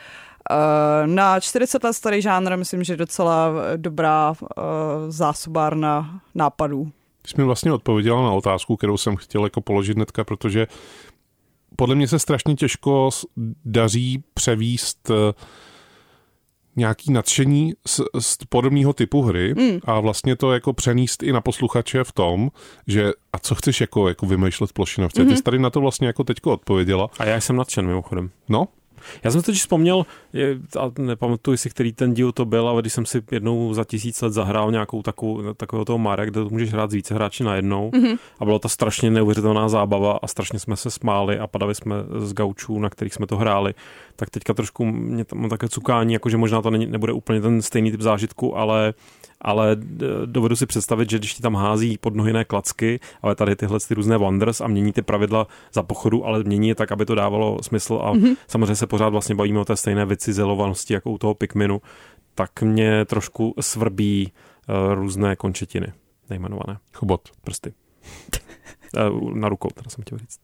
na 1.05 1.39
40 1.39 1.83
let 1.83 1.93
starý 1.93 2.21
žánr 2.21 2.57
myslím, 2.57 2.83
že 2.83 2.93
je 2.93 2.97
docela 2.97 3.51
dobrá 3.77 4.31
uh, 4.31 4.37
zásobárna 5.07 6.21
nápadů. 6.35 6.91
Ty 7.21 7.31
jsi 7.31 7.35
mi 7.37 7.43
vlastně 7.43 7.71
odpověděla 7.71 8.21
na 8.21 8.31
otázku, 8.31 8.77
kterou 8.77 8.97
jsem 8.97 9.15
chtěl 9.15 9.43
jako 9.43 9.61
položit 9.61 9.95
hnedka, 9.95 10.23
protože 10.23 10.67
podle 11.75 11.95
mě 11.95 12.07
se 12.07 12.19
strašně 12.19 12.55
těžko 12.55 13.09
daří 13.65 14.23
převíst 14.33 15.09
eh, 15.09 15.33
nějaký 16.75 17.11
nadšení 17.11 17.73
z, 17.87 18.01
z 18.19 18.37
podobného 18.49 18.93
typu 18.93 19.21
hry 19.21 19.53
Mm. 19.57 19.79
a 19.85 19.99
vlastně 19.99 20.35
to 20.35 20.53
jako 20.53 20.73
přenést 20.73 21.23
i 21.23 21.33
na 21.33 21.41
posluchače 21.41 22.03
v 22.03 22.11
tom, 22.11 22.51
že 22.87 23.11
a 23.33 23.39
co 23.39 23.55
chceš 23.55 23.81
jako, 23.81 24.07
jako 24.07 24.25
vymýšlet 24.25 24.73
plošinovce. 24.73 25.21
Mm-hmm. 25.23 25.29
Ty 25.29 25.37
jsi 25.37 25.43
tady 25.43 25.59
na 25.59 25.69
to 25.69 25.81
vlastně 25.81 26.07
jako 26.07 26.23
teďko 26.23 26.51
odpověděla. 26.53 27.09
A 27.19 27.25
já 27.25 27.41
jsem 27.41 27.55
nadšen 27.55 27.87
mimochodem. 27.87 28.29
No, 28.49 28.67
Já 29.23 29.31
jsem 29.31 29.41
totiž 29.41 29.61
vzpomněl, 29.61 30.05
je, 30.33 30.57
a 30.79 30.91
nepamatuji 30.99 31.57
si, 31.57 31.69
který 31.69 31.93
ten 31.93 32.13
díl 32.13 32.31
to 32.31 32.45
byl, 32.45 32.67
ale 32.67 32.81
když 32.81 32.93
jsem 32.93 33.05
si 33.05 33.21
jednou 33.31 33.73
za 33.73 33.83
tisíc 33.83 34.21
let 34.21 34.33
zahrál 34.33 34.71
nějakou 34.71 35.01
takovou, 35.01 35.53
takového 35.53 35.85
toho 35.85 35.97
Maria, 35.97 36.25
kde 36.25 36.43
to 36.43 36.49
můžeš 36.49 36.71
hrát 36.71 36.91
z 36.91 36.93
více 36.93 37.13
hráči 37.13 37.43
najednou 37.43 37.89
mm-hmm. 37.89 38.17
a 38.39 38.45
byla 38.45 38.59
to 38.59 38.69
strašně 38.69 39.11
neuvěřitelná 39.11 39.69
zábava 39.69 40.19
a 40.21 40.27
strašně 40.27 40.59
jsme 40.59 40.75
se 40.75 40.91
smáli 40.91 41.39
a 41.39 41.47
padali 41.47 41.75
jsme 41.75 41.95
z 42.17 42.33
gaučů, 42.33 42.79
na 42.79 42.89
kterých 42.89 43.13
jsme 43.13 43.27
to 43.27 43.37
hráli, 43.37 43.73
tak 44.15 44.29
teďka 44.29 44.53
trošku 44.53 44.85
mě 44.85 45.25
tam 45.25 45.49
také 45.49 45.69
cukání, 45.69 46.13
jakože 46.13 46.37
možná 46.37 46.61
to 46.61 46.69
není, 46.69 46.85
nebude 46.85 47.13
úplně 47.13 47.41
ten 47.41 47.61
stejný 47.61 47.91
typ 47.91 48.01
zážitku, 48.01 48.57
ale 48.57 48.93
ale 49.43 49.75
d- 49.75 50.07
dovedu 50.25 50.55
si 50.55 50.65
představit, 50.65 51.09
že 51.09 51.19
když 51.19 51.33
ti 51.33 51.41
tam 51.41 51.55
hází 51.55 51.97
pod 51.97 52.15
nohy 52.15 52.33
ne 52.33 52.45
klacky, 52.45 52.99
ale 53.21 53.35
tady 53.35 53.55
tyhle 53.55 53.79
ty 53.87 53.93
různé 53.93 54.17
wonders 54.17 54.61
a 54.61 54.67
mění 54.67 54.93
ty 54.93 55.01
pravidla 55.01 55.47
za 55.73 55.83
pochodu, 55.83 56.25
ale 56.25 56.43
mění 56.43 56.67
je 56.67 56.75
tak, 56.75 56.91
aby 56.91 57.05
to 57.05 57.15
dávalo 57.15 57.57
smysl 57.61 57.99
a 58.03 58.13
mm-hmm. 58.13 58.35
samozřejmě 58.47 58.75
se 58.75 58.87
pořád 58.87 59.09
vlastně 59.09 59.35
bavíme 59.35 59.59
o 59.59 59.65
té 59.65 59.75
stejné 59.75 60.05
vycizelovanosti 60.05 60.93
jako 60.93 61.11
u 61.11 61.17
toho 61.17 61.33
Pikminu, 61.33 61.81
tak 62.35 62.61
mě 62.61 63.05
trošku 63.05 63.53
svrbí 63.59 64.31
uh, 64.69 64.93
různé 64.93 65.35
končetiny, 65.35 65.87
nejmenované 66.29 66.77
chobot. 66.93 67.21
prsty. 67.43 67.73
uh, 69.11 69.33
na 69.33 69.49
rukou, 69.49 69.69
teda 69.69 69.89
jsem 69.89 70.01
chtěl 70.01 70.17
říct. 70.17 70.39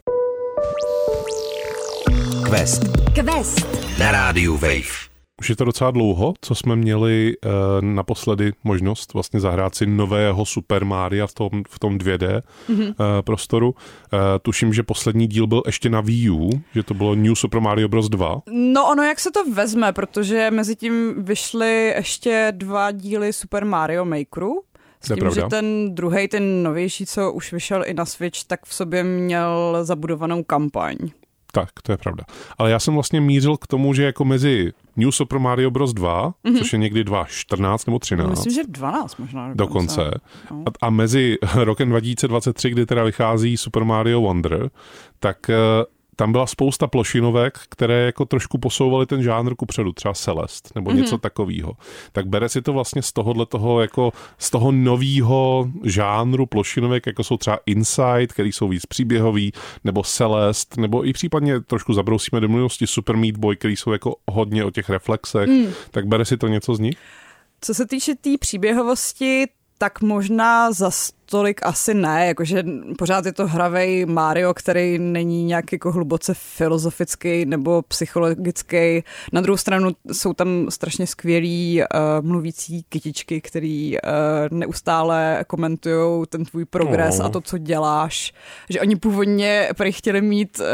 Quest 2.50 2.84
Quest. 3.14 4.00
na 4.00 4.12
rádiu 4.12 4.58
Wave. 4.58 5.09
Už 5.40 5.50
je 5.50 5.56
to 5.56 5.66
docela 5.66 5.92
dlouho, 5.92 6.34
co 6.42 6.56
jsme 6.56 6.76
měli 6.76 7.36
uh, 7.46 7.52
naposledy 7.82 8.52
možnost 8.64 9.14
vlastně 9.14 9.40
zahrát 9.40 9.76
si 9.76 9.86
nového 9.86 10.46
Super 10.46 10.86
Maria 10.86 11.28
v 11.28 11.34
tom, 11.34 11.50
v 11.70 11.80
tom 11.80 11.98
2D 11.98 12.42
mm-hmm. 12.70 12.88
uh, 12.88 12.94
prostoru. 13.22 13.70
Uh, 13.70 14.20
tuším, 14.42 14.74
že 14.74 14.84
poslední 14.84 15.28
díl 15.28 15.48
byl 15.48 15.64
ještě 15.66 15.90
na 15.90 16.02
Wii 16.02 16.30
U, 16.30 16.50
že 16.76 16.84
to 16.84 16.94
bylo 16.94 17.16
New 17.16 17.34
Super 17.36 17.60
Mario 17.60 17.88
Bros. 17.88 18.10
2. 18.10 18.42
No 18.52 18.90
ono, 18.92 19.04
jak 19.04 19.20
se 19.20 19.32
to 19.32 19.52
vezme, 19.52 19.94
protože 19.94 20.52
mezi 20.52 20.76
tím 20.76 21.24
vyšly 21.24 21.94
ještě 21.96 22.54
dva 22.56 22.92
díly 22.92 23.34
Super 23.34 23.66
Mario 23.66 24.06
Makeru, 24.06 24.62
s 25.04 25.08
tím, 25.08 25.18
pravda. 25.18 25.42
že 25.42 25.48
ten 25.48 25.96
druhý, 25.96 26.28
ten 26.28 26.64
novější, 26.64 27.06
co 27.06 27.32
už 27.32 27.52
vyšel 27.52 27.84
i 27.86 27.94
na 27.94 28.06
Switch, 28.06 28.44
tak 28.44 28.66
v 28.66 28.74
sobě 28.74 29.04
měl 29.04 29.80
zabudovanou 29.82 30.44
kampaň. 30.44 30.96
Tak, 31.52 31.70
to 31.84 31.92
je 31.92 31.98
pravda. 31.98 32.24
Ale 32.58 32.72
já 32.72 32.80
jsem 32.80 32.94
vlastně 32.94 33.22
mířil 33.22 33.58
k 33.58 33.68
tomu, 33.68 33.94
že 33.94 34.04
jako 34.04 34.26
mezi 34.26 34.72
New 35.00 35.12
Super 35.12 35.40
Mario 35.40 35.72
Bros. 35.72 35.94
2, 35.94 36.34
mm-hmm. 36.46 36.58
což 36.58 36.74
je 36.74 36.80
někdy 36.80 37.04
2.14 37.04 37.78
nebo 37.88 38.00
13, 38.00 38.24
No, 38.26 38.30
myslím, 38.30 38.54
že 38.54 38.62
12 38.68 39.18
možná. 39.18 39.54
dokonce, 39.54 40.12
No. 40.52 40.64
a, 40.82 40.86
a 40.88 40.90
mezi 40.90 41.38
rokem 41.56 41.90
2023, 41.90 42.70
kdy 42.70 42.86
teda 42.86 43.04
vychází 43.04 43.58
Super 43.58 43.84
Mario 43.84 44.22
Wonder, 44.22 44.70
tak 45.20 45.50
eh, 45.50 45.56
tam 46.20 46.32
byla 46.32 46.48
spousta 46.48 46.88
plošinovek, 46.88 47.60
které 47.70 48.06
jako 48.06 48.26
trošku 48.26 48.58
posouvaly 48.58 49.06
ten 49.06 49.24
žánr 49.24 49.56
ku 49.56 49.66
předu, 49.66 49.92
třeba 49.94 50.14
Celest 50.14 50.76
nebo 50.76 50.92
mm-hmm. 50.92 50.96
něco 50.96 51.18
takového. 51.18 51.74
Tak 52.12 52.28
bere 52.28 52.50
si 52.50 52.62
to 52.62 52.74
vlastně 52.74 53.02
z 53.02 53.12
tohohle 53.12 53.46
toho, 53.46 53.82
jako 53.82 54.12
z 54.38 54.50
toho 54.50 54.72
nového 54.72 55.68
žánru 55.84 56.46
plošinovek, 56.46 57.08
jako 57.08 57.24
jsou 57.24 57.38
třeba 57.38 57.60
Inside, 57.66 58.28
který 58.28 58.52
jsou 58.52 58.68
víc 58.68 58.86
příběhový, 58.86 59.52
nebo 59.84 60.04
Celest, 60.04 60.78
nebo 60.78 61.08
i 61.08 61.14
případně 61.14 61.60
trošku 61.60 61.94
zabrousíme 61.94 62.42
do 62.42 62.48
minulosti 62.48 62.88
Super 62.88 63.18
Meat 63.18 63.38
Boy, 63.38 63.56
který 63.56 63.76
jsou 63.76 63.92
jako 63.92 64.16
hodně 64.32 64.66
o 64.66 64.72
těch 64.72 64.90
reflexech, 64.90 65.50
mm. 65.50 65.68
tak 65.92 66.08
bere 66.08 66.26
si 66.26 66.38
to 66.38 66.48
něco 66.48 66.76
z 66.76 66.80
nich? 66.80 66.98
Co 67.62 67.74
se 67.74 67.88
týče 67.88 68.16
té 68.16 68.22
tý 68.22 68.38
příběhovosti, 68.38 69.46
tak 69.78 70.02
možná 70.02 70.72
za 70.72 70.92
tolik 71.30 71.60
asi 71.64 71.94
ne, 71.94 72.28
jakože 72.28 72.64
pořád 72.98 73.26
je 73.26 73.34
to 73.34 73.48
hravej 73.48 74.06
Mario, 74.06 74.54
který 74.54 75.00
není 75.00 75.44
nějak 75.44 75.72
jako 75.72 75.92
hluboce 75.92 76.34
filozofický 76.34 77.46
nebo 77.46 77.82
psychologický. 77.82 79.04
Na 79.34 79.42
druhou 79.42 79.58
stranu 79.58 79.92
jsou 80.12 80.34
tam 80.34 80.66
strašně 80.70 81.08
skvělí 81.08 81.82
uh, 81.82 82.26
mluvící 82.26 82.84
kytičky, 82.90 83.42
který 83.42 83.98
uh, 83.98 84.58
neustále 84.58 85.44
komentují 85.48 86.26
ten 86.30 86.46
tvůj 86.46 86.66
progres 86.66 87.20
oh. 87.20 87.26
a 87.26 87.30
to, 87.30 87.42
co 87.42 87.58
děláš. 87.58 88.34
Že 88.70 88.82
oni 88.82 88.96
původně 88.96 89.70
prý 89.78 89.92
chtěli 89.92 90.22
mít 90.22 90.60
uh, 90.60 90.66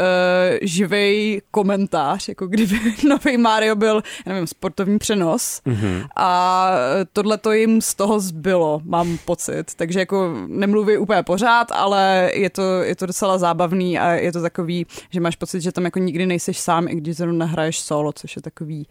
živej 0.62 1.42
komentář, 1.50 2.28
jako 2.28 2.46
kdyby 2.46 2.80
nový 3.08 3.36
Mario 3.36 3.76
byl, 3.76 4.02
já 4.26 4.32
nevím, 4.32 4.46
sportovní 4.46 4.98
přenos. 4.98 5.60
Mm-hmm. 5.66 6.06
A 6.16 6.70
tohle 7.12 7.38
to 7.38 7.52
jim 7.52 7.80
z 7.80 7.94
toho 7.94 8.20
zbylo, 8.20 8.80
mám 8.84 9.18
pocit. 9.24 9.74
Takže 9.76 9.98
jako 9.98 10.45
nemluví 10.46 10.98
úplně 10.98 11.22
pořád, 11.22 11.72
ale 11.72 12.30
je 12.34 12.50
to, 12.50 12.82
je 12.82 12.96
to 12.96 13.06
docela 13.06 13.38
zábavný 13.38 13.98
a 13.98 14.12
je 14.12 14.32
to 14.32 14.42
takový, 14.42 14.86
že 15.10 15.20
máš 15.20 15.36
pocit, 15.36 15.60
že 15.60 15.72
tam 15.72 15.84
jako 15.84 15.98
nikdy 15.98 16.26
nejseš 16.26 16.60
sám, 16.60 16.88
i 16.88 16.94
když 16.94 17.16
zrovna 17.16 17.46
hraješ 17.46 17.78
solo, 17.78 18.12
což 18.12 18.36
je 18.36 18.42
takový, 18.42 18.88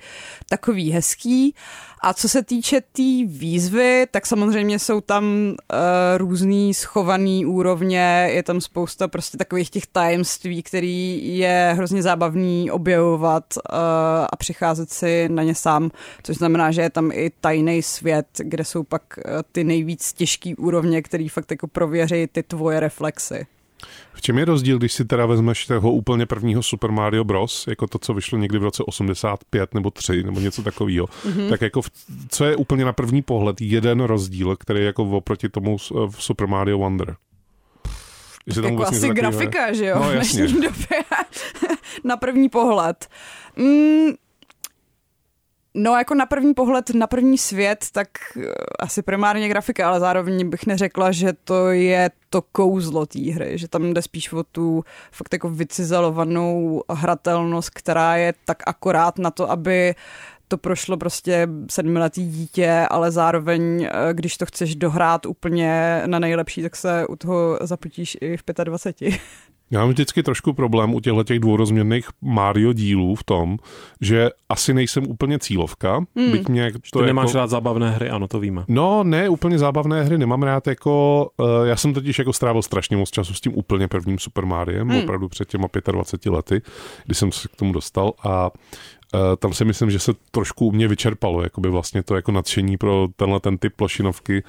takový 0.50 0.92
hezký. 0.92 1.56
A 2.02 2.14
co 2.14 2.30
se 2.30 2.44
týče 2.44 2.82
té 2.82 3.06
tý 3.06 3.26
výzvy, 3.26 4.08
tak 4.12 4.26
samozřejmě 4.26 4.80
jsou 4.80 5.02
tam 5.02 5.24
uh, 5.26 5.56
různý 6.18 6.74
schovaný 6.74 7.46
úrovně, 7.46 8.30
je 8.32 8.44
tam 8.44 8.62
spousta 8.62 9.08
prostě 9.08 9.38
takových 9.38 9.70
těch 9.70 9.88
tajemství, 9.88 10.64
který 10.64 11.38
je 11.38 11.74
hrozně 11.76 12.04
zábavný 12.04 12.72
objevovat 12.72 13.44
uh, 13.58 13.78
a 14.30 14.36
přicházet 14.36 14.90
si 14.90 15.30
na 15.30 15.44
ně 15.44 15.56
sám, 15.56 15.92
což 16.24 16.38
znamená, 16.38 16.72
že 16.72 16.82
je 16.82 16.90
tam 16.90 17.12
i 17.14 17.32
tajný 17.42 17.82
svět, 17.82 18.28
kde 18.38 18.64
jsou 18.64 18.84
pak 18.84 19.02
uh, 19.18 19.32
ty 19.52 19.64
nejvíc 19.64 20.14
těžký 20.14 20.56
úrovně, 20.56 21.02
který 21.02 21.30
fakt 21.30 21.45
jako 21.52 21.68
prověří 21.68 22.28
ty 22.28 22.44
tvoje 22.44 22.80
reflexy. 22.80 23.48
V 24.14 24.22
čem 24.22 24.38
je 24.38 24.46
rozdíl, 24.46 24.78
když 24.78 24.94
si 24.94 25.06
teda 25.06 25.26
vezmeš 25.26 25.66
toho 25.66 25.92
úplně 25.92 26.26
prvního 26.26 26.64
Super 26.64 26.92
Mario 26.92 27.24
Bros., 27.24 27.68
jako 27.68 27.88
to, 27.88 28.00
co 28.00 28.14
vyšlo 28.14 28.38
někdy 28.38 28.60
v 28.60 28.64
roce 28.64 28.84
85 28.84 29.74
nebo 29.74 29.92
3 29.92 30.24
nebo 30.24 30.40
něco 30.40 30.64
takového, 30.64 31.08
mm-hmm. 31.08 31.50
tak 31.50 31.62
jako 31.62 31.82
v, 31.82 31.92
co 32.30 32.46
je 32.46 32.56
úplně 32.56 32.86
na 32.86 32.94
první 32.94 33.22
pohled 33.22 33.62
jeden 33.62 34.00
rozdíl, 34.00 34.56
který 34.56 34.80
je 34.80 34.86
jako 34.86 35.04
oproti 35.04 35.50
tomu 35.50 35.78
v 36.10 36.16
Super 36.24 36.48
Mario 36.48 36.78
Wonder? 36.78 37.16
Že 38.48 38.62
jako 38.62 38.76
vlastně 38.76 38.98
asi 38.98 39.10
grafika, 39.10 39.74
že 39.74 39.86
jo, 39.86 40.00
no, 40.00 40.10
v 40.10 40.14
dnešní 40.14 40.54
době. 40.54 41.04
na 42.04 42.18
první 42.18 42.50
pohled. 42.50 43.08
Mm, 43.56 44.12
No 45.78 45.98
jako 45.98 46.16
na 46.16 46.26
první 46.26 46.54
pohled, 46.54 46.90
na 46.90 47.08
první 47.08 47.38
svět, 47.38 47.86
tak 47.92 48.08
eh, 48.38 48.54
asi 48.80 49.02
primárně 49.02 49.50
grafika, 49.50 49.88
ale 49.88 50.00
zároveň 50.00 50.50
bych 50.50 50.66
neřekla, 50.66 51.12
že 51.12 51.34
to 51.44 51.70
je 51.70 52.12
to 52.30 52.42
kouzlo 52.42 53.06
té 53.06 53.32
hry, 53.32 53.58
že 53.58 53.68
tam 53.68 53.94
jde 53.94 54.02
spíš 54.02 54.34
o 54.34 54.44
tu 54.44 54.84
fakt 55.12 55.34
jako 55.34 55.50
vycizelovanou 55.50 56.84
hratelnost, 56.90 57.70
která 57.70 58.16
je 58.16 58.34
tak 58.46 58.64
akorát 58.68 59.18
na 59.18 59.32
to, 59.32 59.52
aby 59.52 59.96
to 60.48 60.58
prošlo 60.58 60.98
prostě 60.98 61.48
sedmiletý 61.70 62.28
dítě, 62.28 62.88
ale 62.90 63.12
zároveň, 63.12 63.84
eh, 63.84 64.14
když 64.14 64.38
to 64.38 64.46
chceš 64.46 64.76
dohrát 64.76 65.26
úplně 65.26 66.02
na 66.06 66.20
nejlepší, 66.20 66.62
tak 66.62 66.76
se 66.76 67.08
u 67.08 67.16
toho 67.16 67.60
zapotíš 67.62 68.18
i 68.22 68.38
v 68.38 68.44
25. 68.64 69.14
Já 69.76 69.82
mám 69.82 69.90
vždycky 69.90 70.24
trošku 70.24 70.54
problém 70.54 70.94
u 70.94 71.00
těchto 71.00 71.24
těch 71.24 71.40
dvourozměrných 71.40 72.08
Mario 72.22 72.74
dílů 72.74 73.16
v 73.16 73.24
tom, 73.24 73.58
že 74.02 74.30
asi 74.50 74.74
nejsem 74.74 75.08
úplně 75.08 75.40
cílovka. 75.40 75.96
Hmm. 76.16 76.32
Byť 76.32 76.50
mě 76.50 76.72
to 76.72 76.80
ty 76.80 76.88
jako... 76.96 77.06
nemáš 77.06 77.34
rád 77.34 77.50
zábavné 77.50 77.92
hry, 77.92 78.10
ano, 78.10 78.28
to 78.28 78.40
víme. 78.40 78.64
No, 78.68 79.04
ne, 79.04 79.30
úplně 79.30 79.60
zábavné 79.60 80.04
hry 80.04 80.18
nemám 80.18 80.44
rád 80.44 80.68
jako... 80.68 81.28
Uh, 81.38 81.48
já 81.68 81.76
jsem 81.76 81.94
totiž 81.94 82.20
jako 82.20 82.34
strávil 82.34 82.62
strašně 82.62 82.98
moc 82.98 83.10
času 83.10 83.34
s 83.34 83.42
tím 83.42 83.52
úplně 83.56 83.88
prvním 83.88 84.20
Super 84.20 84.46
Mariem, 84.46 84.90
hmm. 84.90 85.00
opravdu 85.00 85.30
před 85.30 85.50
těma 85.50 85.68
25 85.92 86.32
lety, 86.32 86.62
kdy 87.06 87.16
jsem 87.16 87.32
se 87.32 87.48
k 87.48 87.56
tomu 87.56 87.72
dostal 87.72 88.14
a 88.24 88.52
tam 89.40 89.54
si 89.54 89.66
myslím, 89.66 89.92
že 89.92 90.00
se 90.00 90.12
trošku 90.32 90.68
u 90.68 90.72
mě 90.72 90.88
vyčerpalo, 90.88 91.44
jakoby 91.44 91.70
vlastně 91.70 92.04
to 92.04 92.16
jako 92.16 92.32
nadšení 92.32 92.78
pro 92.78 93.08
tenhle 93.16 93.40
ten 93.40 93.58
typ 93.58 93.74
plošinovky 93.76 94.44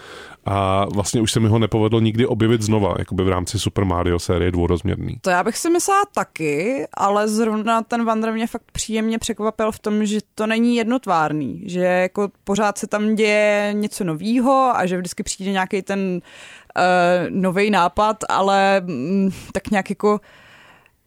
a 0.45 0.85
vlastně 0.95 1.21
už 1.21 1.33
se 1.33 1.40
mi 1.40 1.49
ho 1.49 1.59
nepovedlo 1.59 2.01
nikdy 2.01 2.27
objevit 2.27 2.62
znova, 2.62 2.95
jakoby 2.99 3.25
v 3.25 3.29
rámci 3.29 3.59
Super 3.59 3.85
Mario 3.85 4.19
série 4.19 4.51
dvourozměrný. 4.51 5.19
To 5.21 5.31
já 5.31 5.45
bych 5.45 5.59
si 5.59 5.71
myslela 5.71 6.03
taky, 6.14 6.87
ale 6.95 7.29
zrovna 7.29 7.83
ten 7.83 8.05
Wander 8.05 8.33
mě 8.33 8.47
fakt 8.47 8.73
příjemně 8.73 9.19
překvapil 9.19 9.73
v 9.73 9.79
tom, 9.79 10.07
že 10.07 10.19
to 10.35 10.47
není 10.47 10.77
jednotvárný, 10.77 11.62
že 11.66 11.81
jako 11.81 12.29
pořád 12.45 12.79
se 12.79 12.87
tam 12.87 13.14
děje 13.14 13.71
něco 13.73 14.05
novýho 14.05 14.73
a 14.75 14.87
že 14.87 14.97
vždycky 14.97 15.23
přijde 15.23 15.53
nějaký 15.53 15.83
ten 15.83 16.01
uh, 16.01 16.21
eh, 16.77 17.27
nový 17.31 17.71
nápad, 17.71 18.16
ale 18.29 18.81
mm, 18.81 19.31
tak 19.53 19.71
nějak 19.71 19.90
jako 19.90 20.21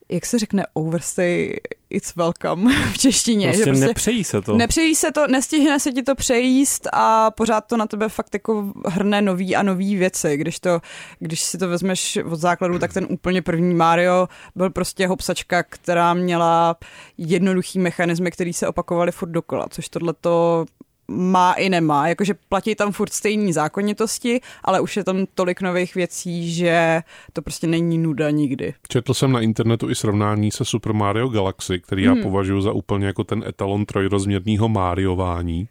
jak 0.09 0.25
se 0.25 0.39
řekne 0.39 0.65
overstay, 0.73 1.55
it's 1.89 2.15
welcome 2.15 2.73
v 2.93 2.97
češtině. 2.97 3.47
Prostě, 3.47 3.63
že 3.63 3.71
prostě 3.71 3.87
nepřejí 3.87 4.23
se 4.23 4.41
to. 4.41 4.57
Nepřejí 4.57 4.95
se 4.95 5.11
to, 5.11 5.27
nestihne 5.27 5.79
se 5.79 5.91
ti 5.91 6.03
to 6.03 6.15
přejíst 6.15 6.87
a 6.93 7.31
pořád 7.31 7.61
to 7.61 7.77
na 7.77 7.87
tebe 7.87 8.09
fakt 8.09 8.33
jako 8.33 8.73
hrne 8.85 9.21
nový 9.21 9.55
a 9.55 9.63
nový 9.63 9.95
věci. 9.95 10.37
Když, 10.37 10.59
to, 10.59 10.81
když 11.19 11.41
si 11.41 11.57
to 11.57 11.67
vezmeš 11.67 12.17
od 12.25 12.39
základu, 12.39 12.79
tak 12.79 12.93
ten 12.93 13.07
úplně 13.09 13.41
první 13.41 13.75
Mario 13.75 14.27
byl 14.55 14.69
prostě 14.69 15.07
hopsačka, 15.07 15.63
která 15.63 16.13
měla 16.13 16.75
jednoduchý 17.17 17.79
mechanismy, 17.79 18.31
který 18.31 18.53
se 18.53 18.67
opakovaly 18.67 19.11
furt 19.11 19.29
dokola, 19.29 19.67
což 19.69 19.89
tohle 19.89 20.13
to 20.21 20.65
má 21.09 21.53
i 21.53 21.69
nemá, 21.69 22.07
jakože 22.07 22.33
platí 22.49 22.75
tam 22.75 22.91
furt 22.91 23.13
stejné 23.13 23.53
zákonitosti, 23.53 24.41
ale 24.63 24.79
už 24.79 24.97
je 24.97 25.03
tam 25.03 25.25
tolik 25.35 25.61
nových 25.61 25.95
věcí, 25.95 26.53
že 26.53 27.01
to 27.33 27.41
prostě 27.41 27.67
není 27.67 27.97
nuda 27.97 28.29
nikdy. 28.29 28.73
Četl 28.87 29.13
jsem 29.13 29.31
na 29.31 29.41
internetu 29.41 29.89
i 29.89 29.95
srovnání 29.95 30.51
se 30.51 30.65
Super 30.65 30.93
Mario 30.93 31.27
Galaxy, 31.27 31.79
který 31.79 32.07
hmm. 32.07 32.17
já 32.17 32.23
považuji 32.23 32.61
za 32.61 32.71
úplně 32.71 33.05
jako 33.05 33.23
ten 33.23 33.43
etalon 33.47 33.85
trojrozměrného 33.85 34.69
Mariování. 34.69 35.67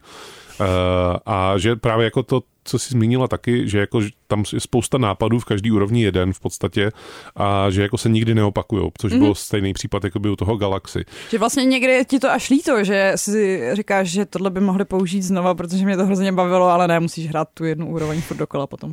Uh, 0.61 0.67
a 1.27 1.59
že 1.59 1.77
právě 1.77 2.05
jako 2.05 2.23
to 2.23 2.43
co 2.69 2.79
jsi 2.79 2.91
zmínila 2.91 3.29
taky, 3.29 3.69
že 3.69 3.79
jako 3.79 4.01
tam 4.27 4.45
je 4.53 4.61
spousta 4.61 4.99
nápadů 4.99 5.39
v 5.39 5.45
každý 5.45 5.71
úrovni 5.71 6.03
jeden 6.03 6.33
v 6.33 6.41
podstatě 6.41 6.91
a 7.37 7.71
že 7.71 7.83
jako 7.83 7.99
se 7.99 8.09
nikdy 8.09 8.35
neopakují, 8.35 8.91
což 8.99 9.13
mm-hmm. 9.13 9.19
byl 9.19 9.35
stejný 9.35 9.73
případ 9.73 10.05
jako 10.05 10.19
by 10.19 10.31
u 10.31 10.37
toho 10.37 10.57
Galaxy. 10.57 11.05
Že 11.31 11.39
vlastně 11.39 11.65
někdy 11.65 12.05
ti 12.05 12.19
to 12.19 12.31
až 12.31 12.51
líto, 12.51 12.85
že 12.85 13.13
si 13.17 13.71
říkáš, 13.73 14.09
že 14.09 14.27
tohle 14.27 14.51
by 14.51 14.61
mohli 14.61 14.85
použít 14.85 15.23
znova, 15.23 15.55
protože 15.55 15.85
mě 15.85 15.97
to 15.97 16.07
hrozně 16.07 16.33
bavilo, 16.33 16.67
ale 16.67 16.89
ne, 16.89 17.01
musíš 17.01 17.29
hrát 17.29 17.49
tu 17.55 17.65
jednu 17.65 17.89
úroveň 17.89 18.21
furt 18.21 18.37
dokola 18.37 18.67
potom. 18.67 18.93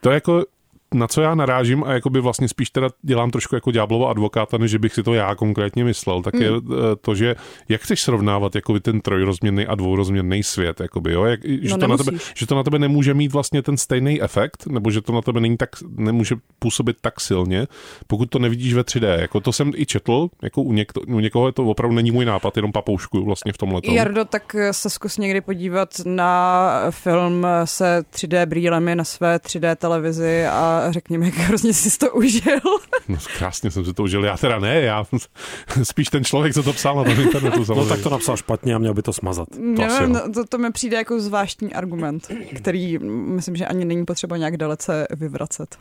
To 0.00 0.10
jako 0.10 0.44
na 0.94 1.06
co 1.06 1.22
já 1.22 1.34
narážím 1.34 1.84
a 1.84 1.92
jakoby 1.92 2.20
vlastně 2.20 2.48
spíš 2.48 2.70
teda 2.70 2.88
dělám 3.02 3.30
trošku 3.30 3.54
jako 3.54 3.70
ďáblovo 3.70 4.08
advokáta, 4.08 4.58
než 4.58 4.76
bych 4.76 4.94
si 4.94 5.02
to 5.02 5.14
já 5.14 5.34
konkrétně 5.34 5.84
myslel, 5.84 6.22
tak 6.22 6.34
mm. 6.34 6.42
je 6.42 6.50
hmm. 6.50 6.60
eh, 6.72 6.96
to, 7.00 7.14
že 7.14 7.34
jak 7.68 7.80
chceš 7.80 8.02
srovnávat 8.02 8.54
jakoby 8.54 8.80
ten 8.80 9.00
trojrozměrný 9.00 9.66
a 9.66 9.74
dvourozměrný 9.74 10.42
svět, 10.42 10.80
jakoby, 10.80 11.12
jo? 11.12 11.24
Jak, 11.24 11.40
že, 11.44 11.70
no, 11.70 11.78
to 11.78 11.86
na 11.86 11.96
tebe, 11.96 12.18
že 12.34 12.46
to 12.46 12.54
na 12.54 12.62
tebe 12.62 12.78
nemůže 12.78 13.14
mít 13.14 13.32
vlastně 13.32 13.62
ten 13.62 13.76
stejný 13.76 14.22
efekt, 14.22 14.66
nebo 14.66 14.90
že 14.90 15.00
to 15.00 15.12
na 15.12 15.22
tebe 15.22 15.40
není 15.40 15.56
tak, 15.56 15.70
nemůže 15.96 16.34
působit 16.58 16.96
tak 17.00 17.20
silně, 17.20 17.66
pokud 18.06 18.30
to 18.30 18.38
nevidíš 18.38 18.74
ve 18.74 18.82
3D. 18.82 19.20
Jako 19.20 19.40
to 19.40 19.52
jsem 19.52 19.72
i 19.76 19.86
četl, 19.86 20.28
jako 20.42 20.62
u, 20.62 20.72
někto, 20.72 21.00
u 21.00 21.20
někoho 21.20 21.52
to 21.52 21.64
opravdu 21.64 21.96
není 21.96 22.10
můj 22.10 22.24
nápad, 22.24 22.56
jenom 22.56 22.72
papoušku 22.72 23.24
vlastně 23.24 23.52
v 23.52 23.58
tomhle. 23.58 23.80
Jardo, 23.84 24.24
tak 24.24 24.56
se 24.70 24.90
zkus 24.90 25.18
někdy 25.18 25.40
podívat 25.40 25.88
na 26.04 26.70
film 26.90 27.46
se 27.64 28.04
3D 28.14 28.46
brýlemi 28.46 28.94
na 28.94 29.04
své 29.04 29.36
3D 29.36 29.76
televizi 29.76 30.46
a 30.46 30.75
řekněme, 30.92 31.26
jak 31.26 31.34
hrozně 31.34 31.74
jsi 31.74 31.98
to 31.98 32.10
užil. 32.10 32.60
No 33.08 33.18
krásně 33.38 33.70
jsem 33.70 33.84
si 33.84 33.92
to 33.92 34.02
užil, 34.02 34.24
já 34.24 34.36
teda 34.36 34.58
ne, 34.58 34.80
já 34.80 35.04
spíš 35.82 36.08
ten 36.08 36.24
člověk, 36.24 36.54
co 36.54 36.62
to 36.62 36.72
psal 36.72 36.96
na 36.96 37.04
tom 37.04 37.20
internetu. 37.20 37.64
Samozřejmě. 37.64 37.88
No 37.90 37.96
tak 37.96 38.02
to 38.02 38.10
napsal 38.10 38.36
špatně 38.36 38.74
a 38.74 38.78
měl 38.78 38.94
by 38.94 39.02
to 39.02 39.12
smazat. 39.12 39.48
To, 39.48 39.60
Nevím, 39.60 40.12
no, 40.12 40.32
to, 40.34 40.44
to 40.46 40.58
mi 40.58 40.72
přijde 40.72 40.96
jako 40.96 41.20
zvláštní 41.20 41.74
argument, 41.74 42.28
který 42.56 42.98
myslím, 42.98 43.56
že 43.56 43.66
ani 43.66 43.84
není 43.84 44.04
potřeba 44.04 44.36
nějak 44.36 44.56
dalece 44.56 45.06
vyvracet. 45.10 45.76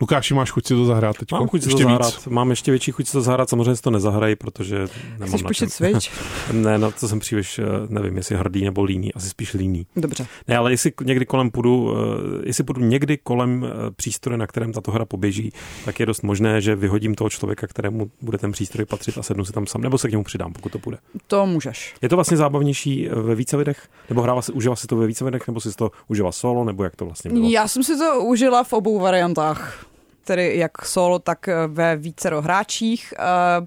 Lukáši, 0.00 0.34
máš 0.34 0.50
chuť 0.50 0.66
si 0.66 0.74
to 0.74 0.84
zahrát 0.84 1.16
teď? 1.16 1.32
Mám 1.32 1.48
chuť 1.48 1.62
si 1.62 1.68
to 1.68 1.78
zahrát. 1.78 2.26
Mám 2.26 2.50
ještě 2.50 2.70
větší 2.70 2.90
chuť 2.92 3.06
si 3.06 3.12
to 3.12 3.20
zahrát, 3.20 3.50
samozřejmě 3.50 3.76
si 3.76 3.82
to 3.82 3.90
nezahrají, 3.90 4.36
protože 4.36 4.88
nemám 5.18 5.38
Chceš 5.38 5.56
čem. 5.56 5.68
Switch? 5.70 6.08
ne, 6.52 6.78
na 6.78 6.90
to 6.90 7.08
jsem 7.08 7.18
příliš, 7.18 7.58
eh, 7.58 7.64
nevím, 7.88 8.16
jestli 8.16 8.36
hrdý 8.36 8.64
nebo 8.64 8.84
líný, 8.84 9.14
asi 9.14 9.28
spíš 9.28 9.54
líný. 9.54 9.86
Dobře. 9.96 10.26
Ne, 10.48 10.56
ale 10.56 10.72
jestli 10.72 10.92
někdy 11.04 11.26
kolem 11.26 11.50
půjdu, 11.50 11.94
eh, 11.94 12.42
jestli 12.46 12.64
půjdu 12.64 12.80
někdy 12.80 13.18
kolem 13.18 13.66
eh, 13.66 13.90
přístroje, 13.90 14.38
na 14.38 14.46
kterém 14.46 14.72
tato 14.72 14.90
hra 14.90 15.04
poběží, 15.04 15.52
tak 15.84 16.00
je 16.00 16.06
dost 16.06 16.22
možné, 16.22 16.60
že 16.60 16.76
vyhodím 16.76 17.14
toho 17.14 17.30
člověka, 17.30 17.66
kterému 17.66 18.10
bude 18.20 18.38
ten 18.38 18.52
přístroj 18.52 18.84
patřit 18.84 19.18
a 19.18 19.22
sednu 19.22 19.44
si 19.44 19.52
tam 19.52 19.66
sám, 19.66 19.82
nebo 19.82 19.98
se 19.98 20.08
k 20.08 20.10
němu 20.10 20.24
přidám, 20.24 20.52
pokud 20.52 20.72
to 20.72 20.78
bude. 20.78 20.98
To 21.26 21.46
můžeš. 21.46 21.94
Je 22.02 22.08
to 22.08 22.16
vlastně 22.16 22.36
zábavnější 22.36 23.08
ve 23.12 23.34
více 23.34 23.56
videch? 23.56 23.88
Nebo 24.08 24.22
hrála 24.22 24.42
si, 24.42 24.52
užila 24.52 24.76
si 24.76 24.86
to 24.86 24.96
ve 24.96 25.06
více 25.06 25.24
videch, 25.24 25.46
nebo 25.46 25.60
si 25.60 25.72
to 25.72 25.90
užila 26.08 26.32
solo, 26.32 26.64
nebo 26.64 26.84
jak 26.84 26.96
to 26.96 27.04
vlastně 27.04 27.30
bylo? 27.30 27.50
Já 27.50 27.68
jsem 27.68 27.82
si 27.82 27.98
to 27.98 28.20
užila 28.20 28.64
v 28.64 28.72
obou 28.72 28.98
variantách. 28.98 29.89
Tedy 30.30 30.56
jak 30.58 30.84
solo, 30.84 31.18
tak 31.18 31.48
eh, 31.48 31.54
ve 31.66 31.96
vícero 31.96 32.42
hráčích. 32.42 33.14
Eh, 33.18 33.66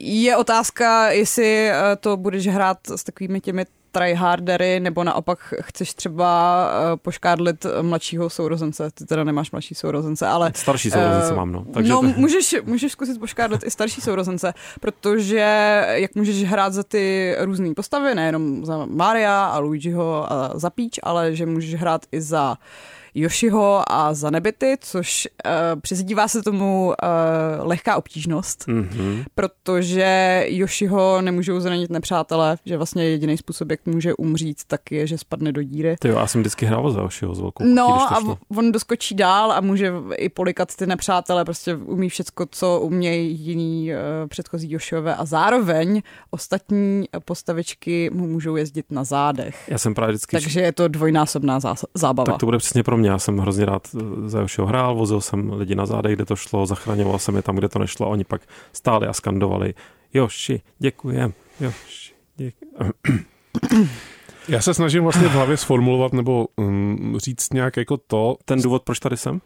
Je 0.00 0.36
otázka, 0.36 1.10
jestli 1.10 1.70
eh, 1.70 1.74
to 2.00 2.16
budeš 2.16 2.46
hrát 2.46 2.78
s 2.96 3.04
takovými 3.04 3.40
těmi 3.40 3.64
tryhardery, 3.92 4.80
nebo 4.80 5.04
naopak 5.04 5.54
chceš 5.62 5.94
třeba 5.94 6.70
poškádlit 7.02 7.66
mladšího 7.82 8.30
sourozence. 8.30 8.90
Ty 8.94 9.04
teda 9.06 9.24
nemáš 9.24 9.50
mladší 9.50 9.74
sourozence, 9.74 10.26
ale 10.26 10.52
Starší 10.54 10.90
sourozence 10.90 11.32
Eh, 11.32 11.36
mám, 11.36 11.52
no. 11.52 11.64
Takže 11.74 11.92
no, 11.92 12.00
to- 12.00 12.06
můžeš, 12.16 12.56
můžeš 12.64 12.92
zkusit 12.92 13.18
poškádlit 13.20 13.64
i 13.66 13.70
starší 13.70 14.00
sourozence, 14.00 14.54
protože 14.80 15.82
jak 15.90 16.14
můžeš 16.14 16.44
hrát 16.44 16.72
za 16.72 16.82
ty 16.82 17.34
různé 17.40 17.74
postavy, 17.74 18.14
nejenom 18.14 18.64
za 18.64 18.86
Maria 18.86 19.46
a 19.46 19.58
Luigiho 19.58 20.32
a 20.32 20.52
za 20.54 20.70
Peach, 20.70 20.98
ale 21.02 21.34
že 21.34 21.46
můžeš 21.46 21.74
hrát 21.74 22.02
i 22.12 22.20
za 22.20 22.56
Yoshiho 23.14 23.82
a 23.92 24.14
za 24.14 24.30
Nebity, 24.30 24.76
což 24.80 25.28
uh, 25.46 25.80
přizdívá 25.80 26.28
se 26.28 26.42
tomu 26.42 26.86
uh, 26.86 26.94
lehká 27.66 27.96
obtížnost, 27.96 28.64
Mhm. 28.68 29.24
protože 29.34 30.44
Yoshiho 30.48 31.20
nemůžou 31.22 31.60
zranit 31.60 31.90
nepřátelé, 31.90 32.56
že 32.66 32.76
vlastně 32.76 33.04
jediný 33.04 33.36
způsob, 33.36 33.70
jak 33.70 33.86
může 33.86 34.14
umřít, 34.14 34.58
tak 34.66 34.92
je, 34.92 35.06
že 35.06 35.18
spadne 35.18 35.52
do 35.52 35.62
díry. 35.62 35.96
Ty 36.00 36.08
jo, 36.08 36.16
já 36.18 36.26
jsem 36.26 36.40
vždycky 36.40 36.66
hrál 36.66 36.90
za 36.90 37.02
Oshiho 37.02 37.34
s 37.34 37.40
velkou 37.40 37.64
No 37.64 38.12
a 38.12 38.20
šlo. 38.20 38.38
on 38.56 38.72
doskočí 38.72 39.14
dál 39.14 39.52
a 39.52 39.60
může 39.60 39.92
i 40.16 40.28
polikat 40.28 40.76
ty 40.76 40.86
nepřátele, 40.86 41.44
prostě 41.44 41.74
umí 41.76 42.08
všecko, 42.08 42.46
co 42.50 42.80
umějí 42.80 43.36
jiný 43.40 43.90
uh, 43.92 44.28
předchozí 44.28 44.72
Jošiové 44.72 45.14
a 45.16 45.24
zároveň 45.24 46.02
ostatní 46.30 47.04
postavičky 47.24 48.10
mu 48.12 48.26
můžou 48.26 48.56
jezdit 48.56 48.86
na 48.90 49.04
zádech. 49.04 49.68
Já 49.68 49.78
jsem 49.78 49.94
právě 49.94 50.12
vždycky... 50.12 50.36
Takže 50.36 50.60
je 50.60 50.72
to 50.72 50.88
dvojnásobná 50.88 51.58
zás- 51.58 51.84
zábava. 51.94 52.26
Tak 52.32 52.40
to 52.40 52.46
bude 52.46 52.58
přesně 52.58 52.82
pro 52.82 52.96
mě. 52.98 53.10
Já 53.10 53.18
jsem 53.18 53.38
hrozně 53.38 53.64
rád 53.64 53.88
eh, 53.96 54.28
za 54.28 54.40
Jošiho 54.40 54.66
hrál, 54.66 54.94
vozil 54.94 55.20
jsem 55.20 55.52
lidi 55.52 55.74
na 55.74 55.86
zádech, 55.86 56.16
kde 56.16 56.24
to 56.24 56.36
šlo, 56.36 56.66
zachraňoval 56.66 57.18
jsem 57.18 57.36
je 57.36 57.42
tam, 57.42 57.56
kde 57.56 57.68
to 57.68 57.78
nešlo 57.78 58.06
a 58.06 58.10
oni 58.10 58.24
pak 58.24 58.42
stáli 58.72 59.06
a 59.06 59.12
skandovali 59.12 59.74
Joši, 60.14 60.60
děkujem, 60.78 61.32
Joši, 61.60 62.14
děkujem. 62.36 62.92
Já 64.48 64.60
se 64.60 64.74
snažím 64.74 65.02
vlastně 65.02 65.28
v 65.28 65.32
hlavě 65.32 65.56
sformulovat 65.56 66.12
nebo 66.12 66.46
um, 66.56 67.14
říct 67.18 67.52
nějak 67.52 67.76
jako 67.76 67.96
to, 67.96 68.36
Ten 68.44 68.62
důvod, 68.62 68.82
proč 68.82 68.98
tady 68.98 69.16
jsem? 69.16 69.40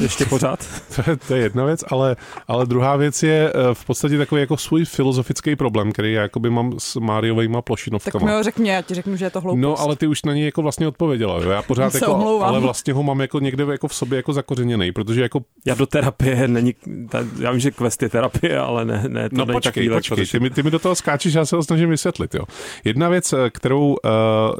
Ještě 0.00 0.24
pořád? 0.24 0.66
to 0.96 1.10
je, 1.10 1.16
to 1.16 1.34
je 1.34 1.42
jedna 1.42 1.64
věc, 1.64 1.84
ale, 1.90 2.16
ale 2.48 2.66
druhá 2.66 2.96
věc 2.96 3.22
je 3.22 3.52
eh, 3.54 3.74
v 3.74 3.84
podstatě 3.84 4.18
takový 4.18 4.40
jako 4.40 4.56
svůj 4.56 4.84
filozofický 4.84 5.56
problém, 5.56 5.92
který 5.92 6.12
já 6.12 6.22
jakoby 6.22 6.50
mám 6.50 6.72
s 6.78 6.96
Máriovejma 6.96 7.58
tak 7.58 7.64
plošinovkama. 7.64 8.26
mi 8.26 8.32
ho 8.32 8.42
řekni, 8.42 8.70
já 8.70 8.82
ti 8.82 8.94
řeknu, 8.94 9.16
že 9.16 9.24
je 9.24 9.30
to 9.30 9.40
hloupost. 9.40 9.62
No, 9.62 9.80
ale 9.80 9.96
ty 9.96 10.06
už 10.06 10.22
na 10.24 10.34
něj 10.34 10.44
jako 10.44 10.62
vlastně 10.62 10.88
odpověděla, 10.88 11.42
jo? 11.42 11.50
Já 11.50 11.62
pořád 11.62 11.90
Se 11.90 11.98
jako, 11.98 12.14
omlouvám. 12.14 12.48
ale 12.48 12.60
vlastně 12.60 12.94
ho 12.94 13.02
mám 13.02 13.20
jako 13.20 13.40
někde 13.40 13.64
jako 13.70 13.88
v 13.88 13.94
sobě 13.94 14.16
jako 14.16 14.32
zakořeněný, 14.32 14.92
protože 14.92 15.22
jako 15.22 15.40
Já 15.66 15.74
do 15.74 15.86
terapie 15.86 16.48
není, 16.48 16.74
ta, 17.10 17.18
já 17.40 17.50
vím, 17.50 17.60
že 17.60 17.70
quest 17.70 18.02
je 18.02 18.08
terapie, 18.08 18.58
ale 18.58 18.84
ne, 18.84 19.04
ne 19.08 19.30
to 19.30 19.36
no 19.36 19.44
není 19.44 19.56
počkej, 19.56 19.72
takovýhle 19.72 19.96
počkej, 19.96 20.26
ty 20.26 20.40
mi, 20.40 20.50
ty 20.50 20.62
mi 20.62 20.70
do 20.70 20.78
toho 20.78 20.94
skáčeš, 20.94 21.34
já 21.34 21.44
se 21.44 21.56
ho 21.56 21.62
snažím 21.62 21.90
vysvětlit, 21.90 22.34
jo. 22.34 22.44
Jedna 22.84 23.08
věc, 23.08 23.32
eh, 23.32 23.50
kterou 23.50 23.86
uh, 23.88 23.96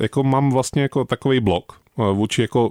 jako 0.01 0.23
mám 0.23 0.51
vlastně 0.51 0.83
jako 0.83 1.05
takový 1.05 1.41
blok 1.41 1.81
uh, 1.97 2.09
vůči 2.09 2.43
jako 2.43 2.71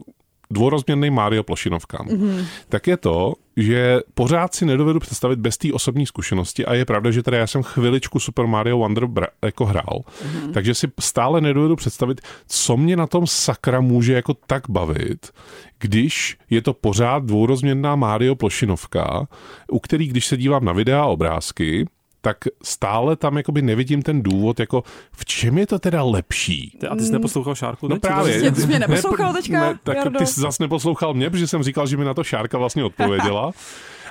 dvourozměrným 0.53 1.13
Mario 1.13 1.43
plošinovkám, 1.43 2.07
mm-hmm. 2.07 2.45
tak 2.69 2.87
je 2.87 2.97
to, 2.97 3.33
že 3.57 3.99
pořád 4.13 4.53
si 4.53 4.65
nedovedu 4.65 4.99
představit 4.99 5.39
bez 5.39 5.57
té 5.57 5.73
osobní 5.73 6.05
zkušenosti 6.05 6.65
a 6.65 6.73
je 6.73 6.85
pravda, 6.85 7.11
že 7.11 7.23
teda 7.23 7.37
já 7.37 7.47
jsem 7.47 7.63
chviličku 7.63 8.19
Super 8.19 8.47
Mario 8.47 8.77
Wonder 8.77 9.03
bra- 9.03 9.27
jako 9.43 9.65
hrál, 9.65 10.01
mm-hmm. 10.01 10.51
takže 10.53 10.75
si 10.75 10.87
stále 10.99 11.41
nedovedu 11.41 11.75
představit, 11.75 12.21
co 12.47 12.77
mě 12.77 12.95
na 12.95 13.07
tom 13.07 13.27
sakra 13.27 13.81
může 13.81 14.13
jako 14.13 14.33
tak 14.33 14.69
bavit, 14.69 15.31
když 15.79 16.37
je 16.49 16.61
to 16.61 16.73
pořád 16.73 17.23
dvourozměrná 17.23 17.95
Mario 17.95 18.35
plošinovka, 18.35 19.27
u 19.71 19.79
který, 19.79 20.07
když 20.07 20.27
se 20.27 20.37
dívám 20.37 20.65
na 20.65 20.73
videa 20.73 21.01
a 21.01 21.05
obrázky, 21.05 21.85
tak 22.25 22.37
stále 22.63 23.15
tam 23.15 23.37
jakoby 23.37 23.61
nevidím 23.61 24.01
ten 24.01 24.23
důvod, 24.23 24.59
jako 24.59 24.83
v 25.11 25.25
čem 25.25 25.57
je 25.57 25.67
to 25.67 25.79
teda 25.79 26.03
lepší. 26.03 26.77
A 26.89 26.95
ty 26.95 27.03
jsi 27.03 27.11
neposlouchal 27.11 27.55
Šárku? 27.55 27.87
No 27.87 27.95
teď? 27.95 28.01
právě. 28.01 28.51
Ty 28.51 28.61
jsi 28.61 28.67
mě 28.67 28.79
Ne, 28.79 28.87
neposlouchal 28.87 29.33
teďka, 29.33 29.59
Ne, 29.59 29.79
tak 29.83 29.97
Jardo? 29.97 30.19
ty 30.19 30.25
jsi 30.25 30.41
zase 30.41 30.63
neposlouchal 30.63 31.13
mě, 31.13 31.29
protože 31.29 31.47
jsem 31.47 31.63
říkal, 31.63 31.87
že 31.87 31.97
mi 31.97 32.05
na 32.05 32.13
to 32.13 32.23
Šárka 32.23 32.57
vlastně 32.57 32.83
odpověděla. 32.83 33.51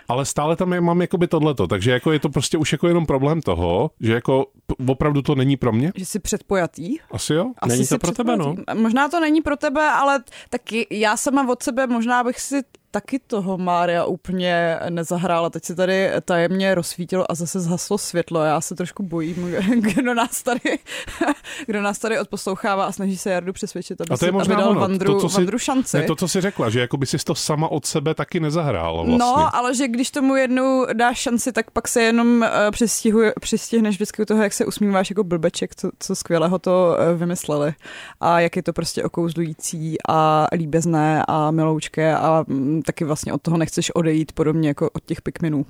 Ale 0.08 0.24
stále 0.24 0.56
tam 0.56 0.72
je, 0.72 0.80
mám 0.80 1.00
jakoby 1.00 1.26
tohleto, 1.26 1.66
takže 1.66 1.90
jako 1.90 2.12
je 2.12 2.18
to 2.20 2.28
prostě 2.28 2.58
už 2.58 2.72
jako 2.72 2.88
jenom 2.88 3.06
problém 3.06 3.40
toho, 3.40 3.90
že 4.00 4.12
jako 4.12 4.46
opravdu 4.88 5.22
to 5.22 5.34
není 5.34 5.56
pro 5.56 5.72
mě. 5.72 5.92
Že 5.96 6.06
jsi 6.06 6.18
předpojatý? 6.18 6.96
Asi 7.10 7.34
jo? 7.34 7.52
Asi 7.58 7.72
Není 7.76 7.86
to 7.86 7.98
pro 7.98 8.10
tebe, 8.12 8.36
no. 8.36 8.56
Možná 8.74 9.08
to 9.08 9.20
není 9.20 9.40
pro 9.40 9.56
tebe, 9.56 9.90
ale 9.90 10.20
taky 10.50 10.86
já 10.90 11.16
sama 11.16 11.48
od 11.48 11.62
sebe 11.62 11.86
možná 11.86 12.24
bych 12.24 12.40
si 12.40 12.62
taky 12.92 13.18
toho 13.18 13.58
Mária 13.58 14.04
úplně 14.04 14.78
nezahrála. 14.90 15.50
Teď 15.50 15.64
se 15.64 15.74
tady 15.74 16.10
tajemně 16.24 16.74
rozsvítilo 16.74 17.30
a 17.30 17.34
zase 17.34 17.60
zhaslo 17.60 17.98
světlo. 17.98 18.40
Já 18.44 18.60
se 18.60 18.74
trošku 18.74 19.02
bojím, 19.02 19.54
kdo 19.80 20.14
nás 20.14 20.42
tady, 20.42 20.78
kdo 21.66 21.82
nás 21.82 21.98
tady 21.98 22.18
odposlouchává 22.20 22.84
a 22.84 22.92
snaží 22.92 23.18
se 23.18 23.30
Jardu 23.30 23.52
přesvědčit, 23.52 24.00
aby, 24.00 24.10
A 24.10 24.16
to 24.16 24.24
je 24.24 24.28
si, 24.28 24.32
možná 24.32 24.54
aby 24.54 24.62
dal 24.62 24.70
ono. 24.70 24.80
Vandru, 24.80 25.14
To, 25.14 25.20
co 25.20 25.28
si- 25.28 25.36
Vandru 25.36 25.58
šanci. 25.58 25.96
Ne, 25.98 26.02
to, 26.04 26.16
co 26.16 26.28
jsi 26.28 26.40
řekla, 26.40 26.70
že 26.70 26.80
jako 26.80 26.96
by 26.96 27.06
si 27.06 27.18
to 27.18 27.34
sama 27.34 27.68
od 27.68 27.86
sebe 27.86 28.14
taky 28.14 28.40
nezahrála 28.40 29.02
vlastně. 29.02 29.18
No, 29.18 29.56
ale 29.56 29.74
že 29.74 29.88
když 29.88 30.10
tomu 30.10 30.36
jednou 30.36 30.86
dáš 30.92 31.18
šanci, 31.18 31.52
tak 31.52 31.70
pak 31.70 31.88
se 31.88 32.02
jenom 32.02 32.46
přistihuje, 32.70 33.32
přistihneš 33.40 33.94
vždycky 33.94 34.22
u 34.22 34.24
toho, 34.24 34.42
jak 34.42 34.52
se 34.52 34.66
usmíváš 34.66 35.10
jako 35.10 35.24
blbeček, 35.24 35.74
co, 35.76 35.90
co 35.98 36.16
skvělého 36.16 36.58
to 36.58 36.96
uh, 37.12 37.18
vymysleli. 37.18 37.74
A 38.20 38.40
jak 38.40 38.56
je 38.56 38.62
to 38.62 38.72
prostě 38.72 39.04
okouzlující 39.04 39.96
a 40.08 40.46
líbezné 40.52 41.24
a 41.28 41.50
miloučké 41.50 42.16
a 42.16 42.44
taky 42.82 43.04
vlastně 43.04 43.32
od 43.32 43.42
toho 43.42 43.56
nechceš 43.56 43.90
odejít, 43.90 44.32
podobně 44.32 44.68
jako 44.68 44.90
od 44.90 45.04
těch 45.04 45.22
pikminů. 45.22 45.66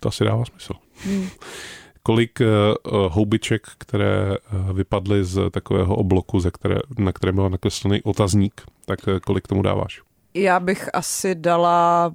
To 0.00 0.08
asi 0.08 0.24
dává 0.24 0.44
smysl. 0.44 0.72
Hmm. 1.04 1.28
Kolik 2.02 2.40
uh, 2.40 2.92
houbiček, 3.12 3.62
které 3.78 4.36
uh, 4.36 4.72
vypadly 4.76 5.24
z 5.24 5.50
takového 5.50 5.96
obloku, 5.96 6.40
ze 6.40 6.50
které, 6.50 6.76
na 6.98 7.12
kterém 7.12 7.34
byl 7.34 7.50
nakreslený 7.50 8.02
otazník, 8.02 8.62
tak 8.86 8.98
uh, 9.06 9.18
kolik 9.18 9.48
tomu 9.48 9.62
dáváš? 9.62 10.02
Já 10.34 10.60
bych 10.60 10.88
asi 10.94 11.34
dala 11.34 12.12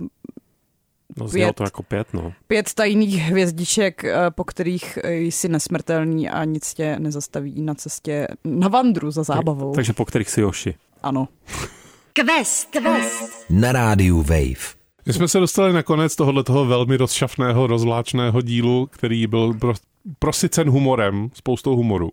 No, 1.18 1.28
znělo 1.28 1.48
pět. 1.48 1.56
to 1.56 1.64
jako 1.64 1.84
pět, 1.84 2.14
no. 2.14 2.34
pět 2.48 2.74
tajných 2.74 3.16
hvězdiček, 3.18 4.04
po 4.30 4.44
kterých 4.44 5.00
jsi 5.08 5.50
nesmrtelný 5.50 6.30
a 6.30 6.44
nic 6.44 6.74
tě 6.74 7.00
nezastaví 7.00 7.62
na 7.62 7.76
cestě 7.76 8.28
na 8.44 8.68
vandru 8.68 9.12
za 9.12 9.24
zábavou. 9.24 9.74
Takže 9.76 9.94
po 9.94 10.06
kterých 10.06 10.30
si 10.30 10.42
Joši. 10.42 10.76
Ano. 11.04 11.28
Quest. 12.26 12.70
Quest. 12.72 13.46
Na 13.50 13.72
rádiu 13.72 14.18
Wave. 14.22 14.76
My 15.06 15.14
jsme 15.14 15.28
se 15.28 15.40
dostali 15.40 15.74
na 15.74 15.84
konec 15.84 16.16
tohohle 16.16 16.44
toho 16.44 16.66
velmi 16.66 16.98
rozšafného, 16.98 17.68
rozvláčného 17.68 18.42
dílu, 18.42 18.90
který 18.92 19.28
byl 19.28 19.54
pro, 19.54 19.74
prosycen 20.20 20.70
humorem, 20.70 21.30
spoustou 21.34 21.76
humoru. 21.76 22.10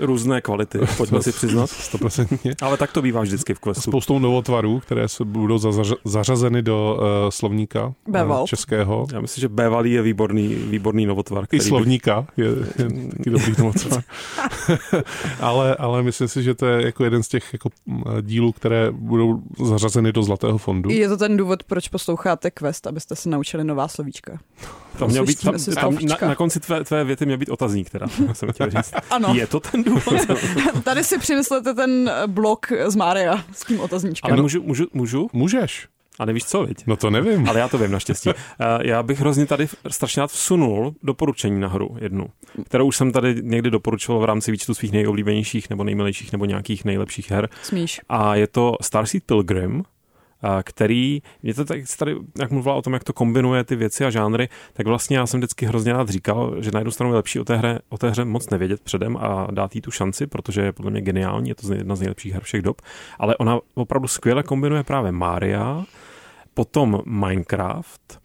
Různé 0.00 0.40
kvality, 0.40 0.78
pojďme 0.96 1.22
si 1.22 1.32
přiznat. 1.32 1.70
Stoprocentně. 1.70 2.54
Ale 2.62 2.76
tak 2.76 2.92
to 2.92 3.02
bývá 3.02 3.20
vždycky 3.22 3.54
v 3.54 3.58
questu. 3.60 3.80
Spoustou 3.90 4.18
novotvarů, 4.18 4.80
které 4.80 5.08
se 5.08 5.24
budou 5.24 5.56
zařa- 5.56 5.96
zařazeny 6.04 6.62
do 6.62 6.96
uh, 6.98 7.30
slovníka 7.30 7.86
uh, 7.86 7.92
Beval. 8.08 8.46
českého. 8.46 9.06
Já 9.12 9.20
myslím, 9.20 9.40
že 9.40 9.48
Bevalí 9.48 9.92
je 9.92 10.02
výborný, 10.02 10.48
výborný 10.54 11.06
novotvar. 11.06 11.44
I 11.44 11.46
Který 11.46 11.58
by- 11.58 11.64
slovníka 11.68 12.26
je, 12.36 12.44
je 12.44 13.08
taky 13.16 13.30
dobrý 13.30 13.52
novotvar. 13.58 14.02
ale, 15.40 15.76
ale 15.76 16.02
myslím 16.02 16.28
si, 16.28 16.42
že 16.42 16.54
to 16.54 16.66
je 16.66 16.86
jako 16.86 17.04
jeden 17.04 17.22
z 17.22 17.28
těch 17.28 17.52
jako 17.52 17.68
dílů, 18.22 18.52
které 18.52 18.90
budou 18.90 19.42
zařazeny 19.64 20.12
do 20.12 20.22
Zlatého 20.22 20.58
fondu. 20.58 20.90
Je 20.90 21.08
to 21.08 21.16
ten 21.16 21.36
důvod, 21.36 21.62
proč 21.64 21.88
posloucháte 21.88 22.50
Quest, 22.50 22.86
abyste 22.86 23.16
se 23.16 23.28
naučili 23.28 23.64
nová 23.64 23.88
slovíčka. 23.88 24.38
Tam 24.98 25.08
měl 25.08 25.26
být, 25.26 25.40
tam, 25.42 25.54
tam, 25.74 25.94
na, 25.94 26.28
na, 26.28 26.34
konci 26.34 26.60
tvé, 26.60 26.84
tvé 26.84 27.04
věty 27.04 27.26
měl 27.26 27.38
být 27.38 27.48
otazník, 27.48 27.90
teda. 27.90 28.06
jsem 28.32 28.52
chtěl 28.52 28.70
říct. 28.70 28.92
Ano, 29.10 29.34
Je 29.34 29.46
to 29.46 29.60
ten 29.60 29.82
důvod? 29.82 30.14
tady 30.84 31.04
si 31.04 31.18
přimyslete 31.18 31.74
ten 31.74 32.10
blok 32.26 32.66
z 32.86 32.96
Mária 32.96 33.44
s 33.52 33.64
tím 33.64 33.80
otazníčkem. 33.80 34.32
Ale 34.32 34.42
můžu, 34.42 34.62
můžu, 34.62 34.86
můžu? 34.92 35.28
Můžeš. 35.32 35.88
A 36.18 36.24
nevíš 36.24 36.44
co, 36.44 36.62
viď? 36.64 36.86
No 36.86 36.96
to 36.96 37.10
nevím. 37.10 37.48
Ale 37.48 37.58
já 37.58 37.68
to 37.68 37.78
vím 37.78 37.90
naštěstí. 37.90 38.30
Eh, 38.60 38.86
Já 38.88 39.02
bych 39.02 39.20
hrozně 39.20 39.46
tady 39.46 39.68
strašně 39.88 40.20
rád 40.20 40.30
vsunul 40.30 40.94
doporučení 41.02 41.60
na 41.60 41.68
hru 41.68 41.96
jednu, 42.00 42.26
kterou 42.64 42.86
už 42.86 42.96
jsem 42.96 43.12
tady 43.12 43.34
někdy 43.42 43.70
doporučoval 43.70 44.20
v 44.20 44.24
rámci 44.24 44.52
výčtu 44.52 44.74
svých 44.74 44.92
nejoblíbenějších 44.92 45.70
nebo 45.70 45.84
nejmilejších 45.84 46.32
nebo 46.32 46.44
nějakých 46.44 46.84
nejlepších 46.84 47.30
her. 47.30 47.48
Smíš. 47.62 48.00
A 48.08 48.34
je 48.34 48.46
to 48.46 48.76
Starseed 48.80 49.24
Pilgrim, 49.24 49.82
který, 50.62 51.22
mě 51.42 51.54
to 51.54 51.64
tak 51.64 51.80
tady, 51.98 52.16
jak 52.38 52.50
mluvila 52.50 52.74
o 52.74 52.82
tom, 52.82 52.92
jak 52.92 53.04
to 53.04 53.12
kombinuje 53.12 53.64
ty 53.64 53.76
věci 53.76 54.04
a 54.04 54.10
žánry, 54.10 54.48
tak 54.72 54.86
vlastně 54.86 55.16
já 55.16 55.26
jsem 55.26 55.40
vždycky 55.40 55.66
hrozně 55.66 55.92
rád 55.92 56.08
říkal, 56.08 56.62
že 56.62 56.70
na 56.70 56.80
jednu 56.80 56.90
stranu 56.90 57.12
je 57.12 57.16
lepší 57.16 57.40
o 57.40 57.44
té 57.44 57.56
hře, 57.56 57.78
o 57.88 57.98
té 57.98 58.10
hře 58.10 58.24
moc 58.24 58.50
nevědět 58.50 58.80
předem 58.80 59.16
a 59.16 59.46
dát 59.50 59.74
jí 59.74 59.80
tu 59.80 59.90
šanci, 59.90 60.26
protože 60.26 60.60
je 60.60 60.72
podle 60.72 60.90
mě 60.90 61.00
geniální, 61.00 61.48
je 61.48 61.54
to 61.54 61.74
jedna 61.74 61.96
z 61.96 62.00
nejlepších 62.00 62.32
her 62.32 62.42
všech 62.42 62.62
dob, 62.62 62.82
ale 63.18 63.36
ona 63.36 63.58
opravdu 63.74 64.08
skvěle 64.08 64.42
kombinuje 64.42 64.82
právě 64.82 65.12
Maria, 65.12 65.84
potom 66.54 67.02
Minecraft, 67.06 68.24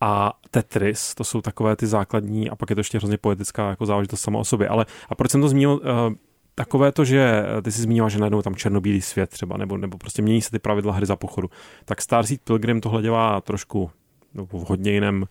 a 0.00 0.32
Tetris, 0.50 1.14
to 1.14 1.24
jsou 1.24 1.40
takové 1.40 1.76
ty 1.76 1.86
základní, 1.86 2.50
a 2.50 2.56
pak 2.56 2.70
je 2.70 2.76
to 2.76 2.80
ještě 2.80 2.98
hrozně 2.98 3.18
poetická 3.18 3.70
jako 3.70 3.86
záležitost 3.86 4.20
sama 4.20 4.38
o 4.38 4.44
sobě. 4.44 4.68
Ale 4.68 4.86
a 5.08 5.14
proč 5.14 5.30
jsem 5.30 5.40
to 5.40 5.48
zmínil, 5.48 5.70
uh, 5.70 6.14
takové 6.54 6.92
to, 6.92 7.04
že 7.04 7.44
ty 7.62 7.72
si 7.72 7.82
zmínila, 7.82 8.08
že 8.08 8.18
najednou 8.18 8.42
tam 8.42 8.54
černobílý 8.54 9.00
svět 9.00 9.30
třeba, 9.30 9.56
nebo, 9.56 9.76
nebo 9.76 9.98
prostě 9.98 10.22
mění 10.22 10.42
se 10.42 10.50
ty 10.50 10.58
pravidla 10.58 10.92
hry 10.92 11.06
za 11.06 11.16
pochodu. 11.16 11.50
Tak 11.84 12.02
Starseed 12.02 12.40
Pilgrim 12.40 12.80
tohle 12.80 13.02
dělá 13.02 13.40
trošku 13.40 13.90
no, 14.34 14.46
v 14.46 14.52
hodně 14.52 14.92
jiném 14.92 15.24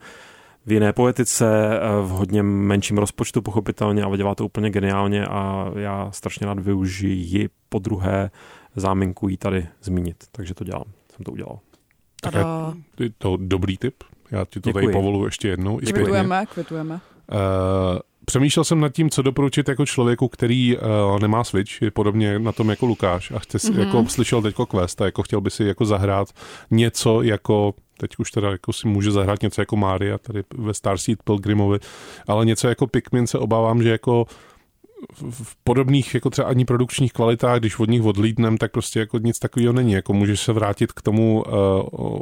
v 0.66 0.72
jiné 0.72 0.94
poetice, 0.94 1.80
eh, 1.80 2.02
v 2.02 2.10
hodně 2.10 2.44
menším 2.44 2.98
rozpočtu 2.98 3.42
pochopitelně, 3.42 4.04
ale 4.04 4.18
dělá 4.18 4.36
to 4.36 4.46
úplně 4.46 4.70
geniálně 4.70 5.26
a 5.26 5.72
já 5.76 6.12
strašně 6.12 6.48
rád 6.48 6.60
využiji 6.60 7.50
po 7.70 7.80
druhé 7.80 8.32
záminku 8.76 9.30
jí 9.30 9.38
tady 9.38 9.68
zmínit. 9.82 10.24
Takže 10.32 10.54
to 10.54 10.64
dělám, 10.64 10.84
jsem 11.16 11.24
to 11.26 11.32
udělal. 11.32 11.60
Tak 12.22 12.34
je 13.00 13.10
to 13.18 13.38
dobrý 13.42 13.78
tip. 13.78 14.04
Já 14.32 14.46
ti 14.46 14.60
to 14.60 14.70
Děkuji. 14.70 14.82
tady 14.82 14.94
povolu 14.94 15.26
ještě 15.26 15.48
jednou. 15.48 15.78
Kvitujeme, 15.78 16.46
kvitujeme. 16.46 16.94
Uh, 16.94 18.00
přemýšlel 18.30 18.64
jsem 18.64 18.80
nad 18.80 18.90
tím, 18.90 19.10
co 19.10 19.22
doporučit 19.22 19.70
jako 19.70 19.86
člověku, 19.86 20.28
který 20.28 20.78
uh, 20.78 21.20
nemá 21.20 21.44
Switch, 21.44 21.82
je 21.82 21.92
podobně 21.92 22.40
na 22.40 22.52
tom 22.52 22.70
jako 22.70 22.86
Lukáš 22.86 23.32
a 23.32 23.40
chce, 23.40 23.58
mm-hmm. 23.58 23.80
jako 23.80 24.06
slyšel 24.08 24.42
teďko 24.42 24.66
Quest 24.66 25.02
a 25.02 25.06
jako 25.06 25.24
chtěl 25.24 25.42
by 25.42 25.52
si 25.52 25.64
jako 25.64 25.86
zahrát 25.86 26.28
něco 26.72 27.22
jako 27.22 27.74
teď 28.00 28.12
už 28.18 28.32
teda 28.32 28.52
jako 28.52 28.74
si 28.74 28.88
může 28.88 29.12
zahrát 29.12 29.42
něco 29.42 29.62
jako 29.62 29.76
Maria 29.76 30.18
tady 30.18 30.44
ve 30.58 30.74
Starseed 30.74 31.24
Pilgrimovi, 31.24 31.80
ale 32.28 32.46
něco 32.46 32.68
jako 32.68 32.88
Pikmin 32.88 33.28
se 33.28 33.38
obávám, 33.38 33.84
že 33.84 33.90
jako 33.90 34.26
v 35.30 35.56
podobných 35.64 36.14
jako 36.14 36.30
třeba 36.30 36.48
ani 36.48 36.66
produkčních 36.66 37.14
kvalitách, 37.14 37.60
když 37.60 37.80
od 37.80 37.90
nich 37.90 38.04
odlídnem, 38.04 38.58
tak 38.58 38.72
prostě 38.72 39.00
jako 39.00 39.18
nic 39.18 39.40
takového 39.40 39.74
není. 39.74 39.92
Jako 39.92 40.14
můžeš 40.14 40.40
se 40.40 40.54
vrátit 40.54 40.92
k 40.92 41.02
tomu 41.02 41.44
uh, 41.44 41.54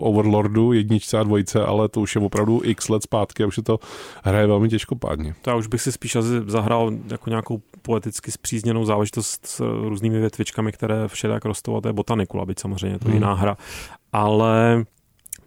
Overlordu 0.10 0.74
jedničce 0.74 1.20
a 1.20 1.24
dvojce, 1.24 1.66
ale 1.66 1.90
to 1.90 2.02
už 2.02 2.16
je 2.16 2.22
opravdu 2.22 2.62
x 2.64 2.90
let 2.90 3.04
zpátky 3.04 3.44
a 3.44 3.48
už 3.48 3.56
se 3.56 3.62
to 3.62 3.80
hraje 4.24 4.48
velmi 4.48 4.70
těžkopádně. 4.70 5.36
To 5.42 5.50
já 5.50 5.56
už 5.56 5.68
bych 5.68 5.82
si 5.82 5.92
spíš 5.92 6.16
asi 6.16 6.30
zahrál 6.48 6.92
jako 7.12 7.30
nějakou 7.30 7.62
poeticky 7.82 8.32
zpřízněnou 8.32 8.86
záležitost 8.86 9.46
s 9.46 9.60
různými 9.60 10.20
větvičkami, 10.20 10.72
které 10.72 11.08
všelijak 11.08 11.46
rostou 11.46 11.78
a 11.78 11.82
to 11.82 11.90
je 11.90 11.94
botanikula, 11.94 12.46
byť 12.46 12.60
samozřejmě 12.60 13.00
to 13.00 13.08
je 13.08 13.12
hmm. 13.12 13.22
jiná 13.22 13.34
hra. 13.34 13.58
Ale 14.14 14.86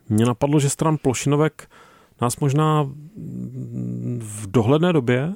mě 0.09 0.25
napadlo, 0.25 0.61
že 0.61 0.71
stran 0.71 0.97
plošinovek 1.03 1.69
nás 2.21 2.37
možná 2.37 2.91
v 4.19 4.47
dohledné 4.47 4.93
době 4.93 5.33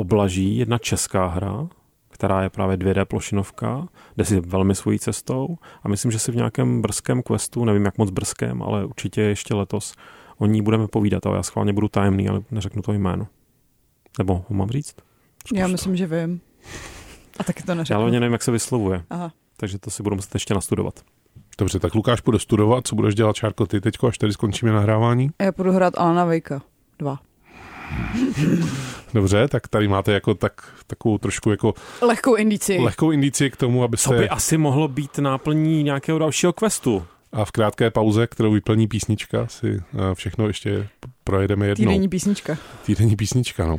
oblaží 0.00 0.58
jedna 0.58 0.78
česká 0.78 1.26
hra, 1.26 1.68
která 2.08 2.42
je 2.42 2.50
právě 2.50 2.76
2D 2.76 3.04
plošinovka, 3.04 3.88
jde 4.16 4.24
si 4.24 4.40
velmi 4.40 4.74
svojí 4.74 4.98
cestou 4.98 5.56
a 5.82 5.88
myslím, 5.88 6.10
že 6.10 6.18
si 6.18 6.32
v 6.32 6.36
nějakém 6.36 6.82
brzkém 6.82 7.22
questu, 7.22 7.64
nevím 7.64 7.84
jak 7.84 7.98
moc 7.98 8.10
brzkém, 8.10 8.62
ale 8.62 8.84
určitě 8.84 9.20
ještě 9.20 9.54
letos 9.54 9.94
o 10.38 10.46
ní 10.46 10.62
budeme 10.62 10.88
povídat, 10.88 11.26
ale 11.26 11.36
já 11.36 11.42
schválně 11.42 11.72
budu 11.72 11.88
tajemný, 11.88 12.28
ale 12.28 12.40
neřeknu 12.50 12.82
to 12.82 12.92
jméno. 12.92 13.26
Nebo 14.18 14.44
ho 14.48 14.56
mám 14.56 14.70
říct? 14.70 14.94
Zkuš 15.46 15.58
já 15.58 15.66
myslím, 15.66 15.92
to. 15.92 15.96
že 15.96 16.06
vím. 16.06 16.40
A 17.38 17.44
taky 17.44 17.62
to 17.62 17.74
neřeknu. 17.74 18.00
Já 18.00 18.02
ale 18.02 18.20
nevím, 18.20 18.32
jak 18.32 18.42
se 18.42 18.50
vyslovuje. 18.50 19.04
Aha. 19.10 19.32
Takže 19.56 19.78
to 19.78 19.90
si 19.90 20.02
budu 20.02 20.16
muset 20.16 20.34
ještě 20.34 20.54
nastudovat. 20.54 21.00
Dobře, 21.58 21.78
tak 21.78 21.94
Lukáš 21.94 22.20
půjde 22.20 22.38
studovat, 22.38 22.86
co 22.86 22.96
budeš 22.96 23.14
dělat, 23.14 23.36
Šárko, 23.36 23.66
ty 23.66 23.80
teďko, 23.80 24.06
až 24.06 24.18
tady 24.18 24.32
skončíme 24.32 24.72
nahrávání? 24.72 25.30
Já 25.42 25.52
budu 25.52 25.72
hrát 25.72 25.98
Alana 25.98 26.24
Vejka. 26.24 26.62
Dva. 26.98 27.18
Dobře, 29.14 29.48
tak 29.48 29.68
tady 29.68 29.88
máte 29.88 30.12
jako 30.12 30.34
tak, 30.34 30.52
takovou 30.86 31.18
trošku 31.18 31.50
jako... 31.50 31.74
Lehkou 32.02 32.34
indici. 32.34 32.78
Lehkou 32.78 33.10
indici 33.10 33.50
k 33.50 33.56
tomu, 33.56 33.84
aby 33.84 33.96
se... 33.96 34.08
To 34.08 34.14
by 34.14 34.28
asi 34.28 34.58
mohlo 34.58 34.88
být 34.88 35.18
náplní 35.18 35.82
nějakého 35.82 36.18
dalšího 36.18 36.52
questu. 36.52 37.06
A 37.32 37.44
v 37.44 37.50
krátké 37.50 37.90
pauze, 37.90 38.26
kterou 38.26 38.52
vyplní 38.52 38.88
písnička, 38.88 39.46
si 39.46 39.82
eh, 39.94 40.14
všechno 40.14 40.46
ještě 40.46 40.88
projedeme 41.24 41.66
jednou. 41.66 41.84
Týdenní 41.84 42.08
písnička. 42.08 42.58
Týdenní 42.86 43.16
písnička, 43.16 43.66
no. 43.66 43.78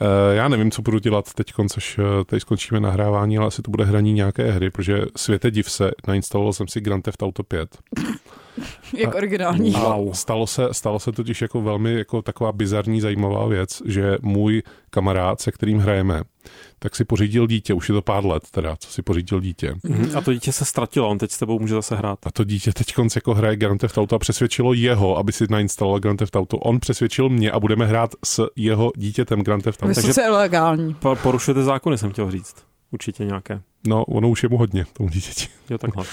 Eh, 0.00 0.34
já 0.34 0.48
nevím, 0.48 0.70
co 0.70 0.82
budu 0.82 0.98
dělat 0.98 1.34
teď, 1.34 1.52
což 1.68 1.98
eh, 1.98 2.24
tady 2.24 2.40
skončíme 2.40 2.80
nahrávání, 2.80 3.38
ale 3.38 3.46
asi 3.46 3.62
to 3.62 3.70
bude 3.70 3.84
hraní 3.84 4.12
nějaké 4.12 4.50
hry, 4.52 4.70
protože 4.70 5.02
světe 5.16 5.50
div 5.50 5.70
se, 5.70 5.90
nainstaloval 6.06 6.52
jsem 6.52 6.68
si 6.68 6.80
Grand 6.80 7.04
Theft 7.04 7.22
Auto 7.22 7.42
5. 7.42 7.78
Jak 8.96 9.14
originální. 9.14 9.70
Wow. 9.70 10.12
Stalo 10.12 10.46
se, 10.46 10.68
stalo 10.72 10.98
se 10.98 11.12
totiž 11.12 11.42
jako 11.42 11.62
velmi 11.62 11.94
jako 11.94 12.22
taková 12.22 12.52
bizarní 12.52 13.00
zajímavá 13.00 13.46
věc, 13.46 13.82
že 13.86 14.18
můj 14.22 14.62
kamarád, 14.90 15.40
se 15.40 15.52
kterým 15.52 15.78
hrajeme, 15.78 16.22
tak 16.78 16.96
si 16.96 17.04
pořídil 17.04 17.46
dítě, 17.46 17.74
už 17.74 17.88
je 17.88 17.92
to 17.92 18.02
pár 18.02 18.26
let 18.26 18.42
teda, 18.50 18.76
co 18.76 18.90
si 18.90 19.02
pořídil 19.02 19.40
dítě. 19.40 19.72
Mm-hmm. 19.72 20.18
A 20.18 20.20
to 20.20 20.32
dítě 20.32 20.52
se 20.52 20.64
ztratilo, 20.64 21.08
on 21.08 21.18
teď 21.18 21.30
s 21.30 21.38
tebou 21.38 21.58
může 21.58 21.74
zase 21.74 21.96
hrát. 21.96 22.18
A 22.26 22.30
to 22.30 22.44
dítě 22.44 22.72
teď 22.72 22.94
konc 22.94 23.16
jako 23.16 23.34
hraje 23.34 23.56
Grand 23.56 23.80
Theft 23.80 23.98
Auto 23.98 24.16
a 24.16 24.18
přesvědčilo 24.18 24.72
jeho, 24.72 25.18
aby 25.18 25.32
si 25.32 25.44
nainstaloval 25.50 26.00
Grand 26.00 26.18
Theft 26.18 26.36
Auto. 26.36 26.56
On 26.56 26.80
přesvědčil 26.80 27.28
mě 27.28 27.50
a 27.50 27.60
budeme 27.60 27.86
hrát 27.86 28.10
s 28.24 28.46
jeho 28.56 28.92
dítětem 28.96 29.42
Grand 29.42 29.64
Theft 29.64 29.82
Auto. 29.82 29.88
Vysoce 29.88 30.22
ilegální. 30.22 30.96
Porušujete 31.22 31.62
zákony, 31.62 31.98
jsem 31.98 32.10
chtěl 32.10 32.30
říct. 32.30 32.67
Určitě 32.90 33.24
nějaké. 33.24 33.60
No, 33.86 34.04
ono 34.04 34.28
už 34.28 34.42
je 34.42 34.48
mu 34.48 34.56
hodně, 34.56 34.86
tomu 34.92 35.08
dítěti. 35.08 35.46
Jo, 35.70 35.78
takhle. 35.78 36.04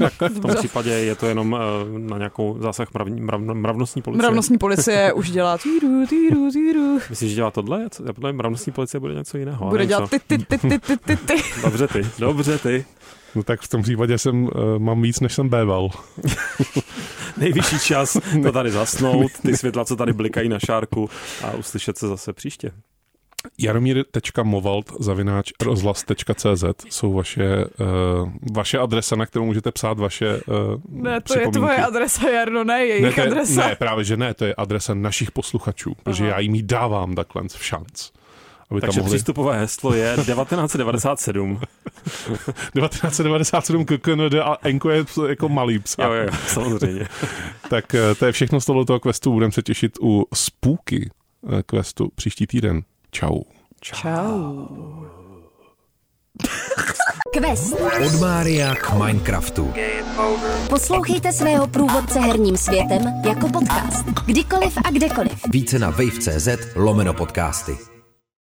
tak 0.18 0.32
v 0.32 0.40
tom 0.40 0.54
případě 0.54 0.90
je 0.90 1.14
to 1.14 1.26
jenom 1.26 1.52
uh, 1.52 1.98
na 1.98 2.18
nějakou 2.18 2.56
zásah 2.60 2.94
mrav, 2.94 3.08
mrav, 3.08 3.40
mravnostní 3.40 4.02
policie. 4.02 4.22
Mravnostní 4.22 4.58
policie 4.58 5.12
už 5.12 5.30
dělá 5.30 5.58
týru, 5.58 6.06
týru, 6.06 6.50
týru. 6.52 6.98
Myslíš, 7.10 7.30
že 7.30 7.36
dělá 7.36 7.50
tohle? 7.50 7.88
Já 8.06 8.12
podle 8.12 8.32
mravnostní 8.32 8.72
policie 8.72 9.00
bude 9.00 9.14
něco 9.14 9.38
jiného. 9.38 9.68
Bude 9.68 9.86
dělat 9.86 10.10
ty, 10.10 10.18
ty, 10.18 10.38
ty, 10.38 10.58
ty, 10.58 10.78
ty, 10.78 10.96
ty, 10.96 11.16
ty. 11.16 11.34
Dobře 11.62 11.88
ty, 11.88 12.06
dobře 12.18 12.58
ty. 12.58 12.84
No 13.34 13.42
tak 13.42 13.60
v 13.60 13.68
tom 13.68 13.82
případě 13.82 14.18
jsem, 14.18 14.44
uh, 14.44 14.50
mám 14.78 15.02
víc, 15.02 15.20
než 15.20 15.34
jsem 15.34 15.48
béval. 15.48 15.90
Nejvyšší 17.36 17.78
čas 17.78 18.16
to 18.42 18.52
tady 18.52 18.70
zasnout, 18.70 19.32
ty 19.42 19.56
světla, 19.56 19.84
co 19.84 19.96
tady 19.96 20.12
blikají 20.12 20.48
na 20.48 20.58
šárku 20.58 21.10
a 21.44 21.52
uslyšet 21.52 21.98
se 21.98 22.08
zase 22.08 22.32
příště 22.32 22.70
jaromír.movald 23.58 24.92
zavináč 25.00 25.52
rozhlas.cz 25.62 26.64
jsou 26.88 27.12
vaše, 27.12 27.64
uh, 27.64 28.32
vaše 28.52 28.78
adresa, 28.78 29.16
na 29.16 29.26
kterou 29.26 29.44
můžete 29.44 29.72
psát 29.72 29.98
vaše 29.98 30.36
uh, 30.36 31.02
Ne, 31.02 31.20
to 31.20 31.38
je 31.38 31.48
tvoje 31.48 31.76
adresa, 31.76 32.28
Jarno, 32.28 32.64
ne 32.64 32.86
jejich 32.86 33.02
ne, 33.02 33.12
to 33.12 33.20
je, 33.20 33.26
adresa. 33.26 33.68
Ne, 33.68 33.76
právě, 33.76 34.04
že 34.04 34.16
ne, 34.16 34.34
to 34.34 34.44
je 34.44 34.54
adresa 34.54 34.94
našich 34.94 35.30
posluchačů, 35.30 35.90
Aha. 35.90 36.00
protože 36.02 36.26
já 36.26 36.38
jim 36.38 36.54
ji 36.54 36.62
dávám 36.62 37.14
takhle 37.14 37.42
v 37.48 37.64
šanc. 37.64 38.10
Aby 38.70 38.80
Takže 38.80 39.00
mohli... 39.00 39.14
přístupové 39.14 39.58
heslo 39.58 39.94
je 39.94 40.16
1997. 40.16 41.60
1997 42.74 43.84
KKND 43.84 44.34
a 44.34 44.56
Enko 44.62 44.90
je 44.90 45.04
jako 45.28 45.48
malý 45.48 45.78
psa. 45.78 46.04
Jo, 46.04 46.12
jo, 46.12 46.28
samozřejmě. 46.46 47.08
tak 47.70 47.94
eh, 47.94 48.14
to 48.14 48.26
je 48.26 48.32
všechno 48.32 48.60
z 48.60 48.66
tohoto 48.66 49.00
questu. 49.00 49.32
Budeme 49.32 49.52
se 49.52 49.62
těšit 49.62 49.98
u 50.00 50.26
Spooky 50.34 51.10
questu 51.66 52.12
příští 52.14 52.46
týden. 52.46 52.82
Čau. 53.10 53.40
Čau. 53.80 54.66
Quest. 57.32 57.74
Od 58.06 58.20
Mária 58.20 58.74
k 58.74 58.92
Minecraftu. 58.92 59.72
Poslouchejte 60.68 61.32
svého 61.32 61.66
průvodce 61.66 62.20
herním 62.20 62.56
světem 62.56 63.02
jako 63.28 63.48
podcast. 63.48 64.04
Kdykoliv 64.26 64.78
a 64.84 64.90
kdekoliv. 64.90 65.32
Více 65.50 65.78
na 65.78 65.90
wave.cz 65.90 66.48
lomeno 66.76 67.14
podcasty. 67.14 67.89